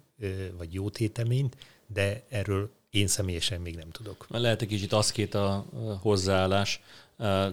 vagy 0.57 0.75
jó 0.75 0.91
téteményt, 0.91 1.57
de 1.87 2.25
erről 2.29 2.71
én 2.91 3.07
személyesen 3.07 3.61
még 3.61 3.75
nem 3.75 3.91
tudok. 3.91 4.27
Lehet 4.29 4.63
egy 4.63 4.69
kicsit 4.69 5.11
két 5.13 5.35
a 5.35 5.67
hozzáállás, 6.01 6.81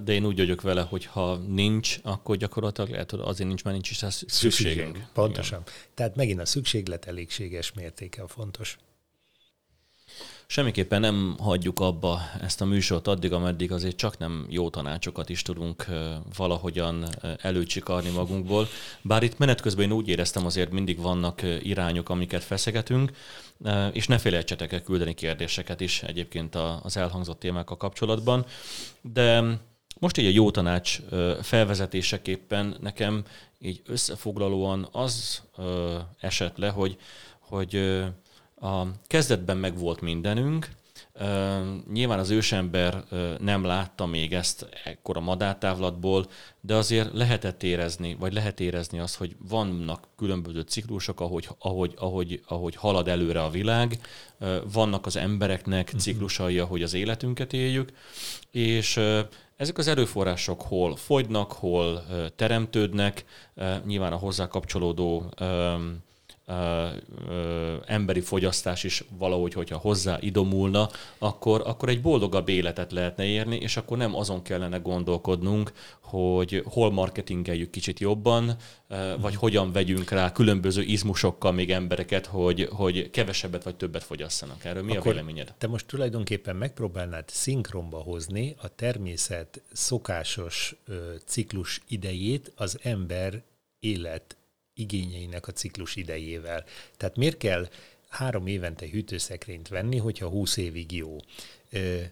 de 0.04 0.14
én 0.14 0.26
úgy 0.26 0.38
vagyok 0.38 0.62
vele, 0.62 0.82
hogy 0.82 1.06
ha 1.06 1.36
nincs, 1.36 2.00
akkor 2.04 2.38
gyakorlatilag 2.38 2.90
lehet, 2.90 3.12
hogy 3.12 3.20
azért 3.24 3.48
nincs, 3.48 3.64
mert 3.64 3.76
nincs 3.76 3.90
is 3.90 3.98
szükségünk. 3.98 4.96
Szükség. 4.96 5.08
Pontosan. 5.14 5.62
Igen. 5.62 5.74
Tehát 5.94 6.16
megint 6.16 6.40
a 6.40 6.46
szükséglet 6.46 7.06
elégséges 7.06 7.74
mértéke 7.74 8.22
a 8.22 8.28
fontos. 8.28 8.78
Semmiképpen 10.48 11.00
nem 11.00 11.36
hagyjuk 11.40 11.80
abba 11.80 12.20
ezt 12.42 12.62
a 12.62 12.66
műsort 12.66 13.08
addig, 13.08 13.32
ameddig 13.34 13.72
azért 13.72 13.96
csak 13.96 14.18
nem 14.18 14.46
jó 14.50 14.70
tanácsokat 14.70 15.30
is 15.30 15.42
tudunk 15.42 15.86
valahogyan 16.38 17.06
előcsikarni 17.42 18.10
magunkból. 18.10 18.68
Bár 19.02 19.24
itt 19.24 19.38
menet 19.38 19.62
közben 19.62 19.86
én 19.86 19.92
úgy 19.92 20.08
éreztem, 20.08 20.46
azért 20.46 20.72
mindig 20.72 21.02
vannak 21.02 21.42
irányok, 21.62 22.10
amiket 22.10 22.44
feszegetünk, 22.44 23.12
és 23.92 24.08
ne 24.08 24.18
felejtsetek 24.18 24.74
el 24.74 24.82
küldeni 24.82 25.14
kérdéseket 25.14 25.82
is 25.82 26.04
egyébként 26.04 26.56
az 26.82 26.98
elhangzott 26.98 27.40
témákkal 27.40 27.78
kapcsolatban. 27.78 28.46
De 29.02 29.44
most 30.00 30.18
így 30.18 30.26
a 30.26 30.30
jó 30.30 30.52
tanács 30.52 31.00
felvezetéseképpen 31.42 32.76
nekem 32.82 33.24
így 33.60 33.82
összefoglalóan 33.86 34.88
az 34.92 35.42
esett 36.20 36.58
le, 36.58 36.70
hogy, 36.70 36.98
hogy 37.40 38.04
a 38.56 38.84
kezdetben 39.08 39.58
meg 39.58 39.78
volt 39.78 40.02
mindenünk, 40.02 40.70
nyilván 41.92 42.20
az 42.20 42.30
ősember 42.30 43.04
nem 43.40 43.64
látta 43.64 44.06
még 44.06 44.34
ezt 44.34 44.68
ekkora 44.84 45.20
madártávlatból, 45.20 46.26
de 46.62 46.76
azért 46.76 47.14
lehetett 47.14 47.64
érezni, 47.64 48.16
vagy 48.20 48.34
lehet 48.34 48.60
érezni 48.60 49.00
azt, 49.00 49.16
hogy 49.16 49.36
vannak 49.50 50.08
különböző 50.18 50.62
ciklusok, 50.62 51.20
ahogy, 51.20 51.48
ahogy, 51.60 51.94
ahogy, 51.98 52.42
ahogy 52.48 52.76
halad 52.76 53.08
előre 53.08 53.44
a 53.44 53.50
világ, 53.50 54.00
vannak 54.72 55.06
az 55.06 55.16
embereknek 55.16 55.92
mhm. 55.92 55.98
ciklusai, 55.98 56.60
ahogy 56.60 56.84
az 56.84 56.94
életünket 56.94 57.54
éljük, 57.54 57.92
és 58.52 59.00
ezek 59.56 59.78
az 59.78 59.88
erőforrások 59.88 60.62
hol 60.62 60.96
fogynak, 60.96 61.52
hol 61.52 62.06
teremtődnek, 62.36 63.26
nyilván 63.86 64.14
a 64.14 64.18
hozzá 64.18 64.48
kapcsolódó 64.48 65.34
ö, 66.46 66.88
ö, 67.28 67.76
emberi 67.86 68.22
fogyasztás 68.22 68.84
is 68.84 69.04
valahogy, 69.18 69.54
hogyha 69.54 69.78
hozzá 69.78 70.18
idomulna, 70.20 70.90
akkor, 71.18 71.62
akkor 71.66 71.90
egy 71.90 72.02
boldogabb 72.02 72.50
életet 72.50 72.92
lehetne 72.92 73.24
érni, 73.24 73.56
és 73.56 73.78
akkor 73.78 73.98
nem 73.98 74.16
azon 74.16 74.42
kellene 74.42 74.78
gondolkodnunk, 74.78 75.72
hogy 76.02 76.64
hol 76.66 76.92
marketingeljük 76.92 77.70
kicsit 77.70 78.00
jobban, 78.00 78.56
vagy 79.22 79.32
mhm. 79.32 79.40
hogyan 79.40 79.72
vegyünk 79.72 80.12
rá 80.12 80.32
különböző 80.32 80.82
izmusokkal 80.82 81.52
még 81.52 81.72
embereket, 81.72 82.26
hogy, 82.26 82.68
hogy 82.72 83.10
kevesebbet 83.10 83.64
vagy 83.64 83.76
többet 83.76 84.04
fogyasszanak. 84.04 84.66
Erről 84.66 84.84
mi 84.84 84.92
akkor 84.92 85.08
a 85.08 85.14
véleményed? 85.14 85.54
Te 85.58 85.68
most 85.68 85.88
tulajdonképpen 85.88 86.56
megpróbálnád 86.56 87.30
szinkronba 87.30 87.98
hozni 87.98 88.56
a 88.62 88.76
természet 88.76 89.62
szokásos 89.72 90.76
ö, 90.86 91.14
ciklus 91.26 91.82
idejét 91.88 92.52
az 92.56 92.80
ember 92.82 93.44
élet 93.80 94.36
igényeinek 94.76 95.48
a 95.48 95.52
ciklus 95.52 95.96
idejével. 95.96 96.64
Tehát 96.98 97.18
miért 97.18 97.38
kell 97.38 97.70
három 98.10 98.48
évente 98.48 98.88
hűtőszekrényt 98.88 99.68
venni, 99.68 99.98
hogyha 99.98 100.28
20 100.28 100.58
évig 100.58 100.92
jó? 100.92 101.18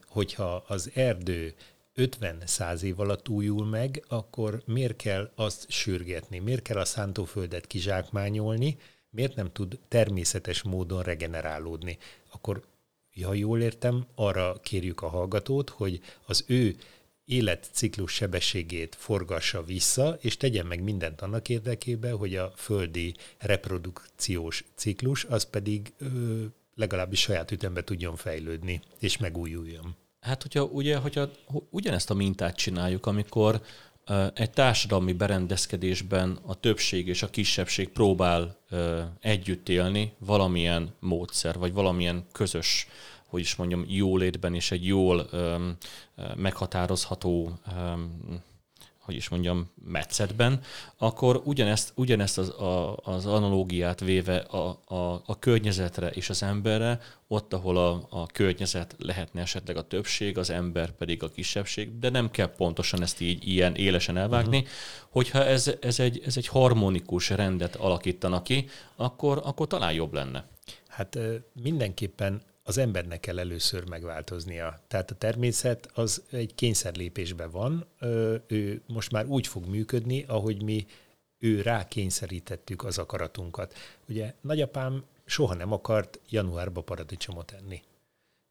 Hogyha 0.07 0.63
az 0.67 0.91
erdő 0.93 1.53
50-100 1.95 2.81
év 2.81 2.99
alatt 2.99 3.29
újul 3.29 3.65
meg, 3.65 4.03
akkor 4.07 4.61
miért 4.65 4.95
kell 4.95 5.31
azt 5.35 5.65
sürgetni? 5.69 6.39
Miért 6.39 6.61
kell 6.61 6.77
a 6.77 6.85
szántóföldet 6.85 7.67
kizsákmányolni? 7.67 8.77
Miért 9.09 9.35
nem 9.35 9.51
tud 9.51 9.79
természetes 9.87 10.61
módon 10.61 11.03
regenerálódni? 11.03 11.97
Akkor, 12.31 12.63
ha 13.23 13.33
jól 13.33 13.61
értem, 13.61 14.05
arra 14.15 14.59
kérjük 14.61 15.01
a 15.01 15.07
hallgatót, 15.07 15.69
hogy 15.69 16.01
az 16.25 16.43
ő 16.47 16.75
életciklus 17.25 18.11
sebességét 18.11 18.95
forgassa 18.99 19.63
vissza, 19.63 20.17
és 20.21 20.37
tegyen 20.37 20.65
meg 20.65 20.83
mindent 20.83 21.21
annak 21.21 21.49
érdekében, 21.49 22.17
hogy 22.17 22.35
a 22.35 22.53
földi 22.55 23.15
reprodukciós 23.37 24.63
ciklus 24.75 25.23
az 25.23 25.49
pedig 25.49 25.93
ö, 25.97 26.43
legalábbis 26.75 27.19
saját 27.19 27.51
ütembe 27.51 27.83
tudjon 27.83 28.15
fejlődni, 28.15 28.81
és 28.99 29.17
megújuljon. 29.17 29.95
Hát, 30.19 30.41
hogyha, 30.41 30.63
ugye, 30.63 30.97
hogyha 30.97 31.29
ugyanezt 31.69 32.09
a 32.09 32.13
mintát 32.13 32.55
csináljuk, 32.55 33.05
amikor 33.05 33.61
egy 34.33 34.51
társadalmi 34.51 35.13
berendezkedésben 35.13 36.39
a 36.45 36.55
többség 36.55 37.07
és 37.07 37.23
a 37.23 37.29
kisebbség 37.29 37.89
próbál 37.89 38.57
együtt 39.19 39.69
élni 39.69 40.13
valamilyen 40.17 40.93
módszer, 40.99 41.57
vagy 41.57 41.73
valamilyen 41.73 42.25
közös 42.31 42.87
hogy 43.33 43.41
is 43.41 43.55
mondjam, 43.55 43.85
jólétben 43.87 44.55
és 44.55 44.71
egy 44.71 44.85
jól 44.85 45.29
um, 45.31 45.77
meghatározható 46.35 47.51
um, 47.75 48.41
hogy 48.99 49.15
is 49.15 49.29
mondjam, 49.29 49.71
metszetben, 49.85 50.59
akkor 50.97 51.41
ugyanezt, 51.45 51.91
ugyanezt 51.95 52.37
az, 52.37 52.49
a, 52.49 52.97
az 52.97 53.25
analógiát 53.25 53.99
véve 53.99 54.37
a, 54.37 54.79
a, 54.85 55.21
a 55.25 55.39
környezetre 55.39 56.09
és 56.09 56.29
az 56.29 56.43
emberre, 56.43 56.99
ott, 57.27 57.53
ahol 57.53 57.77
a, 57.77 58.07
a 58.09 58.25
környezet 58.25 58.95
lehetne 58.99 59.41
esetleg 59.41 59.77
a 59.77 59.87
többség, 59.87 60.37
az 60.37 60.49
ember 60.49 60.91
pedig 60.91 61.23
a 61.23 61.29
kisebbség, 61.29 61.99
de 61.99 62.09
nem 62.09 62.31
kell 62.31 62.55
pontosan 62.55 63.01
ezt 63.01 63.21
így 63.21 63.47
ilyen 63.47 63.75
élesen 63.75 64.17
elvágni. 64.17 64.57
Uh-huh. 64.57 64.71
Hogyha 65.09 65.45
ez, 65.45 65.71
ez, 65.81 65.99
egy, 65.99 66.21
ez 66.25 66.37
egy 66.37 66.47
harmonikus 66.47 67.29
rendet 67.29 67.75
alakítana 67.75 68.41
ki, 68.41 68.69
akkor, 68.95 69.41
akkor 69.43 69.67
talán 69.67 69.93
jobb 69.93 70.13
lenne. 70.13 70.45
Hát 70.87 71.19
mindenképpen 71.61 72.41
az 72.63 72.77
embernek 72.77 73.19
kell 73.19 73.39
először 73.39 73.89
megváltoznia. 73.89 74.81
Tehát 74.87 75.11
a 75.11 75.15
természet 75.15 75.89
az 75.93 76.23
egy 76.31 76.55
kényszerlépésben 76.55 77.51
van, 77.51 77.85
ő 78.47 78.81
most 78.87 79.11
már 79.11 79.25
úgy 79.25 79.47
fog 79.47 79.65
működni, 79.65 80.25
ahogy 80.27 80.63
mi 80.63 80.85
ő 81.39 81.61
rá 81.61 81.87
kényszerítettük 81.87 82.83
az 82.83 82.97
akaratunkat. 82.97 83.73
Ugye 84.07 84.33
nagyapám 84.41 85.03
soha 85.25 85.53
nem 85.53 85.71
akart 85.71 86.19
januárba 86.29 86.81
paradicsomot 86.81 87.51
enni. 87.51 87.81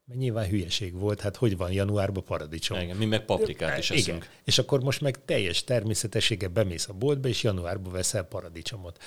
Mert 0.05 0.19
nyilván 0.19 0.47
hülyeség 0.47 0.93
volt, 0.93 1.21
hát 1.21 1.35
hogy 1.35 1.57
van 1.57 1.71
januárban 1.71 2.23
paradicsom? 2.23 2.79
Igen, 2.79 2.97
mi 2.97 3.05
meg 3.05 3.25
paprikát 3.25 3.77
is 3.77 3.91
eszünk. 3.91 4.17
Igen. 4.23 4.29
És 4.43 4.57
akkor 4.57 4.81
most 4.81 5.01
meg 5.01 5.25
teljes 5.25 5.63
természetessége 5.63 6.47
bemész 6.47 6.87
a 6.87 6.93
boltba, 6.93 7.27
és 7.27 7.43
januárban 7.43 7.91
veszel 7.91 8.23
paradicsomot. 8.23 9.03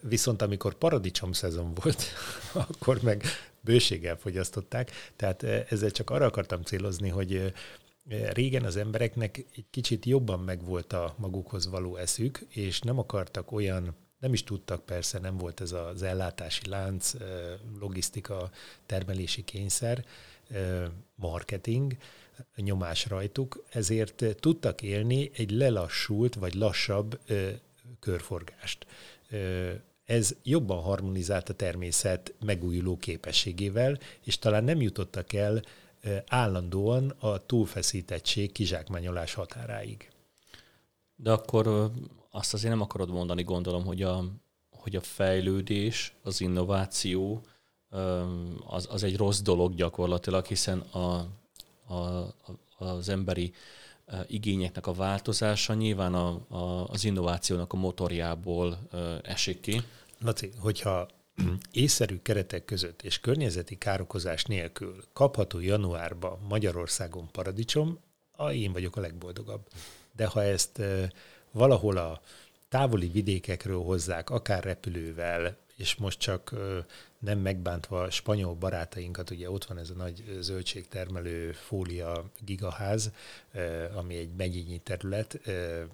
Viszont 0.00 0.42
amikor 0.42 0.74
paradicsom 0.74 1.32
szezon 1.32 1.74
volt, 1.74 2.04
akkor 2.68 3.02
meg 3.02 3.24
bőséggel 3.64 4.16
fogyasztották. 4.16 4.90
Tehát 5.16 5.42
ezzel 5.42 5.90
csak 5.90 6.10
arra 6.10 6.26
akartam 6.26 6.62
célozni, 6.62 7.08
hogy 7.08 7.52
régen 8.32 8.64
az 8.64 8.76
embereknek 8.76 9.44
egy 9.54 9.64
kicsit 9.70 10.04
jobban 10.04 10.40
megvolt 10.40 10.92
a 10.92 11.14
magukhoz 11.18 11.66
való 11.66 11.96
eszük, 11.96 12.46
és 12.48 12.80
nem 12.80 12.98
akartak 12.98 13.52
olyan, 13.52 13.96
nem 14.18 14.32
is 14.32 14.44
tudtak 14.44 14.84
persze, 14.84 15.18
nem 15.18 15.36
volt 15.36 15.60
ez 15.60 15.72
az 15.72 16.02
ellátási 16.02 16.68
lánc, 16.68 17.12
logisztika, 17.78 18.50
termelési 18.86 19.44
kényszer, 19.44 20.04
marketing, 21.14 21.96
nyomás 22.56 23.06
rajtuk, 23.06 23.64
ezért 23.70 24.24
tudtak 24.40 24.82
élni 24.82 25.30
egy 25.34 25.50
lelassult 25.50 26.34
vagy 26.34 26.54
lassabb 26.54 27.20
körforgást 28.00 28.86
ez 30.04 30.36
jobban 30.42 30.82
harmonizált 30.82 31.48
a 31.48 31.54
természet 31.54 32.34
megújuló 32.44 32.96
képességével, 32.96 33.98
és 34.20 34.38
talán 34.38 34.64
nem 34.64 34.80
jutottak 34.80 35.32
el 35.32 35.62
állandóan 36.26 37.10
a 37.18 37.46
túlfeszítettség 37.46 38.52
kizsákmányolás 38.52 39.34
határáig. 39.34 40.10
De 41.16 41.32
akkor 41.32 41.90
azt 42.30 42.54
azért 42.54 42.72
nem 42.72 42.82
akarod 42.82 43.10
mondani, 43.10 43.42
gondolom, 43.42 43.84
hogy 43.84 44.02
a, 44.02 44.24
hogy 44.70 44.96
a 44.96 45.00
fejlődés, 45.00 46.14
az 46.22 46.40
innováció 46.40 47.42
az, 48.66 48.88
az 48.90 49.02
egy 49.02 49.16
rossz 49.16 49.40
dolog 49.40 49.74
gyakorlatilag, 49.74 50.44
hiszen 50.44 50.78
a, 50.78 51.26
a, 51.94 52.34
az 52.78 53.08
emberi 53.08 53.52
igényeknek 54.26 54.86
a 54.86 54.92
változása 54.92 55.74
nyilván 55.74 56.14
a, 56.14 56.40
a, 56.48 56.88
az 56.88 57.04
innovációnak 57.04 57.72
a 57.72 57.76
motorjából 57.76 58.78
esik 59.22 59.60
ki. 59.60 59.82
Laci, 60.20 60.50
hogyha 60.58 61.08
észszerű 61.70 62.18
keretek 62.22 62.64
között 62.64 63.02
és 63.02 63.20
környezeti 63.20 63.78
károkozás 63.78 64.44
nélkül 64.44 65.04
kapható 65.12 65.60
januárba 65.60 66.38
Magyarországon 66.48 67.28
paradicsom, 67.32 67.98
a 68.36 68.50
én 68.50 68.72
vagyok 68.72 68.96
a 68.96 69.00
legboldogabb. 69.00 69.66
De 70.12 70.26
ha 70.26 70.42
ezt 70.42 70.82
valahol 71.50 71.96
a 71.96 72.20
távoli 72.68 73.08
vidékekről 73.08 73.82
hozzák, 73.82 74.30
akár 74.30 74.64
repülővel, 74.64 75.56
és 75.76 75.94
most 75.94 76.18
csak 76.18 76.54
nem 77.24 77.38
megbántva 77.38 78.02
a 78.02 78.10
spanyol 78.10 78.54
barátainkat, 78.54 79.30
ugye 79.30 79.50
ott 79.50 79.64
van 79.64 79.78
ez 79.78 79.90
a 79.90 79.94
nagy 79.94 80.36
zöldségtermelő 80.40 81.52
fólia 81.52 82.30
gigaház, 82.44 83.10
ami 83.94 84.16
egy 84.16 84.30
megyényi 84.36 84.78
terület, 84.78 85.40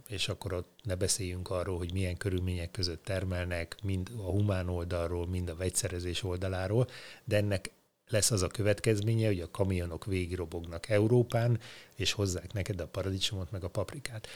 és 0.08 0.28
akkor 0.28 0.52
ott 0.52 0.68
ne 0.82 0.94
beszéljünk 0.94 1.50
arról, 1.50 1.78
hogy 1.78 1.92
milyen 1.92 2.16
körülmények 2.16 2.70
között 2.70 3.04
termelnek, 3.04 3.76
mind 3.82 4.10
a 4.16 4.30
humán 4.30 4.68
oldalról, 4.68 5.26
mind 5.26 5.48
a 5.48 5.56
vegyszerezés 5.56 6.22
oldaláról, 6.22 6.88
de 7.24 7.36
ennek 7.36 7.70
lesz 8.08 8.30
az 8.30 8.42
a 8.42 8.46
következménye, 8.46 9.26
hogy 9.26 9.40
a 9.40 9.50
kamionok 9.50 10.04
végigrobognak 10.04 10.88
Európán, 10.88 11.60
és 11.94 12.12
hozzák 12.12 12.52
neked 12.52 12.80
a 12.80 12.86
paradicsomot, 12.86 13.50
meg 13.50 13.64
a 13.64 13.68
paprikát. 13.68 14.28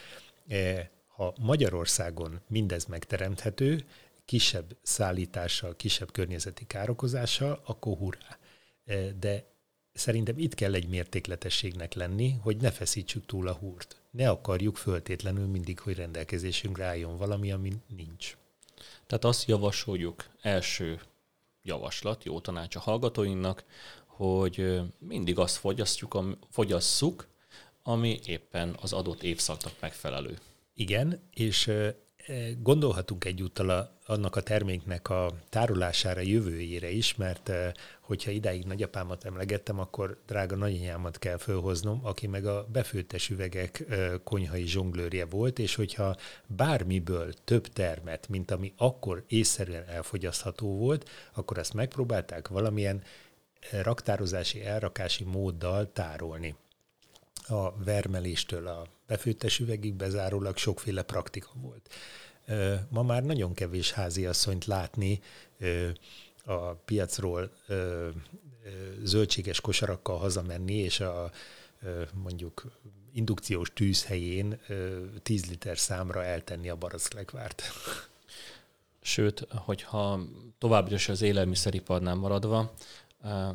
Ha 1.07 1.35
Magyarországon 1.41 2.41
mindez 2.47 2.85
megteremthető, 2.85 3.85
kisebb 4.25 4.77
szállítással, 4.83 5.77
kisebb 5.77 6.13
környezeti 6.13 6.67
károkozással, 6.67 7.63
akkor 7.65 7.97
hurrá. 7.97 8.39
E, 8.85 9.13
de 9.13 9.45
szerintem 9.93 10.39
itt 10.39 10.55
kell 10.55 10.75
egy 10.75 10.89
mértékletességnek 10.89 11.95
lenni, 11.95 12.37
hogy 12.43 12.57
ne 12.57 12.71
feszítsük 12.71 13.27
túl 13.27 13.49
a 13.49 13.53
húrt. 13.53 13.97
Ne 14.11 14.29
akarjuk 14.31 14.77
föltétlenül 14.77 15.47
mindig, 15.47 15.79
hogy 15.79 15.97
rendelkezésünkre 15.97 16.85
álljon 16.85 17.17
valami, 17.17 17.53
ami 17.53 17.73
nincs. 17.97 18.37
Tehát 19.07 19.25
azt 19.25 19.49
javasoljuk, 19.49 20.29
első 20.41 21.01
javaslat, 21.63 22.25
jó 22.25 22.41
tanács 22.41 22.77
a 22.77 22.81
hallgatóinknak, 22.81 23.65
hogy 24.07 24.81
mindig 24.99 25.39
azt 25.39 25.57
fogyasztjuk, 25.57 26.19
fogyasszuk, 26.51 27.27
ami 27.83 28.19
éppen 28.25 28.77
az 28.81 28.93
adott 28.93 29.23
évszaknak 29.23 29.73
megfelelő. 29.81 30.39
Igen, 30.75 31.21
és 31.31 31.71
Gondolhatunk 32.59 33.25
egyúttal 33.25 33.71
a, 33.71 33.91
annak 34.07 34.37
a 34.37 34.43
terméknek 34.43 35.09
a 35.09 35.31
tárolására, 35.49 36.21
jövőjére 36.21 36.91
is, 36.91 37.15
mert 37.15 37.51
hogyha 38.01 38.31
idáig 38.31 38.65
nagyapámat 38.65 39.25
emlegettem, 39.25 39.79
akkor 39.79 40.19
drága 40.27 40.57
nagyanyámat 40.57 41.19
kell 41.19 41.37
fölhoznom, 41.37 42.01
aki 42.03 42.27
meg 42.27 42.47
a 42.47 42.67
befőttes 42.73 43.31
üvegek 43.31 43.85
konyhai 44.25 44.67
zsonglőrje 44.67 45.25
volt, 45.25 45.59
és 45.59 45.75
hogyha 45.75 46.17
bármiből 46.47 47.33
több 47.33 47.67
termet, 47.67 48.29
mint 48.29 48.51
ami 48.51 48.73
akkor 48.77 49.25
észszerűen 49.27 49.89
elfogyasztható 49.89 50.77
volt, 50.77 51.09
akkor 51.35 51.59
azt 51.59 51.75
megpróbálták 51.75 52.49
valamilyen 52.49 53.03
raktározási, 53.71 54.65
elrakási 54.65 55.25
móddal 55.25 55.93
tárolni. 55.93 56.55
A 57.47 57.85
vermeléstől 57.85 58.67
a 58.67 58.87
befőttes 59.07 59.59
üvegig 59.59 59.95
bezárólag 59.95 60.57
sokféle 60.57 61.03
praktika 61.03 61.51
volt. 61.55 61.95
Ma 62.89 63.03
már 63.03 63.23
nagyon 63.23 63.55
kevés 63.55 63.93
háziasszonyt 63.93 64.65
látni 64.65 65.21
a 66.45 66.73
piacról 66.73 67.51
zöldséges 69.03 69.61
kosarakkal 69.61 70.19
hazamenni, 70.19 70.75
és 70.75 71.01
a 71.01 71.31
mondjuk 72.13 72.79
indukciós 73.13 73.73
tűz 73.73 74.05
helyén 74.05 74.61
10 75.23 75.47
liter 75.47 75.79
számra 75.79 76.25
eltenni 76.25 76.69
a 76.69 76.77
baraszlekvárt. 76.77 77.63
Sőt, 79.01 79.47
hogyha 79.51 80.21
továbbra 80.59 80.95
is 80.95 81.09
az 81.09 81.23
élelmiszeriparnál 81.23 82.15
maradva, 82.15 82.75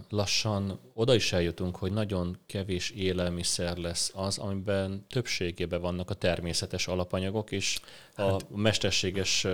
lassan 0.09 0.79
oda 0.93 1.15
is 1.15 1.33
eljutunk, 1.33 1.75
hogy 1.75 1.91
nagyon 1.91 2.37
kevés 2.45 2.89
élelmiszer 2.89 3.77
lesz 3.77 4.11
az, 4.15 4.37
amiben 4.37 5.05
többségében 5.09 5.81
vannak 5.81 6.09
a 6.09 6.13
természetes 6.13 6.87
alapanyagok, 6.87 7.51
és 7.51 7.79
a 8.15 8.21
hát. 8.21 8.45
mesterséges 8.55 9.47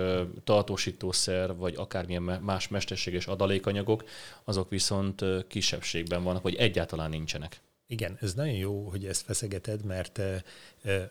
tartósítószer, 0.44 1.56
vagy 1.56 1.74
akármilyen 1.76 2.22
más 2.22 2.68
mesterséges 2.68 3.26
adalékanyagok, 3.26 4.04
azok 4.44 4.70
viszont 4.70 5.24
kisebbségben 5.48 6.22
vannak, 6.22 6.42
vagy 6.42 6.54
egyáltalán 6.54 7.10
nincsenek. 7.10 7.60
Igen, 7.86 8.18
ez 8.20 8.34
nagyon 8.34 8.54
jó, 8.54 8.88
hogy 8.88 9.06
ezt 9.06 9.24
feszegeted, 9.24 9.84
mert 9.84 10.20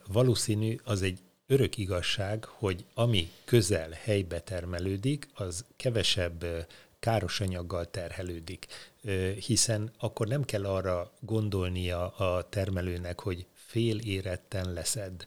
valószínű 0.07 0.75
az 0.83 1.01
egy 1.01 1.19
örök 1.47 1.77
igazság, 1.77 2.45
hogy 2.45 2.85
ami 2.93 3.31
közel 3.43 3.89
helybe 4.03 4.39
termelődik, 4.39 5.27
az 5.33 5.65
kevesebb 5.75 6.45
káros 6.99 7.41
anyaggal 7.41 7.85
terhelődik, 7.85 8.67
hiszen 9.45 9.91
akkor 9.99 10.27
nem 10.27 10.43
kell 10.43 10.65
arra 10.65 11.11
gondolnia 11.19 12.07
a 12.07 12.49
termelőnek, 12.49 13.19
hogy 13.19 13.45
fél 13.53 13.97
éretten 13.97 14.73
leszed, 14.73 15.25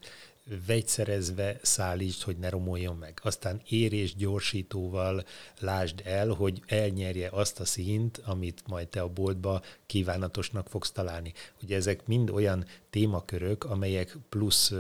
vegyszerezve 0.67 1.59
szállítsd, 1.63 2.23
hogy 2.23 2.39
ne 2.39 2.49
romoljon 2.49 2.97
meg. 2.97 3.21
Aztán 3.23 3.63
érés 3.69 4.15
gyorsítóval 4.15 5.25
lásd 5.59 6.03
el, 6.05 6.29
hogy 6.29 6.63
elnyerje 6.67 7.29
azt 7.33 7.61
a 7.61 7.65
színt, 7.65 8.21
amit 8.25 8.63
majd 8.67 8.89
te 8.89 9.01
a 9.01 9.09
boltba 9.09 9.63
kívánatosnak 9.87 10.69
fogsz 10.69 10.91
találni. 10.91 11.33
Ugye 11.63 11.77
ezek 11.77 12.07
mind 12.07 12.31
olyan 12.31 12.65
témakörök, 12.91 13.65
amelyek 13.65 14.17
plusz 14.29 14.73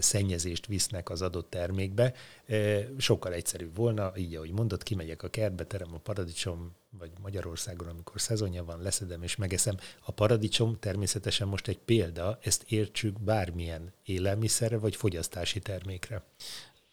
szennyezést 0.00 0.66
visznek 0.66 1.10
az 1.10 1.22
adott 1.22 1.50
termékbe. 1.50 2.14
Sokkal 2.98 3.32
egyszerűbb 3.32 3.76
volna, 3.76 4.12
így 4.16 4.34
ahogy 4.34 4.52
mondott, 4.52 4.82
kimegyek 4.82 5.22
a 5.22 5.28
kertbe, 5.28 5.64
terem 5.64 5.94
a 5.94 5.98
paradicsom, 5.98 6.74
vagy 6.98 7.10
Magyarországon, 7.22 7.88
amikor 7.88 8.20
szezonja 8.20 8.64
van, 8.64 8.82
leszedem 8.82 9.22
és 9.22 9.36
megeszem. 9.36 9.76
A 10.04 10.12
paradicsom 10.12 10.76
természetesen 10.80 11.48
most 11.48 11.68
egy 11.68 11.78
példa, 11.78 12.38
ezt 12.42 12.64
értsük 12.68 13.20
bármilyen 13.20 13.92
élelmiszerre 14.04 14.78
vagy 14.78 14.96
fogyasztási 14.96 15.60
termékre. 15.60 16.22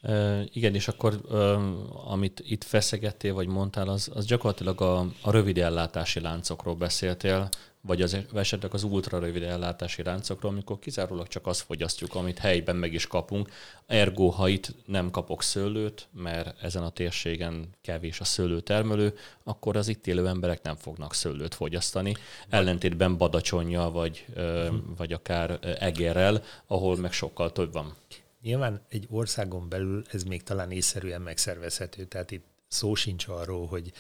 Uh, 0.03 0.45
igen, 0.53 0.75
és 0.75 0.87
akkor 0.87 1.19
uh, 1.23 2.11
amit 2.11 2.43
itt 2.45 2.63
feszegettél, 2.63 3.33
vagy 3.33 3.47
mondtál, 3.47 3.89
az, 3.89 4.09
az 4.13 4.25
gyakorlatilag 4.25 4.81
a, 4.81 4.99
a 5.21 5.31
rövid 5.31 5.57
ellátási 5.57 6.19
láncokról 6.19 6.75
beszéltél, 6.75 7.49
vagy 7.81 8.01
az 8.01 8.17
esetleg 8.33 8.73
az 8.73 8.83
ultra 8.83 9.19
rövid 9.19 9.43
ellátási 9.43 10.03
láncokról, 10.03 10.51
amikor 10.51 10.79
kizárólag 10.79 11.27
csak 11.27 11.47
azt 11.47 11.61
fogyasztjuk, 11.61 12.15
amit 12.15 12.37
helyben 12.37 12.75
meg 12.75 12.93
is 12.93 13.07
kapunk. 13.07 13.49
Ergo, 13.85 14.27
ha 14.27 14.47
itt 14.47 14.75
nem 14.85 15.11
kapok 15.11 15.43
szőlőt, 15.43 16.07
mert 16.11 16.63
ezen 16.63 16.83
a 16.83 16.89
térségen 16.89 17.69
kevés 17.81 18.19
a 18.19 18.23
szőlőtermelő, 18.23 19.17
akkor 19.43 19.77
az 19.77 19.87
itt 19.87 20.07
élő 20.07 20.27
emberek 20.27 20.61
nem 20.61 20.75
fognak 20.75 21.13
szőlőt 21.13 21.55
fogyasztani. 21.55 22.15
Ellentétben 22.49 23.17
badacsonya, 23.17 23.91
vagy, 23.91 24.25
uh-huh. 24.35 24.75
vagy 24.97 25.13
akár 25.13 25.59
egérrel, 25.79 26.43
ahol 26.67 26.97
meg 26.97 27.11
sokkal 27.11 27.51
több 27.51 27.73
van. 27.73 27.95
Nyilván 28.41 28.81
egy 28.89 29.07
országon 29.09 29.69
belül 29.69 30.03
ez 30.11 30.23
még 30.23 30.43
talán 30.43 30.71
észszerűen 30.71 31.21
megszervezhető, 31.21 32.05
tehát 32.05 32.31
itt 32.31 32.45
szó 32.67 32.95
sincs 32.95 33.27
arról, 33.27 33.67
hogy 33.67 33.91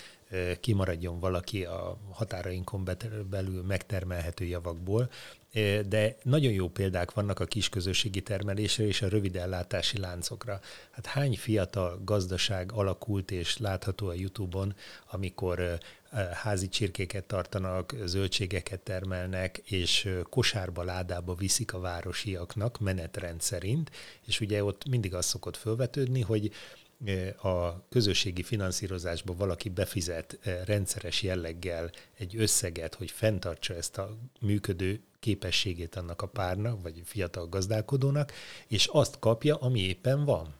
kimaradjon 0.59 1.19
valaki 1.19 1.63
a 1.63 1.97
határainkon 2.11 2.89
belül 3.29 3.63
megtermelhető 3.63 4.45
javakból, 4.45 5.09
de 5.87 6.17
nagyon 6.23 6.51
jó 6.51 6.69
példák 6.69 7.11
vannak 7.11 7.39
a 7.39 7.45
kisközösségi 7.45 8.21
termelésre 8.21 8.85
és 8.85 9.01
a 9.01 9.09
rövid 9.09 9.35
ellátási 9.35 9.97
láncokra. 9.97 10.59
Hát 10.91 11.05
hány 11.05 11.37
fiatal 11.37 12.01
gazdaság 12.03 12.71
alakult 12.71 13.31
és 13.31 13.57
látható 13.57 14.07
a 14.07 14.13
YouTube-on, 14.13 14.75
amikor 15.11 15.79
házi 16.33 16.69
csirkéket 16.69 17.23
tartanak, 17.23 17.95
zöldségeket 18.05 18.79
termelnek, 18.79 19.57
és 19.57 20.09
kosárba, 20.29 20.83
ládába 20.83 21.35
viszik 21.35 21.73
a 21.73 21.79
városiaknak 21.79 22.79
menetrend 22.79 23.41
szerint, 23.41 23.91
és 24.25 24.39
ugye 24.39 24.63
ott 24.63 24.89
mindig 24.89 25.13
az 25.13 25.25
szokott 25.25 25.57
felvetődni, 25.57 26.21
hogy 26.21 26.51
a 27.41 27.87
közösségi 27.89 28.43
finanszírozásba 28.43 29.33
valaki 29.33 29.69
befizet 29.69 30.39
rendszeres 30.65 31.21
jelleggel 31.21 31.91
egy 32.17 32.35
összeget, 32.37 32.95
hogy 32.95 33.11
fenntartsa 33.11 33.75
ezt 33.75 33.97
a 33.97 34.17
működő 34.39 35.03
képességét 35.19 35.95
annak 35.95 36.21
a 36.21 36.27
párnak, 36.27 36.81
vagy 36.81 37.01
fiatal 37.05 37.47
gazdálkodónak, 37.47 38.31
és 38.67 38.87
azt 38.87 39.19
kapja, 39.19 39.55
ami 39.55 39.79
éppen 39.79 40.25
van. 40.25 40.55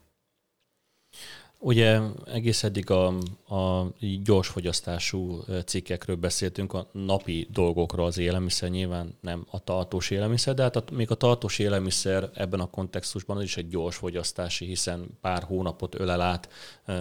Ugye 1.61 1.99
egész 2.25 2.63
eddig 2.63 2.89
a, 2.89 3.07
a 3.55 3.91
gyors 4.23 4.47
fogyasztású 4.47 5.43
cikkekről 5.65 6.15
beszéltünk, 6.15 6.73
a 6.73 6.87
napi 6.91 7.47
dolgokról 7.51 8.05
az 8.05 8.17
élelmiszer, 8.17 8.69
nyilván 8.69 9.17
nem 9.21 9.45
a 9.49 9.63
tartós 9.63 10.09
élelmiszer, 10.09 10.53
de 10.53 10.63
hát 10.63 10.75
a, 10.75 10.83
még 10.91 11.11
a 11.11 11.15
tartós 11.15 11.59
élelmiszer 11.59 12.29
ebben 12.33 12.59
a 12.59 12.69
kontextusban 12.69 13.37
az 13.37 13.43
is 13.43 13.57
egy 13.57 13.67
gyors 13.67 13.95
fogyasztási, 13.95 14.65
hiszen 14.65 15.17
pár 15.21 15.43
hónapot 15.43 15.99
ölel 15.99 16.21
át 16.21 16.49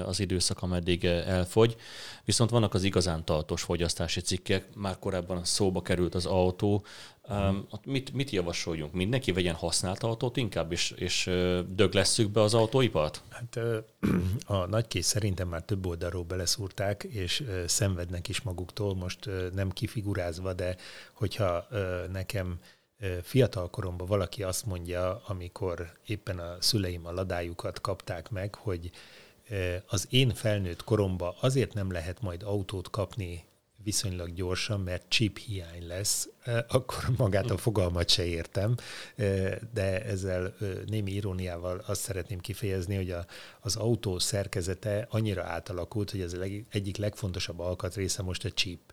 az 0.07 0.21
időszak, 0.21 0.63
ameddig 0.63 1.05
elfogy. 1.05 1.77
Viszont 2.29 2.51
vannak 2.51 2.75
az 2.75 2.83
igazán 2.83 3.25
tartós 3.25 3.63
fogyasztási 3.63 4.21
cikkek, 4.21 4.75
már 4.75 4.99
korábban 4.99 5.45
szóba 5.45 5.83
került 5.83 6.15
az 6.15 6.27
autó, 6.27 6.85
Um, 7.31 7.69
mit, 7.85 8.13
mit 8.13 8.31
javasoljunk? 8.31 8.93
Mindenki 8.93 9.33
vegyen 9.33 9.55
használt 9.55 10.03
autót 10.03 10.37
inkább, 10.37 10.73
és, 10.73 10.91
és 10.91 11.31
döglesszük 11.69 12.31
be 12.31 12.41
az 12.41 12.55
autóipart? 12.55 13.23
Hát 13.29 13.59
a 14.47 14.67
nagykész 14.67 15.07
szerintem 15.07 15.49
már 15.49 15.63
több 15.63 15.87
oldalról 15.87 16.23
beleszúrták, 16.25 17.03
és 17.03 17.45
szenvednek 17.67 18.29
is 18.29 18.41
maguktól, 18.41 18.95
most 18.95 19.29
nem 19.55 19.71
kifigurázva, 19.71 20.53
de 20.53 20.77
hogyha 21.13 21.67
nekem 22.13 22.59
fiatal 23.23 23.71
koromban 23.71 24.07
valaki 24.07 24.43
azt 24.43 24.67
mondja, 24.67 25.23
amikor 25.27 25.93
éppen 26.07 26.39
a 26.39 26.57
szüleim 26.61 27.07
a 27.07 27.13
ladájukat 27.13 27.81
kapták 27.81 28.31
meg, 28.31 28.55
hogy 28.55 28.91
az 29.87 30.07
én 30.11 30.35
felnőtt 30.35 30.85
koromban 30.85 31.35
azért 31.41 31.75
nem 31.75 31.93
lehet 31.93 32.21
majd 32.21 32.43
autót 32.43 32.91
kapni 32.91 33.47
viszonylag 33.83 34.35
gyorsan, 34.35 34.81
mert 34.81 35.09
chip 35.09 35.39
hiány 35.39 35.87
lesz, 35.87 36.29
akkor 36.69 37.05
magát 37.17 37.51
a 37.51 37.57
fogalmat 37.57 38.09
se 38.09 38.25
értem, 38.25 38.75
de 39.73 40.05
ezzel 40.05 40.55
némi 40.87 41.13
iróniával 41.13 41.83
azt 41.87 42.01
szeretném 42.01 42.39
kifejezni, 42.39 42.97
hogy 42.97 43.11
a, 43.11 43.27
az 43.61 43.77
autó 43.77 44.19
szerkezete 44.19 45.07
annyira 45.11 45.43
átalakult, 45.43 46.11
hogy 46.11 46.27
leg, 46.33 46.67
egyik 46.71 46.97
legfontosabb 46.97 47.59
alkatrésze 47.59 48.23
most 48.23 48.45
a 48.45 48.51
chip. 48.51 48.93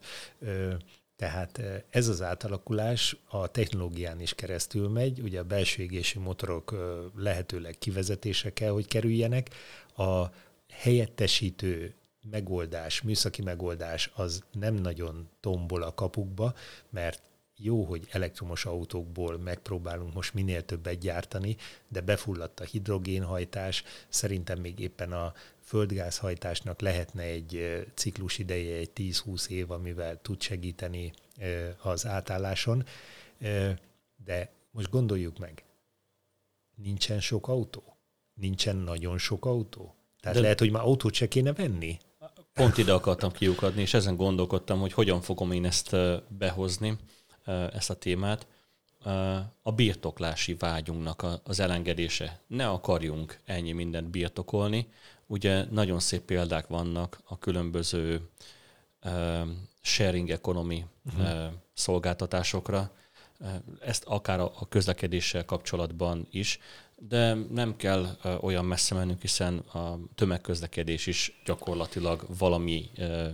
Tehát 1.16 1.62
ez 1.90 2.08
az 2.08 2.22
átalakulás 2.22 3.18
a 3.30 3.48
technológián 3.48 4.22
is 4.22 4.34
keresztül 4.34 4.90
megy, 4.90 5.20
ugye 5.20 5.40
a 5.40 5.44
belső 5.44 5.84
égési 5.84 6.20
motorok 6.20 6.76
lehetőleg 7.16 7.78
kivezetése 7.78 8.54
kell, 8.54 8.72
hogy 8.72 8.88
kerüljenek, 8.88 9.50
a 9.98 10.30
helyettesítő 10.76 11.96
megoldás, 12.30 13.02
műszaki 13.02 13.42
megoldás 13.42 14.12
az 14.16 14.44
nem 14.52 14.74
nagyon 14.74 15.30
tombol 15.40 15.82
a 15.82 15.94
kapukba, 15.94 16.54
mert 16.90 17.22
jó, 17.58 17.84
hogy 17.84 18.08
elektromos 18.12 18.66
autókból 18.66 19.38
megpróbálunk 19.38 20.14
most 20.14 20.34
minél 20.34 20.66
többet 20.66 21.00
gyártani, 21.00 21.56
de 21.88 22.02
befulladt 22.02 22.60
a 22.60 22.64
hidrogénhajtás, 22.64 23.84
szerintem 24.10 24.60
még 24.60 24.80
éppen 24.80 25.12
a 25.12 25.34
földgázhajtásnak 25.62 26.82
lehetne 26.82 27.24
egy 27.24 27.84
ciklus 27.94 28.38
ideje, 28.38 28.76
egy 28.76 28.92
10-20 28.96 29.48
év, 29.48 29.72
amivel 29.72 30.22
tud 30.22 30.42
segíteni 30.42 31.14
az 31.82 32.06
átálláson, 32.06 32.86
de 34.26 34.52
most 34.72 34.90
gondoljuk 34.90 35.38
meg, 35.38 35.64
nincsen 36.76 37.20
sok 37.20 37.48
autó, 37.48 37.98
nincsen 38.34 38.76
nagyon 38.76 39.18
sok 39.18 39.46
autó. 39.46 39.95
Tehát 40.26 40.40
de 40.40 40.44
lehet, 40.44 40.60
hogy 40.60 40.72
már 40.72 40.84
autót 40.84 41.14
se 41.14 41.28
kéne 41.28 41.54
venni. 41.54 41.98
Pont 42.54 42.78
ide 42.78 42.94
akartam 42.94 43.32
kiukadni, 43.32 43.82
és 43.82 43.94
ezen 43.94 44.16
gondolkodtam, 44.16 44.80
hogy 44.80 44.94
hogyan 44.94 45.22
fogom 45.22 45.52
én 45.52 45.66
ezt 45.66 45.96
behozni, 46.28 46.98
ezt 47.74 47.90
a 47.90 47.94
témát. 47.94 48.48
A 49.62 49.72
birtoklási 49.72 50.54
vágyunknak 50.54 51.26
az 51.44 51.60
elengedése. 51.60 52.40
Ne 52.48 52.68
akarjunk 52.68 53.40
ennyi 53.46 53.72
mindent 53.72 54.10
birtokolni. 54.10 54.88
Ugye 55.28 55.66
nagyon 55.72 56.00
szép 56.00 56.22
példák 56.22 56.68
vannak 56.68 57.20
a 57.24 57.38
különböző 57.38 58.30
sharing 59.82 60.30
economy 60.30 60.86
uh-huh. 61.06 61.54
szolgáltatásokra, 61.74 62.92
ezt 63.82 64.04
akár 64.04 64.40
a 64.40 64.68
közlekedéssel 64.70 65.46
kapcsolatban 65.46 66.28
is, 66.32 66.60
de 66.96 67.34
nem 67.34 67.76
kell 67.76 68.08
olyan 68.42 68.66
messze 68.66 68.96
mennünk, 68.96 69.22
hiszen 69.22 69.58
a 69.58 70.00
tömegközlekedés 70.16 71.08
is 71.08 71.42
gyakorlatilag 71.46 72.26
valami 72.38 72.90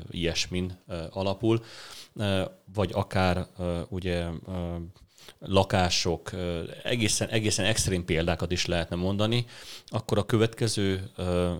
ilyesmin 0.09 0.77
alapul, 1.09 1.63
vagy 2.73 2.89
akár 2.93 3.47
ugye 3.89 4.27
lakások, 5.39 6.31
egészen, 6.83 7.27
egészen 7.27 7.65
extrém 7.65 8.05
példákat 8.05 8.51
is 8.51 8.65
lehetne 8.65 8.95
mondani, 8.95 9.45
akkor 9.87 10.17
a 10.17 10.25
következő 10.25 11.09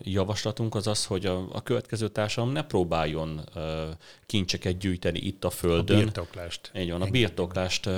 javaslatunk 0.01 0.75
az 0.75 0.87
az, 0.87 1.05
hogy 1.05 1.25
a, 1.25 1.47
a 1.51 1.61
következő 1.63 2.07
társadalom 2.07 2.53
ne 2.53 2.63
próbáljon 2.63 3.49
kincseket 4.25 4.77
gyűjteni 4.77 5.19
itt 5.19 5.43
a 5.43 5.49
Földön. 5.49 5.97
A 5.97 5.99
birtoklást. 5.99 6.71
Így 6.75 6.91
van, 6.91 7.01
a 7.01 7.09
birtoklást 7.09 7.89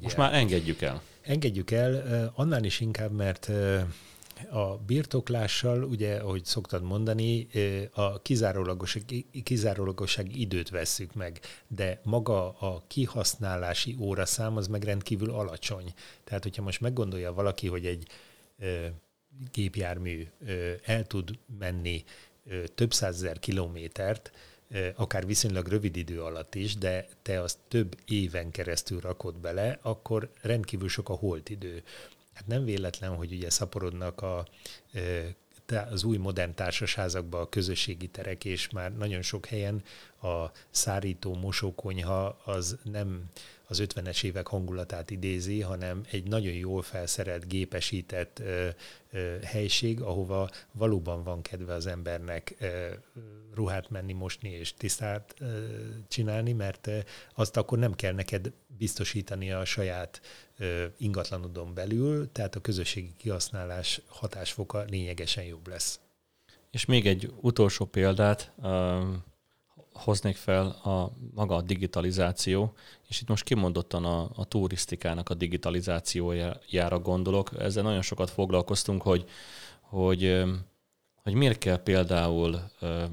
most 0.00 0.16
már 0.16 0.34
engedjük 0.34 0.82
el. 0.82 1.02
Engedjük 1.22 1.70
el, 1.70 2.32
annál 2.34 2.64
is 2.64 2.80
inkább, 2.80 3.12
mert 3.12 3.50
a 4.50 4.76
birtoklással, 4.76 5.82
ugye, 5.82 6.16
ahogy 6.16 6.44
szoktad 6.44 6.82
mondani, 6.82 7.48
a 7.92 8.22
kizárólagos, 8.22 8.98
kizárólagosság 9.42 10.36
időt 10.36 10.70
vesszük 10.70 11.14
meg, 11.14 11.40
de 11.66 12.00
maga 12.04 12.58
a 12.58 12.82
kihasználási 12.86 13.96
óraszám 14.00 14.56
az 14.56 14.66
meg 14.66 14.82
rendkívül 14.82 15.30
alacsony. 15.30 15.94
Tehát, 16.24 16.42
hogyha 16.42 16.62
most 16.62 16.80
meggondolja 16.80 17.32
valaki, 17.32 17.68
hogy 17.68 17.86
egy 17.86 18.06
gépjármű 19.52 20.26
el 20.84 21.06
tud 21.06 21.30
menni 21.58 22.04
több 22.74 22.92
százezer 22.92 23.38
kilométert, 23.38 24.32
akár 24.94 25.26
viszonylag 25.26 25.66
rövid 25.66 25.96
idő 25.96 26.22
alatt 26.22 26.54
is, 26.54 26.76
de 26.76 27.08
te 27.22 27.40
azt 27.42 27.58
több 27.68 27.96
éven 28.04 28.50
keresztül 28.50 29.00
rakod 29.00 29.36
bele, 29.36 29.78
akkor 29.82 30.30
rendkívül 30.40 30.88
sok 30.88 31.08
a 31.08 31.14
holt 31.14 31.48
idő. 31.48 31.82
Hát 32.38 32.46
nem 32.46 32.64
véletlen, 32.64 33.14
hogy 33.14 33.32
ugye 33.32 33.50
szaporodnak 33.50 34.22
a 34.22 34.46
az 35.90 36.04
új 36.04 36.16
modern 36.16 36.54
társasházakban 36.54 37.40
a 37.40 37.48
közösségi 37.48 38.06
terek, 38.06 38.44
és 38.44 38.70
már 38.70 38.96
nagyon 38.96 39.22
sok 39.22 39.46
helyen 39.46 39.82
a 40.22 40.44
szárító 40.70 41.34
mosókonyha 41.34 42.38
az 42.44 42.78
nem 42.82 43.24
az 43.66 43.82
50-es 43.86 44.24
évek 44.24 44.46
hangulatát 44.46 45.10
idézi, 45.10 45.60
hanem 45.60 46.02
egy 46.10 46.28
nagyon 46.28 46.52
jól 46.52 46.82
felszerelt, 46.82 47.48
gépesített 47.48 48.38
ö, 48.38 48.68
ö, 49.10 49.36
helység, 49.42 50.00
ahova 50.00 50.50
valóban 50.72 51.22
van 51.22 51.42
kedve 51.42 51.74
az 51.74 51.86
embernek 51.86 52.54
ö, 52.58 52.88
ruhát 53.54 53.90
menni, 53.90 54.12
mosni 54.12 54.50
és 54.50 54.74
tisztát 54.74 55.34
ö, 55.40 55.66
csinálni, 56.08 56.52
mert 56.52 56.86
ö, 56.86 56.98
azt 57.34 57.56
akkor 57.56 57.78
nem 57.78 57.94
kell 57.94 58.12
neked 58.12 58.52
biztosítani 58.78 59.52
a 59.52 59.64
saját 59.64 60.20
ingatlanodon 60.96 61.74
belül, 61.74 62.32
tehát 62.32 62.54
a 62.54 62.60
közösségi 62.60 63.14
kihasználás 63.16 64.00
hatásfoka 64.06 64.84
lényegesen 64.88 65.44
jobb 65.44 65.68
lesz. 65.68 66.00
És 66.70 66.84
még 66.84 67.06
egy 67.06 67.32
utolsó 67.40 67.84
példát, 67.84 68.52
hoznék 69.92 70.36
fel 70.36 70.66
a 70.66 71.12
maga 71.34 71.56
a 71.56 71.62
digitalizáció, 71.62 72.74
és 73.08 73.20
itt 73.20 73.28
most 73.28 73.44
kimondottan 73.44 74.04
a, 74.04 74.30
a 74.34 74.44
turisztikának 74.44 75.28
a 75.28 75.34
digitalizációjára 75.34 76.98
gondolok. 76.98 77.50
Ezzel 77.58 77.82
nagyon 77.82 78.02
sokat 78.02 78.30
foglalkoztunk, 78.30 79.02
hogy, 79.02 79.24
hogy 79.80 80.44
hogy 81.28 81.36
miért 81.36 81.58
kell 81.58 81.82
például 81.82 82.60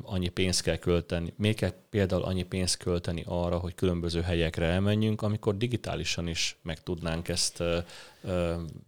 annyi 0.03 0.28
pénzt 0.28 0.61
kell 0.61 0.78
költeni, 0.78 1.34
miért 1.38 1.57
kell 1.57 1.74
például 1.89 2.24
annyi 2.24 2.43
pénzt 2.43 2.78
költeni 2.78 3.24
arra, 3.28 3.57
hogy 3.57 3.76
különböző 3.76 4.22
helyekre 4.22 4.66
elmenjünk, 4.66 5.22
amikor 5.22 5.57
digitálisan 5.57 6.28
is 6.28 6.57
meg 6.61 6.84
tudnánk 6.84 7.28
ezt, 7.28 7.63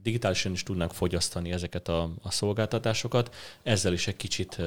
digitálisan 0.04 0.52
is 0.52 0.64
tudnánk 0.64 0.94
fogyasztani 0.94 1.52
ezeket 1.52 1.88
a, 1.88 2.10
a 2.22 2.32
szolgáltatásokat. 2.32 3.36
Ezzel 3.64 3.94
is 3.94 4.08
egy 4.08 4.16
kicsit 4.16 4.62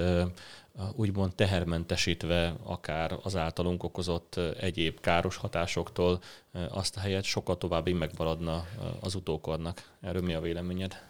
úgymond 0.95 1.35
tehermentesítve 1.35 2.55
akár 2.63 3.19
az 3.23 3.37
általunk 3.37 3.83
okozott 3.83 4.37
egyéb 4.61 5.01
káros 5.01 5.37
hatásoktól 5.37 6.21
azt 6.69 6.97
a 6.97 7.01
helyet 7.01 7.25
sokkal 7.25 7.59
tovább 7.59 7.89
megmaradna 7.89 8.67
az 9.01 9.15
utókornak. 9.15 9.93
Erről 10.01 10.23
mi 10.23 10.35
a 10.35 10.41
véleményed? 10.41 11.07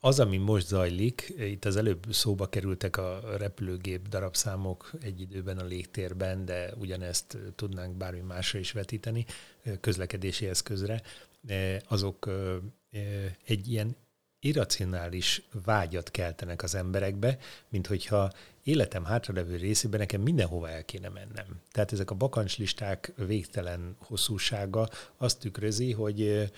Az, 0.00 0.20
ami 0.20 0.36
most 0.36 0.66
zajlik, 0.66 1.34
itt 1.38 1.64
az 1.64 1.76
előbb 1.76 2.04
szóba 2.10 2.48
kerültek 2.48 2.96
a 2.96 3.20
repülőgép 3.38 4.08
darabszámok 4.08 4.90
egy 5.00 5.20
időben 5.20 5.58
a 5.58 5.64
légtérben, 5.64 6.44
de 6.44 6.72
ugyanezt 6.78 7.38
tudnánk 7.54 7.96
bármi 7.96 8.20
másra 8.20 8.58
is 8.58 8.72
vetíteni 8.72 9.24
közlekedési 9.80 10.46
eszközre, 10.46 11.02
azok 11.88 12.30
egy 13.44 13.68
ilyen 13.68 13.96
irracionális 14.44 15.42
vágyat 15.64 16.10
keltenek 16.10 16.62
az 16.62 16.74
emberekbe, 16.74 17.38
mint 17.68 17.86
hogyha 17.86 18.32
életem 18.62 19.04
hátralevő 19.04 19.56
részében 19.56 20.00
nekem 20.00 20.20
mindenhova 20.20 20.70
el 20.70 20.84
kéne 20.84 21.08
mennem. 21.08 21.60
Tehát 21.72 21.92
ezek 21.92 22.10
a 22.10 22.14
bakancslisták 22.14 23.12
végtelen 23.16 23.96
hosszúsága 23.98 24.88
azt 25.16 25.38
tükrözi, 25.38 25.92
hogy 25.92 26.50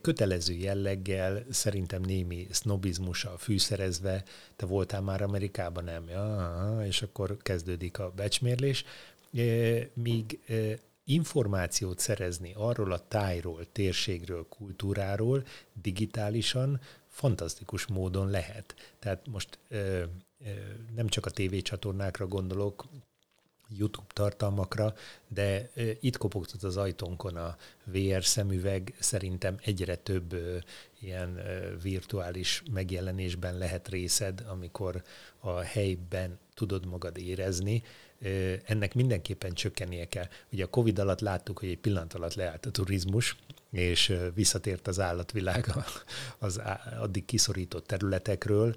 kötelező 0.00 0.54
jelleggel, 0.54 1.44
szerintem 1.50 2.02
némi 2.02 2.46
sznobizmussal 2.50 3.38
fűszerezve, 3.38 4.24
te 4.56 4.66
voltál 4.66 5.00
már 5.00 5.22
Amerikában, 5.22 5.84
nem? 5.84 6.08
Ja, 6.08 6.78
és 6.86 7.02
akkor 7.02 7.36
kezdődik 7.42 7.98
a 7.98 8.12
becsmérlés. 8.16 8.84
Míg 9.94 10.38
információt 11.04 11.98
szerezni 11.98 12.52
arról 12.56 12.92
a 12.92 13.08
tájról, 13.08 13.66
térségről, 13.72 14.46
kultúráról 14.48 15.46
digitálisan 15.82 16.80
fantasztikus 17.18 17.86
módon 17.86 18.30
lehet. 18.30 18.74
Tehát 18.98 19.26
most 19.26 19.58
ö, 19.68 19.76
ö, 19.78 20.50
nem 20.94 21.08
csak 21.08 21.26
a 21.26 21.30
tévécsatornákra 21.30 22.26
gondolok, 22.26 22.84
YouTube 23.68 24.06
tartalmakra, 24.12 24.94
de 25.28 25.70
ö, 25.74 25.90
itt 26.00 26.16
kopogtat 26.16 26.62
az 26.62 26.76
ajtónkon 26.76 27.36
a 27.36 27.56
VR 27.84 28.24
szemüveg, 28.24 28.94
szerintem 28.98 29.56
egyre 29.62 29.96
több 29.96 30.32
ö, 30.32 30.56
ilyen 31.00 31.36
ö, 31.36 31.78
virtuális 31.82 32.62
megjelenésben 32.70 33.58
lehet 33.58 33.88
részed, 33.88 34.44
amikor 34.48 35.02
a 35.38 35.58
helyben 35.60 36.38
tudod 36.54 36.86
magad 36.86 37.16
érezni, 37.16 37.82
ennek 38.64 38.94
mindenképpen 38.94 39.52
csökkennie 39.52 40.08
kell. 40.08 40.28
Ugye 40.52 40.64
a 40.64 40.68
Covid 40.68 40.98
alatt 40.98 41.20
láttuk, 41.20 41.58
hogy 41.58 41.68
egy 41.68 41.78
pillanat 41.78 42.14
alatt 42.14 42.34
leállt 42.34 42.66
a 42.66 42.70
turizmus, 42.70 43.36
és 43.70 44.16
visszatért 44.34 44.86
az 44.86 45.00
állatvilág 45.00 45.66
az 46.38 46.60
addig 47.00 47.24
kiszorított 47.24 47.86
területekről. 47.86 48.76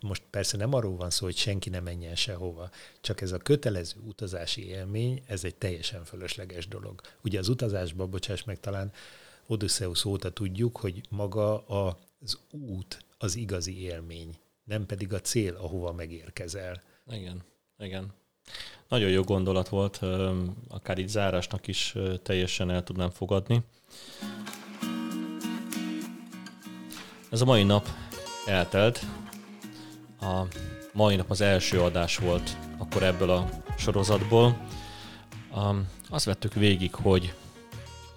Most 0.00 0.22
persze 0.30 0.56
nem 0.56 0.74
arról 0.74 0.96
van 0.96 1.10
szó, 1.10 1.24
hogy 1.24 1.36
senki 1.36 1.70
nem 1.70 1.82
menjen 1.82 2.14
sehova, 2.16 2.70
csak 3.00 3.20
ez 3.20 3.32
a 3.32 3.38
kötelező 3.38 4.00
utazási 4.06 4.66
élmény, 4.66 5.22
ez 5.26 5.44
egy 5.44 5.54
teljesen 5.54 6.04
fölösleges 6.04 6.68
dolog. 6.68 7.00
Ugye 7.22 7.38
az 7.38 7.48
utazásban, 7.48 8.10
bocsáss 8.10 8.44
meg, 8.44 8.60
talán 8.60 8.92
Odysseus 9.46 10.04
óta 10.04 10.30
tudjuk, 10.30 10.76
hogy 10.76 11.00
maga 11.08 11.66
az 11.66 12.38
út 12.50 13.04
az 13.18 13.36
igazi 13.36 13.82
élmény, 13.82 14.36
nem 14.64 14.86
pedig 14.86 15.12
a 15.12 15.20
cél, 15.20 15.54
ahova 15.54 15.92
megérkezel. 15.92 16.82
Igen, 17.06 17.42
igen. 17.78 18.12
Nagyon 18.88 19.10
jó 19.10 19.22
gondolat 19.22 19.68
volt, 19.68 20.00
akár 20.68 20.98
így 20.98 21.08
zárásnak 21.08 21.66
is 21.66 21.94
teljesen 22.22 22.70
el 22.70 22.82
tudnám 22.82 23.10
fogadni. 23.10 23.62
Ez 27.30 27.40
a 27.40 27.44
mai 27.44 27.62
nap 27.62 27.88
eltelt. 28.46 29.00
A 30.20 30.42
mai 30.92 31.16
nap 31.16 31.30
az 31.30 31.40
első 31.40 31.80
adás 31.80 32.16
volt 32.16 32.56
akkor 32.78 33.02
ebből 33.02 33.30
a 33.30 33.48
sorozatból. 33.76 34.66
Azt 36.10 36.24
vettük 36.24 36.54
végig, 36.54 36.94
hogy 36.94 37.34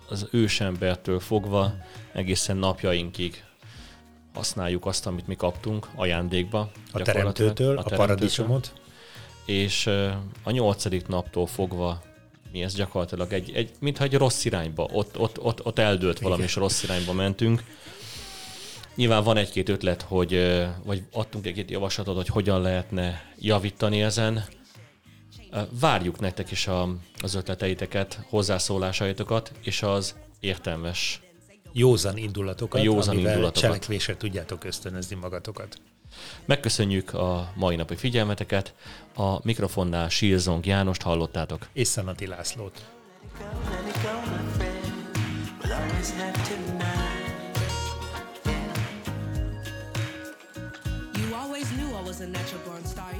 az 0.10 0.28
ősembertől 0.32 1.20
fogva 1.20 1.74
egészen 2.12 2.58
napjainkig 2.58 3.44
használjuk 4.34 4.86
azt, 4.86 5.08
amit 5.08 5.28
mi 5.28 5.36
kaptunk 5.36 5.88
ajándékba. 5.96 6.72
A 6.92 7.02
teremtőtől, 7.02 7.78
a, 7.78 7.82
a 7.86 7.96
paradicsomot. 7.96 8.74
És 9.46 9.88
a 10.44 10.52
nyolcadik 10.52 11.08
naptól 11.08 11.48
fogva 11.48 12.02
mi 12.56 12.64
ez 12.64 12.74
gyakorlatilag 12.74 13.34
egy, 13.34 13.52
egy 13.54 13.72
mintha 13.80 14.04
egy 14.04 14.14
rossz 14.14 14.46
irányba, 14.46 14.90
ott, 14.92 15.20
ott, 15.20 15.40
ott, 15.40 15.66
ott 15.66 15.80
eldőlt 15.80 16.20
valami, 16.20 16.44
és 16.44 16.56
rossz 16.56 16.84
irányba 16.84 17.14
mentünk. 17.14 17.64
Nyilván 18.96 19.24
van 19.24 19.38
egy-két 19.38 19.70
ötlet, 19.70 20.02
hogy, 20.02 20.62
vagy 20.84 21.04
adtunk 21.12 21.46
egy-két 21.46 21.72
javaslatot, 21.72 22.16
hogy 22.16 22.28
hogyan 22.28 22.62
lehetne 22.62 23.32
javítani 23.40 24.02
ezen. 24.02 24.44
Várjuk 25.80 26.20
nektek 26.20 26.52
is 26.52 26.68
a, 26.68 26.96
az 27.22 27.36
ötleteiteket, 27.36 28.20
hozzászólásaitokat, 28.30 29.52
és 29.62 29.82
az 29.82 30.16
értelmes 30.40 31.22
józan 31.72 32.18
indulatokat, 32.18 32.80
a 32.80 32.84
józan 32.84 33.14
amivel 33.14 33.32
indulatokat. 33.32 33.64
cselekvésre 33.64 34.18
tudjátok 34.18 34.64
ösztönözni 34.64 35.16
magatokat. 35.16 35.78
Megköszönjük 36.46 37.14
a 37.14 37.52
mai 37.56 37.76
napi 37.76 37.96
figyelmeteket. 37.96 38.74
A 39.16 39.46
mikrofonnál 39.46 40.10
Sírzong 40.10 40.66
Jánost 40.66 41.02
hallottátok. 41.02 41.68
És 41.74 41.88
Szanati 41.88 42.28
Lászlót. 42.28 42.86
You 51.14 51.34
always 51.34 51.68
knew 51.68 51.88
I 51.88 52.04
was 52.06 52.20
a 52.20 52.26
natural 52.26 52.62
born 52.66 52.86
star. 52.86 53.15